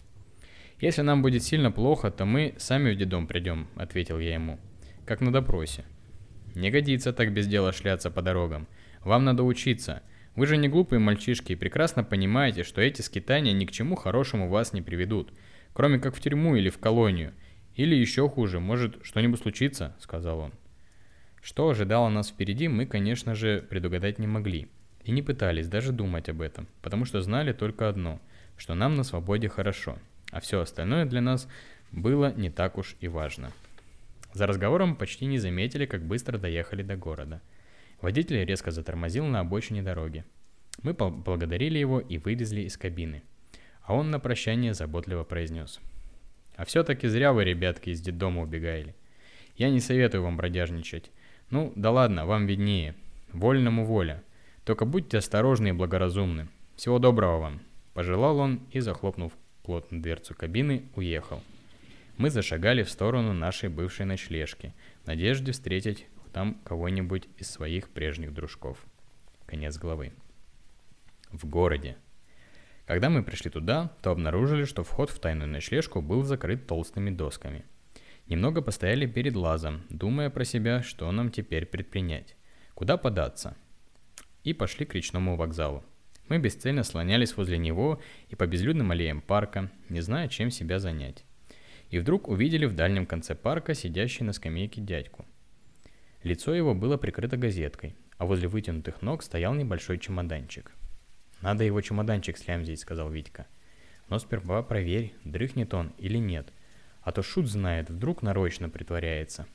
«Если 0.79 1.01
нам 1.01 1.21
будет 1.21 1.43
сильно 1.43 1.71
плохо, 1.71 2.11
то 2.11 2.25
мы 2.25 2.53
сами 2.57 2.91
в 2.93 2.97
детдом 2.97 3.27
придем»,— 3.27 3.67
ответил 3.75 4.19
я 4.19 4.33
ему,— 4.33 4.59
«как 5.05 5.21
на 5.21 5.31
допросе». 5.31 5.85
«Не 6.53 6.69
годится 6.69 7.13
так 7.13 7.33
без 7.33 7.47
дела 7.47 7.71
шляться 7.71 8.11
по 8.11 8.21
дорогам. 8.21 8.67
Вам 9.01 9.23
надо 9.23 9.43
учиться. 9.43 10.03
Вы 10.35 10.47
же 10.47 10.57
не 10.57 10.67
глупые 10.67 10.99
мальчишки 10.99 11.53
и 11.53 11.55
прекрасно 11.55 12.03
понимаете, 12.03 12.63
что 12.63 12.81
эти 12.81 13.01
скитания 13.01 13.53
ни 13.53 13.65
к 13.65 13.71
чему 13.71 13.95
хорошему 13.95 14.49
вас 14.49 14.73
не 14.73 14.81
приведут, 14.81 15.31
кроме 15.73 15.99
как 15.99 16.15
в 16.15 16.19
тюрьму 16.19 16.55
или 16.55 16.69
в 16.69 16.77
колонию. 16.77 17.33
Или 17.75 17.95
еще 17.95 18.27
хуже, 18.27 18.59
может 18.59 19.05
что-нибудь 19.05 19.39
случиться, 19.39 19.95
сказал 19.99 20.39
он. 20.39 20.53
Что 21.41 21.69
ожидало 21.69 22.09
нас 22.09 22.29
впереди, 22.29 22.67
мы, 22.67 22.85
конечно 22.85 23.35
же, 23.35 23.61
предугадать 23.69 24.17
не 24.17 24.27
могли. 24.27 24.67
И 25.03 25.11
не 25.11 25.21
пытались 25.21 25.67
даже 25.67 25.91
думать 25.91 26.27
об 26.27 26.41
этом, 26.41 26.67
потому 26.81 27.05
что 27.05 27.21
знали 27.21 27.53
только 27.53 27.87
одно, 27.87 28.19
что 28.57 28.73
нам 28.73 28.95
на 28.95 29.03
свободе 29.03 29.47
хорошо, 29.47 29.99
а 30.35 30.39
все 30.39 30.61
остальное 30.61 31.05
для 31.05 31.21
нас 31.21 31.47
было 31.91 32.31
не 32.35 32.51
так 32.51 32.77
уж 32.77 32.95
и 32.99 33.07
важно. 33.07 33.51
За 34.33 34.45
разговором 34.45 34.95
почти 34.95 35.25
не 35.25 35.39
заметили, 35.39 35.85
как 35.85 36.05
быстро 36.05 36.37
доехали 36.37 36.83
до 36.83 36.95
города– 36.95 37.41
Водитель 38.01 38.43
резко 38.43 38.71
затормозил 38.71 39.25
на 39.25 39.39
обочине 39.39 39.81
дороги. 39.81 40.25
Мы 40.83 40.93
поблагодарили 40.93 41.79
его 41.79 41.99
и 41.99 42.17
вылезли 42.17 42.61
из 42.61 42.77
кабины. 42.77 43.23
А 43.81 43.95
он 43.95 44.11
на 44.11 44.19
прощание 44.19 44.73
заботливо 44.73 45.23
произнес. 45.23 45.79
«А 46.55 46.65
все-таки 46.65 47.07
зря 47.07 47.33
вы, 47.33 47.45
ребятки, 47.45 47.89
из 47.89 48.01
детдома 48.01 48.41
убегали. 48.41 48.95
Я 49.57 49.69
не 49.69 49.79
советую 49.79 50.23
вам 50.23 50.37
бродяжничать. 50.37 51.11
Ну, 51.49 51.71
да 51.75 51.91
ладно, 51.91 52.25
вам 52.25 52.45
виднее. 52.45 52.95
Вольному 53.31 53.85
воля. 53.85 54.23
Только 54.65 54.85
будьте 54.85 55.17
осторожны 55.17 55.69
и 55.69 55.73
благоразумны. 55.73 56.47
Всего 56.75 56.99
доброго 56.99 57.39
вам!» 57.39 57.61
Пожелал 57.93 58.37
он 58.39 58.61
и, 58.71 58.81
захлопнув 58.81 59.33
плотно 59.65 60.01
дверцу 60.01 60.35
кабины, 60.35 60.87
уехал. 60.95 61.41
Мы 62.17 62.29
зашагали 62.29 62.83
в 62.83 62.89
сторону 62.89 63.33
нашей 63.33 63.67
бывшей 63.67 64.05
ночлежки, 64.05 64.73
в 65.03 65.07
надежде 65.07 65.51
встретить 65.51 66.07
там 66.31 66.59
кого-нибудь 66.63 67.27
из 67.37 67.49
своих 67.49 67.89
прежних 67.89 68.33
дружков. 68.33 68.77
Конец 69.45 69.77
главы. 69.77 70.13
В 71.31 71.45
городе. 71.45 71.97
Когда 72.85 73.09
мы 73.09 73.23
пришли 73.23 73.49
туда, 73.49 73.91
то 74.01 74.11
обнаружили, 74.11 74.65
что 74.65 74.83
вход 74.83 75.09
в 75.09 75.19
тайную 75.19 75.49
ночлежку 75.49 76.01
был 76.01 76.23
закрыт 76.23 76.67
толстыми 76.67 77.09
досками. 77.09 77.65
Немного 78.27 78.61
постояли 78.61 79.07
перед 79.07 79.35
лазом, 79.35 79.83
думая 79.89 80.29
про 80.29 80.45
себя, 80.45 80.83
что 80.83 81.11
нам 81.11 81.31
теперь 81.31 81.65
предпринять. 81.65 82.35
Куда 82.75 82.97
податься? 82.97 83.55
И 84.43 84.53
пошли 84.53 84.85
к 84.85 84.93
речному 84.93 85.35
вокзалу. 85.35 85.83
Мы 86.27 86.39
бесцельно 86.39 86.83
слонялись 86.83 87.37
возле 87.37 87.57
него 87.57 88.01
и 88.29 88.35
по 88.35 88.47
безлюдным 88.47 88.91
аллеям 88.91 89.21
парка, 89.21 89.69
не 89.89 90.01
зная, 90.01 90.27
чем 90.27 90.49
себя 90.49 90.79
занять. 90.79 91.23
И 91.91 91.99
вдруг 91.99 92.27
увидели 92.27 92.65
в 92.65 92.73
дальнем 92.73 93.05
конце 93.05 93.35
парка 93.35 93.75
сидящий 93.75 94.25
на 94.25 94.33
скамейке 94.33 94.81
дядьку. 94.81 95.25
Лицо 96.23 96.55
его 96.55 96.73
было 96.73 96.97
прикрыто 96.97 97.37
газеткой, 97.37 97.95
а 98.17 98.25
возле 98.25 98.47
вытянутых 98.47 99.03
ног 99.03 99.21
стоял 99.21 99.53
небольшой 99.53 99.99
чемоданчик. 99.99 100.71
«Надо 101.41 101.63
его 101.63 101.79
чемоданчик 101.81 102.37
слямзить»,— 102.37 102.79
сказал 102.81 103.11
Витька. 103.11 103.45
«Но 104.09 104.17
сперва 104.17 104.63
проверь, 104.63 105.13
дрыхнет 105.23 105.75
он 105.75 105.93
или 105.99 106.17
нет, 106.17 106.51
а 107.01 107.11
то 107.11 107.21
шут 107.21 107.47
знает, 107.47 107.91
вдруг 107.91 108.23
нарочно 108.23 108.69
притворяется». 108.69 109.45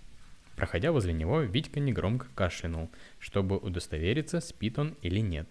Проходя 0.54 0.92
возле 0.92 1.12
него, 1.12 1.40
Витька 1.40 1.80
негромко 1.80 2.28
кашлянул, 2.34 2.90
чтобы 3.18 3.56
удостовериться, 3.56 4.40
спит 4.40 4.78
он 4.78 4.96
или 5.02 5.18
нет. 5.18 5.48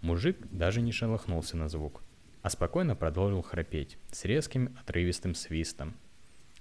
Мужик 0.00 0.38
даже 0.50 0.80
не 0.80 0.92
шелохнулся 0.92 1.56
на 1.56 1.68
звук, 1.68 2.02
а 2.42 2.50
спокойно 2.50 2.94
продолжил 2.94 3.42
храпеть 3.42 3.98
с 4.10 4.24
резким 4.24 4.76
отрывистым 4.80 5.34
свистом. 5.34 5.96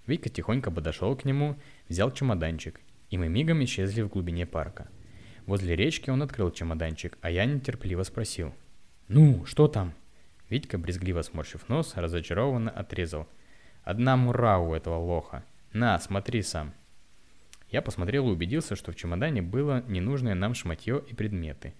Витька 0.05 0.29
тихонько 0.29 0.71
подошел 0.71 1.15
к 1.15 1.25
нему, 1.25 1.57
взял 1.87 2.11
чемоданчик 2.11 2.79
и 3.09 3.17
мы 3.17 3.29
мигом 3.29 3.63
исчезли 3.63 4.01
в 4.01 4.09
глубине 4.09 4.45
парка. 4.45 4.87
Возле 5.45 5.75
речки 5.75 6.09
он 6.09 6.21
открыл 6.21 6.51
чемоданчик, 6.51 7.17
а 7.21 7.29
я 7.29 7.45
нетерпеливо 7.45 8.03
спросил. 8.03 8.53
«Ну, 9.07 9.45
что 9.45 9.67
там?» 9.67 9.93
Витька, 10.49 10.77
брезгливо 10.77 11.21
сморщив 11.21 11.69
нос, 11.69 11.93
разочарованно 11.95 12.69
отрезал. 12.69 13.27
«Одна 13.83 14.17
мура 14.17 14.59
у 14.59 14.73
этого 14.73 14.97
лоха. 14.97 15.43
На, 15.71 15.97
смотри 15.99 16.41
сам». 16.41 16.73
Я 17.69 17.81
посмотрел 17.81 18.27
и 18.27 18.31
убедился, 18.31 18.75
что 18.75 18.91
в 18.91 18.95
чемодане 18.95 19.41
было 19.41 19.83
ненужное 19.87 20.35
нам 20.35 20.53
шматье 20.53 21.03
и 21.07 21.13
предметы. 21.13 21.73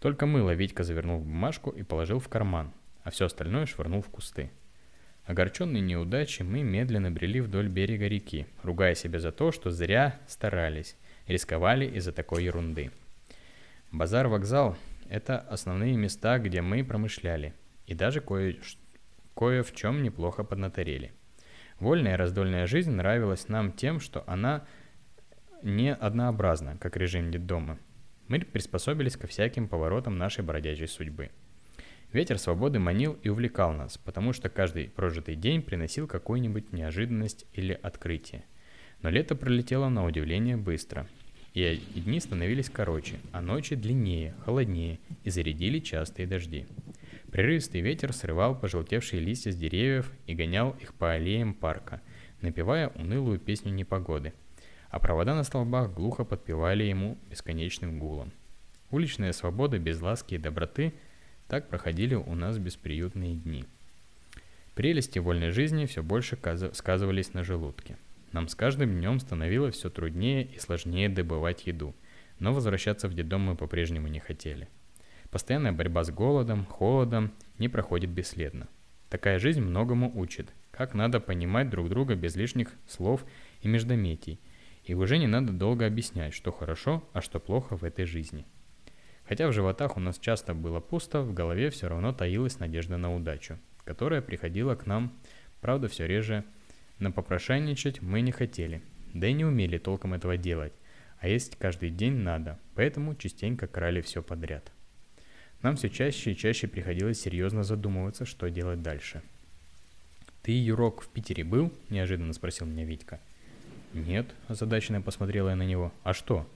Только 0.00 0.26
мыло 0.26 0.54
Витька 0.54 0.84
завернул 0.84 1.18
в 1.18 1.24
бумажку 1.24 1.70
и 1.70 1.82
положил 1.82 2.20
в 2.20 2.28
карман, 2.28 2.72
а 3.02 3.10
все 3.10 3.26
остальное 3.26 3.66
швырнул 3.66 4.00
в 4.00 4.08
кусты. 4.08 4.50
Огорченные 5.24 5.82
неудачей, 5.82 6.44
мы 6.44 6.62
медленно 6.62 7.10
брели 7.10 7.40
вдоль 7.40 7.68
берега 7.68 8.06
реки, 8.06 8.46
ругая 8.62 8.94
себя 8.94 9.18
за 9.18 9.32
то, 9.32 9.52
что 9.52 9.70
зря 9.70 10.18
старались, 10.26 10.96
рисковали 11.26 11.84
из-за 11.84 12.12
такой 12.12 12.44
ерунды. 12.44 12.90
Базар-вокзал– 13.92 14.76
это 15.10 15.38
основные 15.38 15.96
места, 15.96 16.38
где 16.38 16.62
мы 16.62 16.84
промышляли, 16.84 17.52
и 17.86 17.94
даже 17.94 18.20
кое, 18.20 18.56
кое 19.34 19.62
в 19.62 19.74
чем 19.74 20.02
неплохо 20.02 20.44
поднаторели. 20.44 21.12
Вольная 21.80 22.16
раздольная 22.16 22.66
жизнь 22.66 22.92
нравилась 22.92 23.48
нам 23.48 23.72
тем, 23.72 24.00
что 24.00 24.24
она 24.26 24.66
не 25.62 25.92
однообразна, 25.92 26.76
как 26.78 26.96
режим 26.96 27.30
детдома. 27.30 27.78
Мы 28.28 28.40
приспособились 28.40 29.16
ко 29.16 29.26
всяким 29.26 29.68
поворотам 29.68 30.16
нашей 30.16 30.44
бродячей 30.44 30.86
судьбы– 30.86 31.30
Ветер 32.10 32.38
свободы 32.38 32.78
манил 32.78 33.18
и 33.22 33.28
увлекал 33.28 33.74
нас, 33.74 33.98
потому 33.98 34.32
что 34.32 34.48
каждый 34.48 34.88
прожитый 34.88 35.34
день 35.34 35.60
приносил 35.60 36.06
какую-нибудь 36.06 36.72
неожиданность 36.72 37.44
или 37.52 37.78
открытие. 37.82 38.44
Но 39.02 39.10
лето 39.10 39.36
пролетело 39.36 39.90
на 39.90 40.06
удивление 40.06 40.56
быстро. 40.56 41.06
И 41.52 41.82
дни 41.94 42.18
становились 42.18 42.70
короче, 42.70 43.16
а 43.32 43.42
ночи 43.42 43.76
длиннее, 43.76 44.34
холоднее 44.44 45.00
и 45.24 45.28
зарядили 45.28 45.80
частые 45.80 46.26
дожди. 46.26 46.66
Прерывистый 47.30 47.82
ветер 47.82 48.14
срывал 48.14 48.58
пожелтевшие 48.58 49.20
листья 49.20 49.52
с 49.52 49.56
деревьев 49.56 50.10
и 50.26 50.34
гонял 50.34 50.74
их 50.80 50.94
по 50.94 51.12
аллеям 51.12 51.52
парка, 51.52 52.00
напевая 52.40 52.88
унылую 52.88 53.38
песню 53.38 53.70
непогоды. 53.70 54.32
А 54.90 54.98
провода 54.98 55.34
на 55.34 55.44
столбах 55.44 55.92
глухо 55.92 56.24
подпевали 56.24 56.84
ему 56.84 57.18
бесконечным 57.30 57.98
гулом. 57.98 58.32
Уличная 58.90 59.32
свобода 59.32 59.78
без 59.78 60.00
ласки 60.00 60.34
и 60.34 60.38
доброты– 60.38 60.94
так 61.48 61.68
проходили 61.68 62.14
у 62.14 62.34
нас 62.34 62.58
бесприютные 62.58 63.34
дни. 63.34 63.64
Прелести 64.74 65.18
вольной 65.18 65.50
жизни 65.50 65.86
все 65.86 66.02
больше 66.02 66.38
сказывались 66.74 67.32
на 67.32 67.42
желудке. 67.42 67.96
Нам 68.32 68.48
с 68.48 68.54
каждым 68.54 68.90
днем 68.92 69.18
становилось 69.18 69.74
все 69.74 69.88
труднее 69.88 70.44
и 70.44 70.58
сложнее 70.58 71.08
добывать 71.08 71.66
еду, 71.66 71.94
но 72.38 72.52
возвращаться 72.52 73.08
в 73.08 73.14
детдом 73.14 73.40
мы 73.40 73.56
по-прежнему 73.56 74.08
не 74.08 74.20
хотели. 74.20 74.68
Постоянная 75.30 75.72
борьба 75.72 76.04
с 76.04 76.10
голодом, 76.10 76.66
холодом 76.66 77.32
не 77.58 77.68
проходит 77.68 78.10
бесследно. 78.10 78.68
Такая 79.08 79.38
жизнь 79.38 79.62
многому 79.62 80.12
учит, 80.14 80.52
как 80.70 80.92
надо 80.94 81.18
понимать 81.18 81.70
друг 81.70 81.88
друга 81.88 82.14
без 82.14 82.36
лишних 82.36 82.72
слов 82.86 83.24
и 83.62 83.68
междометий, 83.68 84.38
и 84.88 84.94
уже 84.94 85.18
не 85.18 85.26
надо 85.26 85.52
долго 85.52 85.86
объяснять, 85.86 86.32
что 86.32 86.50
хорошо, 86.50 87.06
а 87.12 87.20
что 87.20 87.38
плохо 87.38 87.76
в 87.76 87.84
этой 87.84 88.06
жизни. 88.06 88.46
Хотя 89.28 89.46
в 89.46 89.52
животах 89.52 89.98
у 89.98 90.00
нас 90.00 90.18
часто 90.18 90.54
было 90.54 90.80
пусто, 90.80 91.20
в 91.20 91.34
голове 91.34 91.68
все 91.68 91.88
равно 91.88 92.14
таилась 92.14 92.58
надежда 92.58 92.96
на 92.96 93.14
удачу, 93.14 93.58
которая 93.84 94.22
приходила 94.22 94.74
к 94.74 94.86
нам, 94.86 95.12
правда, 95.60 95.88
все 95.88 96.06
реже. 96.06 96.42
На 96.98 97.12
попрошайничать 97.12 98.00
мы 98.00 98.22
не 98.22 98.32
хотели, 98.32 98.82
да 99.12 99.28
и 99.28 99.34
не 99.34 99.44
умели 99.44 99.76
толком 99.76 100.14
этого 100.14 100.38
делать, 100.38 100.72
а 101.20 101.28
есть 101.28 101.56
каждый 101.56 101.90
день 101.90 102.14
надо, 102.14 102.58
поэтому 102.74 103.14
частенько 103.14 103.66
крали 103.66 104.00
все 104.00 104.22
подряд. 104.22 104.72
Нам 105.60 105.76
все 105.76 105.90
чаще 105.90 106.32
и 106.32 106.36
чаще 106.36 106.66
приходилось 106.66 107.20
серьезно 107.20 107.62
задумываться, 107.62 108.24
что 108.24 108.48
делать 108.48 108.80
дальше. 108.80 109.22
«Ты, 110.42 110.52
Юрок, 110.52 111.02
в 111.02 111.08
Питере 111.08 111.44
был?»– 111.44 111.74
неожиданно 111.90 112.32
спросил 112.32 112.66
меня 112.66 112.84
Витька. 112.84 113.20
«Нет»,– 113.92 114.34
озадаченно 114.48 115.00
посмотрела 115.00 115.50
я 115.50 115.56
на 115.56 115.64
него. 115.64 115.92
«А 116.02 116.12
что?» 116.14 116.46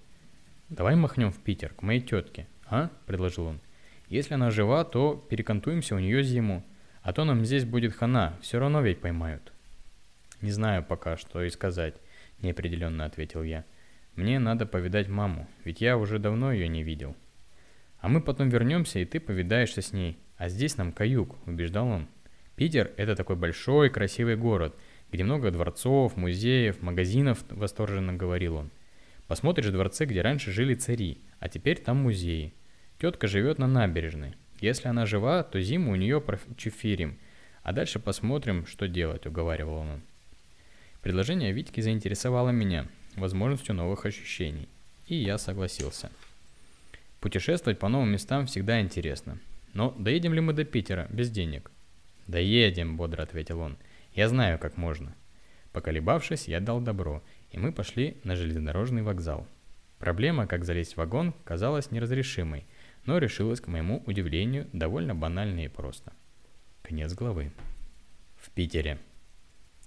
«Давай 0.69 0.97
махнем 0.97 1.31
в 1.31 1.39
Питер, 1.39 1.75
к 1.75 1.83
моей 1.83 2.01
тетке. 2.01 2.47
«А?»– 2.73 2.91
предложил 3.07 3.45
он. 3.45 3.61
«Если 4.09 4.33
она 4.33 4.51
жива, 4.51 4.85
то 4.85 5.23
перекантуемся 5.29 5.95
у 5.95 5.99
нее 5.99 6.23
зиму. 6.23 6.65
А 7.03 7.13
то 7.13 7.25
нам 7.25 7.45
здесь 7.45 7.67
будет 7.67 7.95
хана, 7.95 8.39
все 8.41 8.59
равно 8.59 8.81
ведь 8.81 9.03
поймают». 9.03 9.53
«Не 10.41 10.53
знаю 10.53 10.83
пока, 10.83 11.19
что 11.19 11.43
и 11.43 11.51
сказать»,– 11.51 11.97
неопределенно 12.41 13.05
ответил 13.05 13.43
я. 13.43 13.67
«Мне 14.15 14.39
надо 14.39 14.65
повидать 14.65 15.09
маму, 15.09 15.47
ведь 15.65 15.83
я 15.83 15.99
уже 15.99 16.19
давно 16.19 16.51
ее 16.51 16.67
не 16.67 16.83
видел». 16.83 17.15
«А 18.01 18.09
мы 18.09 18.23
потом 18.23 18.49
вернемся, 18.49 19.01
и 19.01 19.05
ты 19.05 19.21
повидаешься 19.21 19.83
с 19.83 19.93
ней. 19.93 20.19
А 20.39 20.49
здесь 20.49 20.79
нам 20.79 20.93
каюк»,– 20.93 21.37
убеждал 21.47 21.89
он. 21.89 22.09
«Питер– 22.57 22.91
это 22.97 23.15
такой 23.15 23.37
большой, 23.37 23.91
красивый 23.91 24.37
город, 24.37 24.75
где 25.13 25.25
много 25.25 25.51
дворцов, 25.51 26.17
музеев, 26.17 26.81
магазинов»,– 26.83 27.45
восторженно 27.51 28.15
говорил 28.15 28.57
он. 28.57 28.71
«Посмотришь 29.29 29.71
дворцы, 29.71 30.07
где 30.07 30.23
раньше 30.23 30.51
жили 30.51 30.75
цари, 30.75 31.19
а 31.39 31.49
теперь 31.49 31.79
там 31.79 31.99
музеи. 31.99 32.55
Тетка 32.99 33.29
живет 33.29 33.59
на 33.59 33.67
набережной. 33.67 34.35
Если 34.61 34.89
она 34.89 35.07
жива, 35.07 35.43
то 35.43 35.61
зиму 35.61 35.93
у 35.93 35.97
нее 35.97 36.21
прочефирим, 36.21 37.19
а 37.63 37.73
дальше 37.73 37.99
посмотрим, 37.99 38.67
что 38.67 38.89
делать, 38.89 39.27
уговаривал 39.27 39.79
он. 39.79 40.01
Предложение 41.03 41.53
Витьки 41.53 41.81
заинтересовало 41.81 42.51
меня 42.51 42.87
возможностью 43.17 43.75
новых 43.75 44.07
ощущений, 44.07 44.69
и 45.09 45.17
я 45.17 45.37
согласился. 45.37 46.11
Путешествовать 47.21 47.79
по 47.79 47.89
новым 47.89 48.11
местам 48.11 48.47
всегда 48.47 48.81
интересно. 48.81 49.39
Но 49.75 49.95
доедем 49.99 50.33
ли 50.33 50.41
мы 50.41 50.53
до 50.53 50.65
Питера 50.65 51.07
без 51.11 51.31
денег? 51.31 51.71
«Доедем»,— 52.29 52.97
бодро 52.99 53.23
ответил 53.23 53.61
он. 53.61 53.77
«Я 54.15 54.29
знаю, 54.29 54.59
как 54.59 54.77
можно». 54.77 55.15
Поколебавшись, 55.73 56.49
я 56.49 56.61
дал 56.61 56.81
добро, 56.81 57.23
и 57.51 57.59
мы 57.59 57.73
пошли 57.73 58.19
на 58.25 58.37
железнодорожный 58.37 59.03
вокзал. 59.03 59.47
Проблема, 59.99 60.47
как 60.47 60.65
залезть 60.65 60.95
в 60.95 60.97
вагон, 60.99 61.33
казалась 61.45 61.91
неразрешимой, 61.91 62.67
но 63.07 63.19
решилось, 63.19 63.61
к 63.61 63.69
моему 63.69 64.03
удивлению, 64.07 64.69
довольно 64.73 65.15
банально 65.15 65.65
и 65.65 65.69
просто. 65.69 66.13
Конец 66.83 67.15
главы. 67.15 67.53
В 68.37 68.51
Питере. 68.51 68.99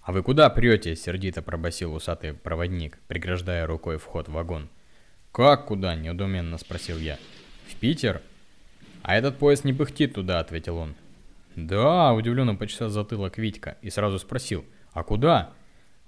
«А 0.01 0.11
вы 0.11 0.23
куда 0.23 0.49
прете?»– 0.49 0.95
сердито 0.95 1.41
пробасил 1.41 1.93
усатый 1.93 2.33
проводник, 2.33 2.99
преграждая 3.07 3.65
рукой 3.67 3.97
вход 3.97 4.27
в 4.27 4.33
вагон. 4.33 4.69
«Как 5.31 5.65
куда?»– 5.65 5.95
неудуменно 5.95 6.57
спросил 6.57 6.97
я. 6.97 7.17
«В 7.67 7.75
Питер?» 7.75 8.21
«А 9.01 9.15
этот 9.15 9.37
поезд 9.37 9.65
не 9.65 9.73
пыхтит 9.73 10.13
туда»,– 10.13 10.39
ответил 10.41 10.77
он. 10.77 10.95
«Да»,– 11.55 12.13
удивленно 12.15 12.55
почесал 12.55 12.89
затылок 12.89 13.37
Витька 13.37 13.77
и 13.81 13.89
сразу 13.89 14.19
спросил. 14.19 14.65
«А 14.91 15.03
куда?» 15.03 15.53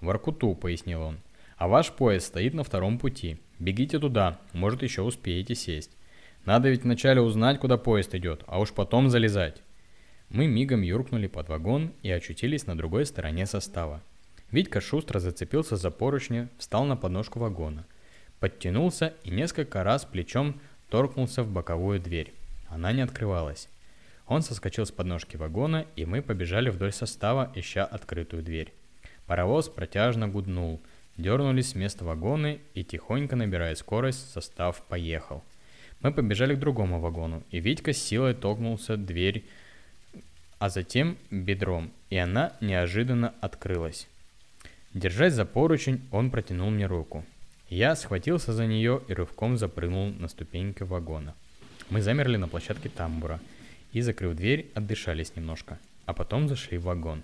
«В 0.01 0.09
Аркуту»,– 0.09 0.53
пояснил 0.61 1.01
он. 1.01 1.19
«А 1.57 1.67
ваш 1.67 1.91
поезд 1.91 2.27
стоит 2.27 2.53
на 2.53 2.63
втором 2.63 2.99
пути. 2.99 3.39
Бегите 3.59 3.99
туда, 3.99 4.39
может 4.53 4.83
еще 4.83 5.01
успеете 5.01 5.55
сесть». 5.55 5.97
Надо 6.47 6.69
ведь 6.69 6.83
вначале 6.83 7.19
узнать, 7.19 7.59
куда 7.59 7.75
поезд 7.75 8.15
идет, 8.15 8.41
а 8.47 8.61
уж 8.61 8.71
потом 8.71 9.09
залезать. 9.09 9.61
Мы 10.29 10.47
мигом 10.47 10.81
юркнули 10.81 11.27
под 11.27 11.49
вагон 11.49 11.91
и 12.03 12.09
очутились 12.09 12.65
на 12.67 12.77
другой 12.77 13.05
стороне 13.05 13.45
состава. 13.45 14.01
Витька 14.49 14.79
шустро 14.79 15.19
зацепился 15.19 15.75
за 15.75 15.91
поручни, 15.91 16.47
встал 16.57 16.85
на 16.85 16.95
подножку 16.95 17.39
вагона. 17.39 17.85
Подтянулся 18.39 19.13
и 19.25 19.29
несколько 19.29 19.83
раз 19.83 20.05
плечом 20.05 20.61
торкнулся 20.89 21.43
в 21.43 21.51
боковую 21.51 21.99
дверь. 21.99 22.33
Она 22.69 22.93
не 22.93 23.01
открывалась. 23.01 23.67
Он 24.27 24.41
соскочил 24.41 24.85
с 24.85 24.91
подножки 24.91 25.37
вагона, 25.37 25.85
и 25.95 26.05
мы 26.05 26.21
побежали 26.21 26.69
вдоль 26.69 26.91
состава, 26.91 27.51
ища 27.55 27.85
открытую 27.85 28.43
дверь. 28.43 28.73
Паровоз 29.25 29.69
протяжно 29.69 30.27
гуднул. 30.27 30.81
Дернулись 31.15 31.69
с 31.69 31.75
места 31.75 32.03
вагоны, 32.03 32.59
и 32.73 32.83
тихонько 32.83 33.35
набирая 33.35 33.73
скорость, 33.75 34.31
состав 34.31 34.83
поехал. 34.83 35.43
Мы 36.01 36.11
побежали 36.11 36.55
к 36.55 36.59
другому 36.59 36.99
вагону, 36.99 37.41
и 37.49 37.59
Витька 37.59 37.93
с 37.93 37.97
силой 37.97 38.35
толкнулся 38.35 38.97
дверь, 38.97 39.45
а 40.59 40.69
затем 40.69 41.17
бедром, 41.31 41.91
и 42.09 42.17
она 42.17 42.53
неожиданно 42.61 43.33
открылась. 43.41 44.07
Держась 44.93 45.33
за 45.33 45.45
поручень, 45.45 46.01
он 46.11 46.29
протянул 46.29 46.69
мне 46.69 46.85
руку. 46.85 47.25
Я 47.69 47.95
схватился 47.95 48.53
за 48.53 48.67
нее 48.67 49.01
и 49.07 49.13
рывком 49.13 49.57
запрыгнул 49.57 50.11
на 50.11 50.27
ступеньки 50.27 50.83
вагона. 50.83 51.33
Мы 51.89 52.01
замерли 52.01 52.37
на 52.37 52.47
площадке 52.47 52.89
тамбура 52.89 53.39
и, 53.97 54.01
закрыв 54.01 54.35
дверь, 54.35 54.71
отдышались 54.75 55.35
немножко, 55.35 55.79
а 56.05 56.13
потом 56.13 56.47
зашли 56.47 56.77
в 56.77 56.83
вагон. 56.83 57.23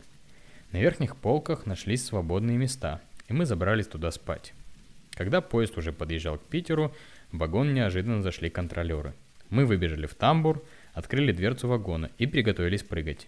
На 0.72 0.78
верхних 0.78 1.16
полках 1.16 1.68
нашлись 1.68 2.04
свободные 2.04 2.58
места, 2.58 3.00
и 3.28 3.34
мы 3.34 3.46
забрались 3.46 3.86
туда 3.86 4.10
спать. 4.10 4.54
Когда 5.12 5.42
поезд 5.42 5.78
уже 5.78 5.94
подъезжал 5.94 6.40
к 6.40 6.46
Питеру, 6.46 6.92
в 7.32 7.38
вагон 7.38 7.76
неожиданно 7.76 8.24
зашли 8.24 8.50
контролеры. 8.50 9.14
Мы 9.52 9.68
выбежали 9.68 10.08
в 10.08 10.16
тамбур, 10.16 10.64
открыли 10.94 11.32
дверцу 11.32 11.68
вагона 11.68 12.10
и 12.18 12.26
приготовились 12.26 12.82
прыгать. 12.82 13.28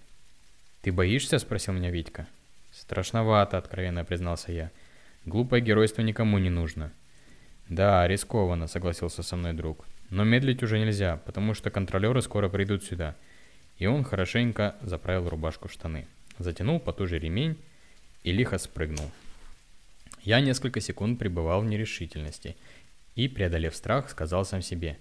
«Ты 0.81 0.91
боишься?»– 0.91 1.37
спросил 1.39 1.75
меня 1.75 1.91
Витька. 1.91 2.25
«Страшновато»,– 2.71 3.57
откровенно 3.59 4.03
признался 4.03 4.51
я. 4.51 4.71
«Глупое 5.25 5.61
геройство 5.61 6.01
никому 6.01 6.39
не 6.39 6.49
нужно». 6.49 6.91
«Да, 7.69 8.07
рискованно»,– 8.07 8.65
согласился 8.67 9.21
со 9.21 9.35
мной 9.35 9.53
друг. 9.53 9.85
«Но 10.09 10.23
медлить 10.23 10.63
уже 10.63 10.79
нельзя, 10.79 11.17
потому 11.25 11.53
что 11.53 11.69
контролеры 11.69 12.23
скоро 12.23 12.49
придут 12.49 12.83
сюда». 12.83 13.15
И 13.77 13.87
он 13.87 14.03
хорошенько 14.03 14.75
заправил 14.81 15.29
рубашку 15.29 15.67
в 15.67 15.71
штаны, 15.71 16.07
затянул 16.39 16.79
потуже 16.79 17.19
ремень 17.19 17.57
и 18.23 18.31
лихо 18.31 18.57
спрыгнул. 18.57 19.11
Я 20.23 20.39
несколько 20.39 20.81
секунд 20.81 21.19
пребывал 21.19 21.61
в 21.61 21.65
нерешительности– 21.65 22.55
и, 23.15 23.27
преодолев 23.27 23.75
страх, 23.75 24.09
сказал 24.09 24.45
сам 24.45 24.61
себе 24.61 24.97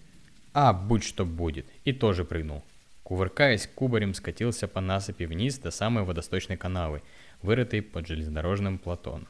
«А, 0.52 0.72
будь 0.72 1.04
что 1.04 1.26
будет!» 1.26 1.66
и 1.84 1.92
тоже 1.92 2.24
прыгнул. 2.24 2.64
Кувыркаясь, 3.02 3.68
кубарем 3.74 4.14
скатился 4.14 4.66
по 4.66 4.80
насыпи 4.80 5.24
вниз 5.24 5.58
до 5.58 5.70
самой 5.70 6.04
водосточной 6.04 6.56
канавы, 6.56 7.02
вырытой 7.42 7.82
под 7.82 8.06
железнодорожным 8.06 8.78
платоном. 8.78 9.26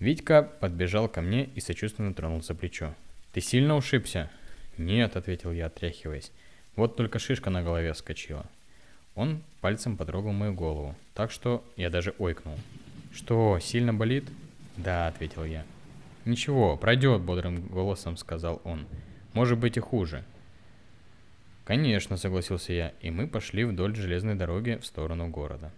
Витька 0.00 0.42
подбежал 0.42 1.08
ко 1.08 1.22
мне 1.22 1.44
и 1.54 1.60
сочувственно 1.60 2.12
тронул 2.12 2.42
за 2.42 2.54
плечо. 2.54 2.94
«Ты 3.32 3.40
сильно 3.40 3.74
ушибся?» 3.74 4.30
«Нет»,— 4.76 5.16
ответил 5.16 5.50
я, 5.50 5.66
отряхиваясь. 5.66 6.30
«Вот 6.78 6.94
только 6.94 7.18
шишка 7.18 7.50
на 7.50 7.64
голове 7.64 7.92
вскочила». 7.92 8.46
Он 9.16 9.42
пальцем 9.60 9.96
потрогал 9.96 10.30
мою 10.30 10.54
голову, 10.54 10.94
так 11.12 11.32
что 11.32 11.64
я 11.76 11.90
даже 11.90 12.14
ойкнул. 12.18 12.54
«Что, 13.12 13.58
сильно 13.58 13.92
болит?» 13.92 14.30
«Да»,— 14.76 15.06
ответил 15.08 15.44
я. 15.44 15.64
«Ничего, 16.24 16.76
пройдет»,— 16.76 17.20
бодрым 17.22 17.66
голосом 17.66 18.16
сказал 18.16 18.62
он. 18.62 18.86
«Может 19.32 19.58
быть 19.58 19.76
и 19.76 19.80
хуже». 19.80 20.22
«Конечно»,— 21.64 22.16
согласился 22.16 22.72
я, 22.72 22.92
и 23.00 23.10
мы 23.10 23.26
пошли 23.26 23.64
вдоль 23.64 23.96
железной 23.96 24.36
дороги 24.36 24.78
в 24.80 24.86
сторону 24.86 25.26
города. 25.26 25.72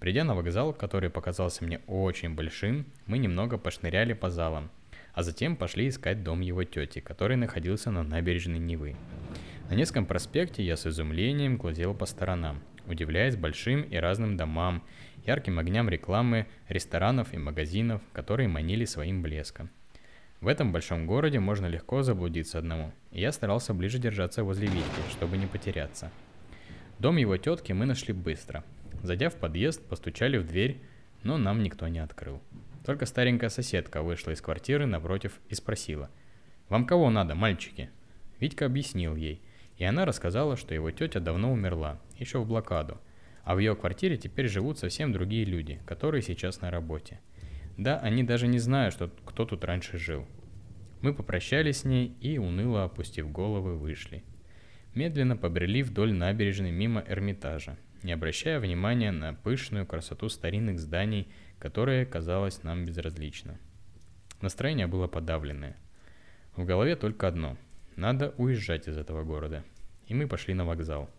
Придя 0.00 0.24
на 0.24 0.34
вокзал, 0.34 0.72
который 0.72 1.10
показался 1.10 1.62
мне 1.62 1.82
очень 1.86 2.34
большим, 2.34 2.86
мы 3.04 3.18
немного 3.18 3.58
пошныряли 3.58 4.14
по 4.14 4.30
залам, 4.30 4.70
а 5.12 5.22
затем 5.22 5.56
пошли 5.56 5.90
искать 5.90 6.22
дом 6.22 6.40
его 6.40 6.64
тети, 6.64 7.00
который 7.00 7.36
находился 7.36 7.90
на 7.90 8.02
набережной 8.02 8.58
Невы. 8.58 8.96
На 9.68 9.74
Невском 9.74 10.06
проспекте 10.06 10.62
я 10.62 10.78
с 10.78 10.86
изумлением 10.86 11.58
глазел 11.58 11.92
по 11.92 12.06
сторонам, 12.06 12.62
удивляясь 12.86 13.36
большим 13.36 13.82
и 13.82 13.96
разным 13.96 14.38
домам, 14.38 14.82
ярким 15.26 15.58
огням 15.58 15.90
рекламы, 15.90 16.46
ресторанов 16.68 17.34
и 17.34 17.36
магазинов, 17.36 18.00
которые 18.14 18.48
манили 18.48 18.86
своим 18.86 19.20
блеском. 19.20 19.68
В 20.40 20.48
этом 20.48 20.72
большом 20.72 21.06
городе 21.06 21.38
можно 21.38 21.66
легко 21.66 22.02
заблудиться 22.02 22.58
одному, 22.58 22.94
и 23.10 23.20
я 23.20 23.30
старался 23.30 23.74
ближе 23.74 23.98
держаться 23.98 24.42
возле 24.42 24.68
Витьки, 24.68 25.10
чтобы 25.10 25.36
не 25.36 25.46
потеряться. 25.46 26.10
Дом 26.98 27.18
его 27.18 27.36
тетки 27.36 27.72
мы 27.72 27.84
нашли 27.84 28.14
быстро. 28.14 28.64
Зайдя 29.02 29.28
в 29.28 29.34
подъезд, 29.34 29.86
постучали 29.86 30.38
в 30.38 30.46
дверь, 30.46 30.80
но 31.24 31.36
нам 31.36 31.62
никто 31.62 31.88
не 31.88 31.98
открыл. 31.98 32.40
Только 32.86 33.04
старенькая 33.04 33.50
соседка 33.50 34.00
вышла 34.00 34.30
из 34.30 34.40
квартиры 34.40 34.86
напротив 34.86 35.38
и 35.50 35.54
спросила. 35.54 36.08
«Вам 36.70 36.86
кого 36.86 37.10
надо, 37.10 37.34
мальчики?» 37.34 37.90
Витька 38.40 38.66
объяснил 38.66 39.16
ей, 39.16 39.42
И 39.78 39.84
она 39.84 40.04
рассказала, 40.04 40.56
что 40.56 40.74
его 40.74 40.90
тетя 40.90 41.20
давно 41.20 41.52
умерла, 41.52 42.00
еще 42.18 42.40
в 42.40 42.46
блокаду, 42.46 43.00
а 43.44 43.54
в 43.54 43.60
ее 43.60 43.76
квартире 43.76 44.16
теперь 44.16 44.48
живут 44.48 44.78
совсем 44.78 45.12
другие 45.12 45.44
люди, 45.44 45.80
которые 45.86 46.20
сейчас 46.22 46.60
на 46.60 46.70
работе. 46.70 47.20
Да, 47.76 47.98
они 48.00 48.24
даже 48.24 48.48
не 48.48 48.58
знают, 48.58 48.92
что 48.92 49.08
кто 49.24 49.46
тут 49.46 49.64
раньше 49.64 49.96
жил. 49.96 50.26
Мы 51.00 51.14
попрощались 51.14 51.78
с 51.78 51.84
ней 51.84 52.16
и, 52.20 52.38
уныло 52.38 52.84
опустив 52.84 53.30
головы, 53.30 53.76
вышли. 53.76 54.24
Медленно 54.96 55.36
побрели 55.36 55.84
вдоль 55.84 56.12
набережной 56.12 56.72
мимо 56.72 57.04
Эрмитажа, 57.06 57.78
не 58.02 58.10
обращая 58.10 58.58
внимания 58.58 59.12
на 59.12 59.32
пышную 59.32 59.86
красоту 59.86 60.28
старинных 60.28 60.80
зданий, 60.80 61.28
которая 61.60 62.04
казалась 62.04 62.64
нам 62.64 62.84
безразлична. 62.84 63.60
Настроение 64.40 64.88
было 64.88 65.06
подавленное. 65.06 65.76
В 66.56 66.64
голове 66.64 66.96
только 66.96 67.28
одно– 67.28 67.56
надо 67.98 68.32
уезжать 68.38 68.86
из 68.86 68.96
этого 68.96 69.24
города. 69.24 69.64
И 70.06 70.14
мы 70.14 70.28
пошли 70.28 70.54
на 70.54 70.64
вокзал. 70.64 71.10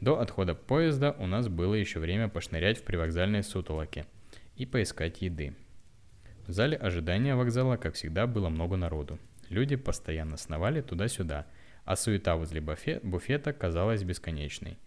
До 0.00 0.20
отхода 0.20 0.54
поезда 0.54 1.12
у 1.18 1.26
нас 1.26 1.48
было 1.48 1.74
еще 1.74 2.00
время 2.00 2.28
пошнырять 2.28 2.78
в 2.78 2.82
привокзальной 2.82 3.42
сутолоке 3.42 4.04
и 4.56 4.66
поискать 4.66 5.22
еды. 5.22 5.54
В 6.46 6.52
зале 6.52 6.76
ожидания 6.76 7.36
вокзала, 7.36 7.76
как 7.76 7.94
всегда, 7.94 8.26
было 8.26 8.48
много 8.48 8.76
народу. 8.76 9.18
Люди 9.48 9.76
постоянно 9.76 10.36
сновали 10.36 10.80
туда-сюда, 10.80 11.46
а 11.84 11.96
суета 11.96 12.36
возле 12.36 12.60
буфет, 12.60 13.04
буфета 13.04 13.52
казалась 13.52 14.02
бесконечной. 14.02 14.78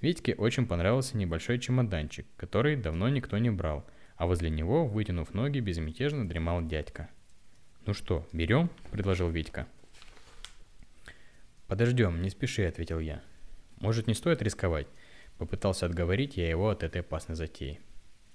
Витьке 0.00 0.34
очень 0.34 0.66
понравился 0.66 1.16
небольшой 1.16 1.58
чемоданчик, 1.58 2.26
который 2.36 2.76
давно 2.76 3.08
никто 3.10 3.36
не 3.38 3.50
брал, 3.50 3.84
а 4.16 4.26
возле 4.26 4.50
него, 4.50 4.86
вытянув 4.86 5.34
ноги, 5.34 5.60
безмятежно 5.60 6.26
дремал 6.26 6.66
дядька. 6.66 7.08
«Ну 7.86 7.92
что, 7.92 8.26
берем?»– 8.32 8.70
предложил 8.90 9.28
Витька. 9.28 9.66
«Подождем, 11.68 12.20
не 12.22 12.30
спеши»,— 12.30 12.64
ответил 12.66 13.00
я. 13.00 13.22
«Может, 13.80 14.06
не 14.06 14.14
стоит 14.14 14.42
рисковать?» 14.42 14.86
Попытался 15.38 15.86
отговорить 15.86 16.36
я 16.36 16.48
его 16.48 16.70
от 16.70 16.82
этой 16.82 17.00
опасной 17.00 17.34
затеи. 17.34 17.80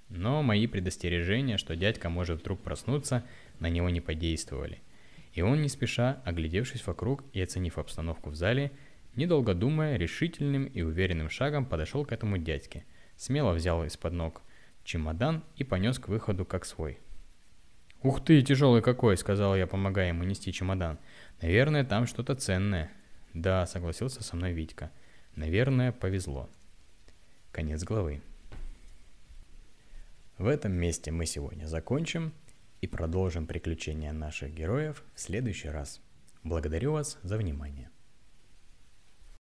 Но 0.10 0.42
мои 0.42 0.68
предостережения, 0.68 1.58
что 1.58 1.76
дядька 1.76 2.10
может 2.10 2.42
вдруг 2.42 2.62
проснуться, 2.62 3.24
на 3.60 3.70
него 3.70 3.90
не 3.90 4.02
подействовали. 4.02 4.80
И 5.34 5.42
он 5.42 5.62
не 5.62 5.70
спеша, 5.70 6.22
оглядевшись 6.26 6.86
вокруг 6.86 7.24
и 7.32 7.42
оценив 7.42 7.78
обстановку 7.78 8.32
в 8.32 8.36
зале, 8.36 8.72
недолго 9.16 9.54
думая, 9.54 9.98
решительным 9.98 10.66
и 10.66 10.82
уверенным 10.82 11.30
шагом 11.30 11.66
подошел 11.66 12.06
к 12.06 12.12
этому 12.12 12.38
дядьке, 12.40 12.86
смело 13.16 13.54
взял 13.54 13.84
из-под 13.86 14.14
ног 14.14 14.42
чемодан 14.84 15.44
и 15.56 15.64
понес 15.64 16.00
к 16.00 16.08
выходу 16.08 16.46
как 16.46 16.66
свой. 16.66 16.98
«Ух 18.02 18.24
ты, 18.24 18.42
тяжелый 18.42 18.82
какой!»— 18.82 19.18
сказал 19.18 19.56
я, 19.56 19.68
помогая 19.68 20.08
ему 20.08 20.24
нести 20.24 20.52
чемодан. 20.52 20.98
«Наверное, 21.42 21.84
там 21.84 22.08
что-то 22.08 22.34
ценное». 22.34 22.92
Да, 23.34 23.66
согласился 23.66 24.24
со 24.24 24.36
мной 24.36 24.54
Витька. 24.54 24.92
Наверное, 25.36 25.92
повезло. 25.92 26.50
Конец 27.52 27.84
главы. 27.84 28.22
В 30.38 30.48
этом 30.48 30.72
месте 30.72 31.12
мы 31.12 31.26
сегодня 31.26 31.66
закончим 31.66 32.34
и 32.82 32.88
продолжим 32.88 33.46
приключения 33.46 34.14
наших 34.14 34.54
героев 34.54 35.04
в 35.16 35.20
следующий 35.20 35.70
раз. 35.70 36.02
Благодарю 36.44 36.94
вас 36.94 37.18
за 37.24 37.38
внимание. 37.38 37.90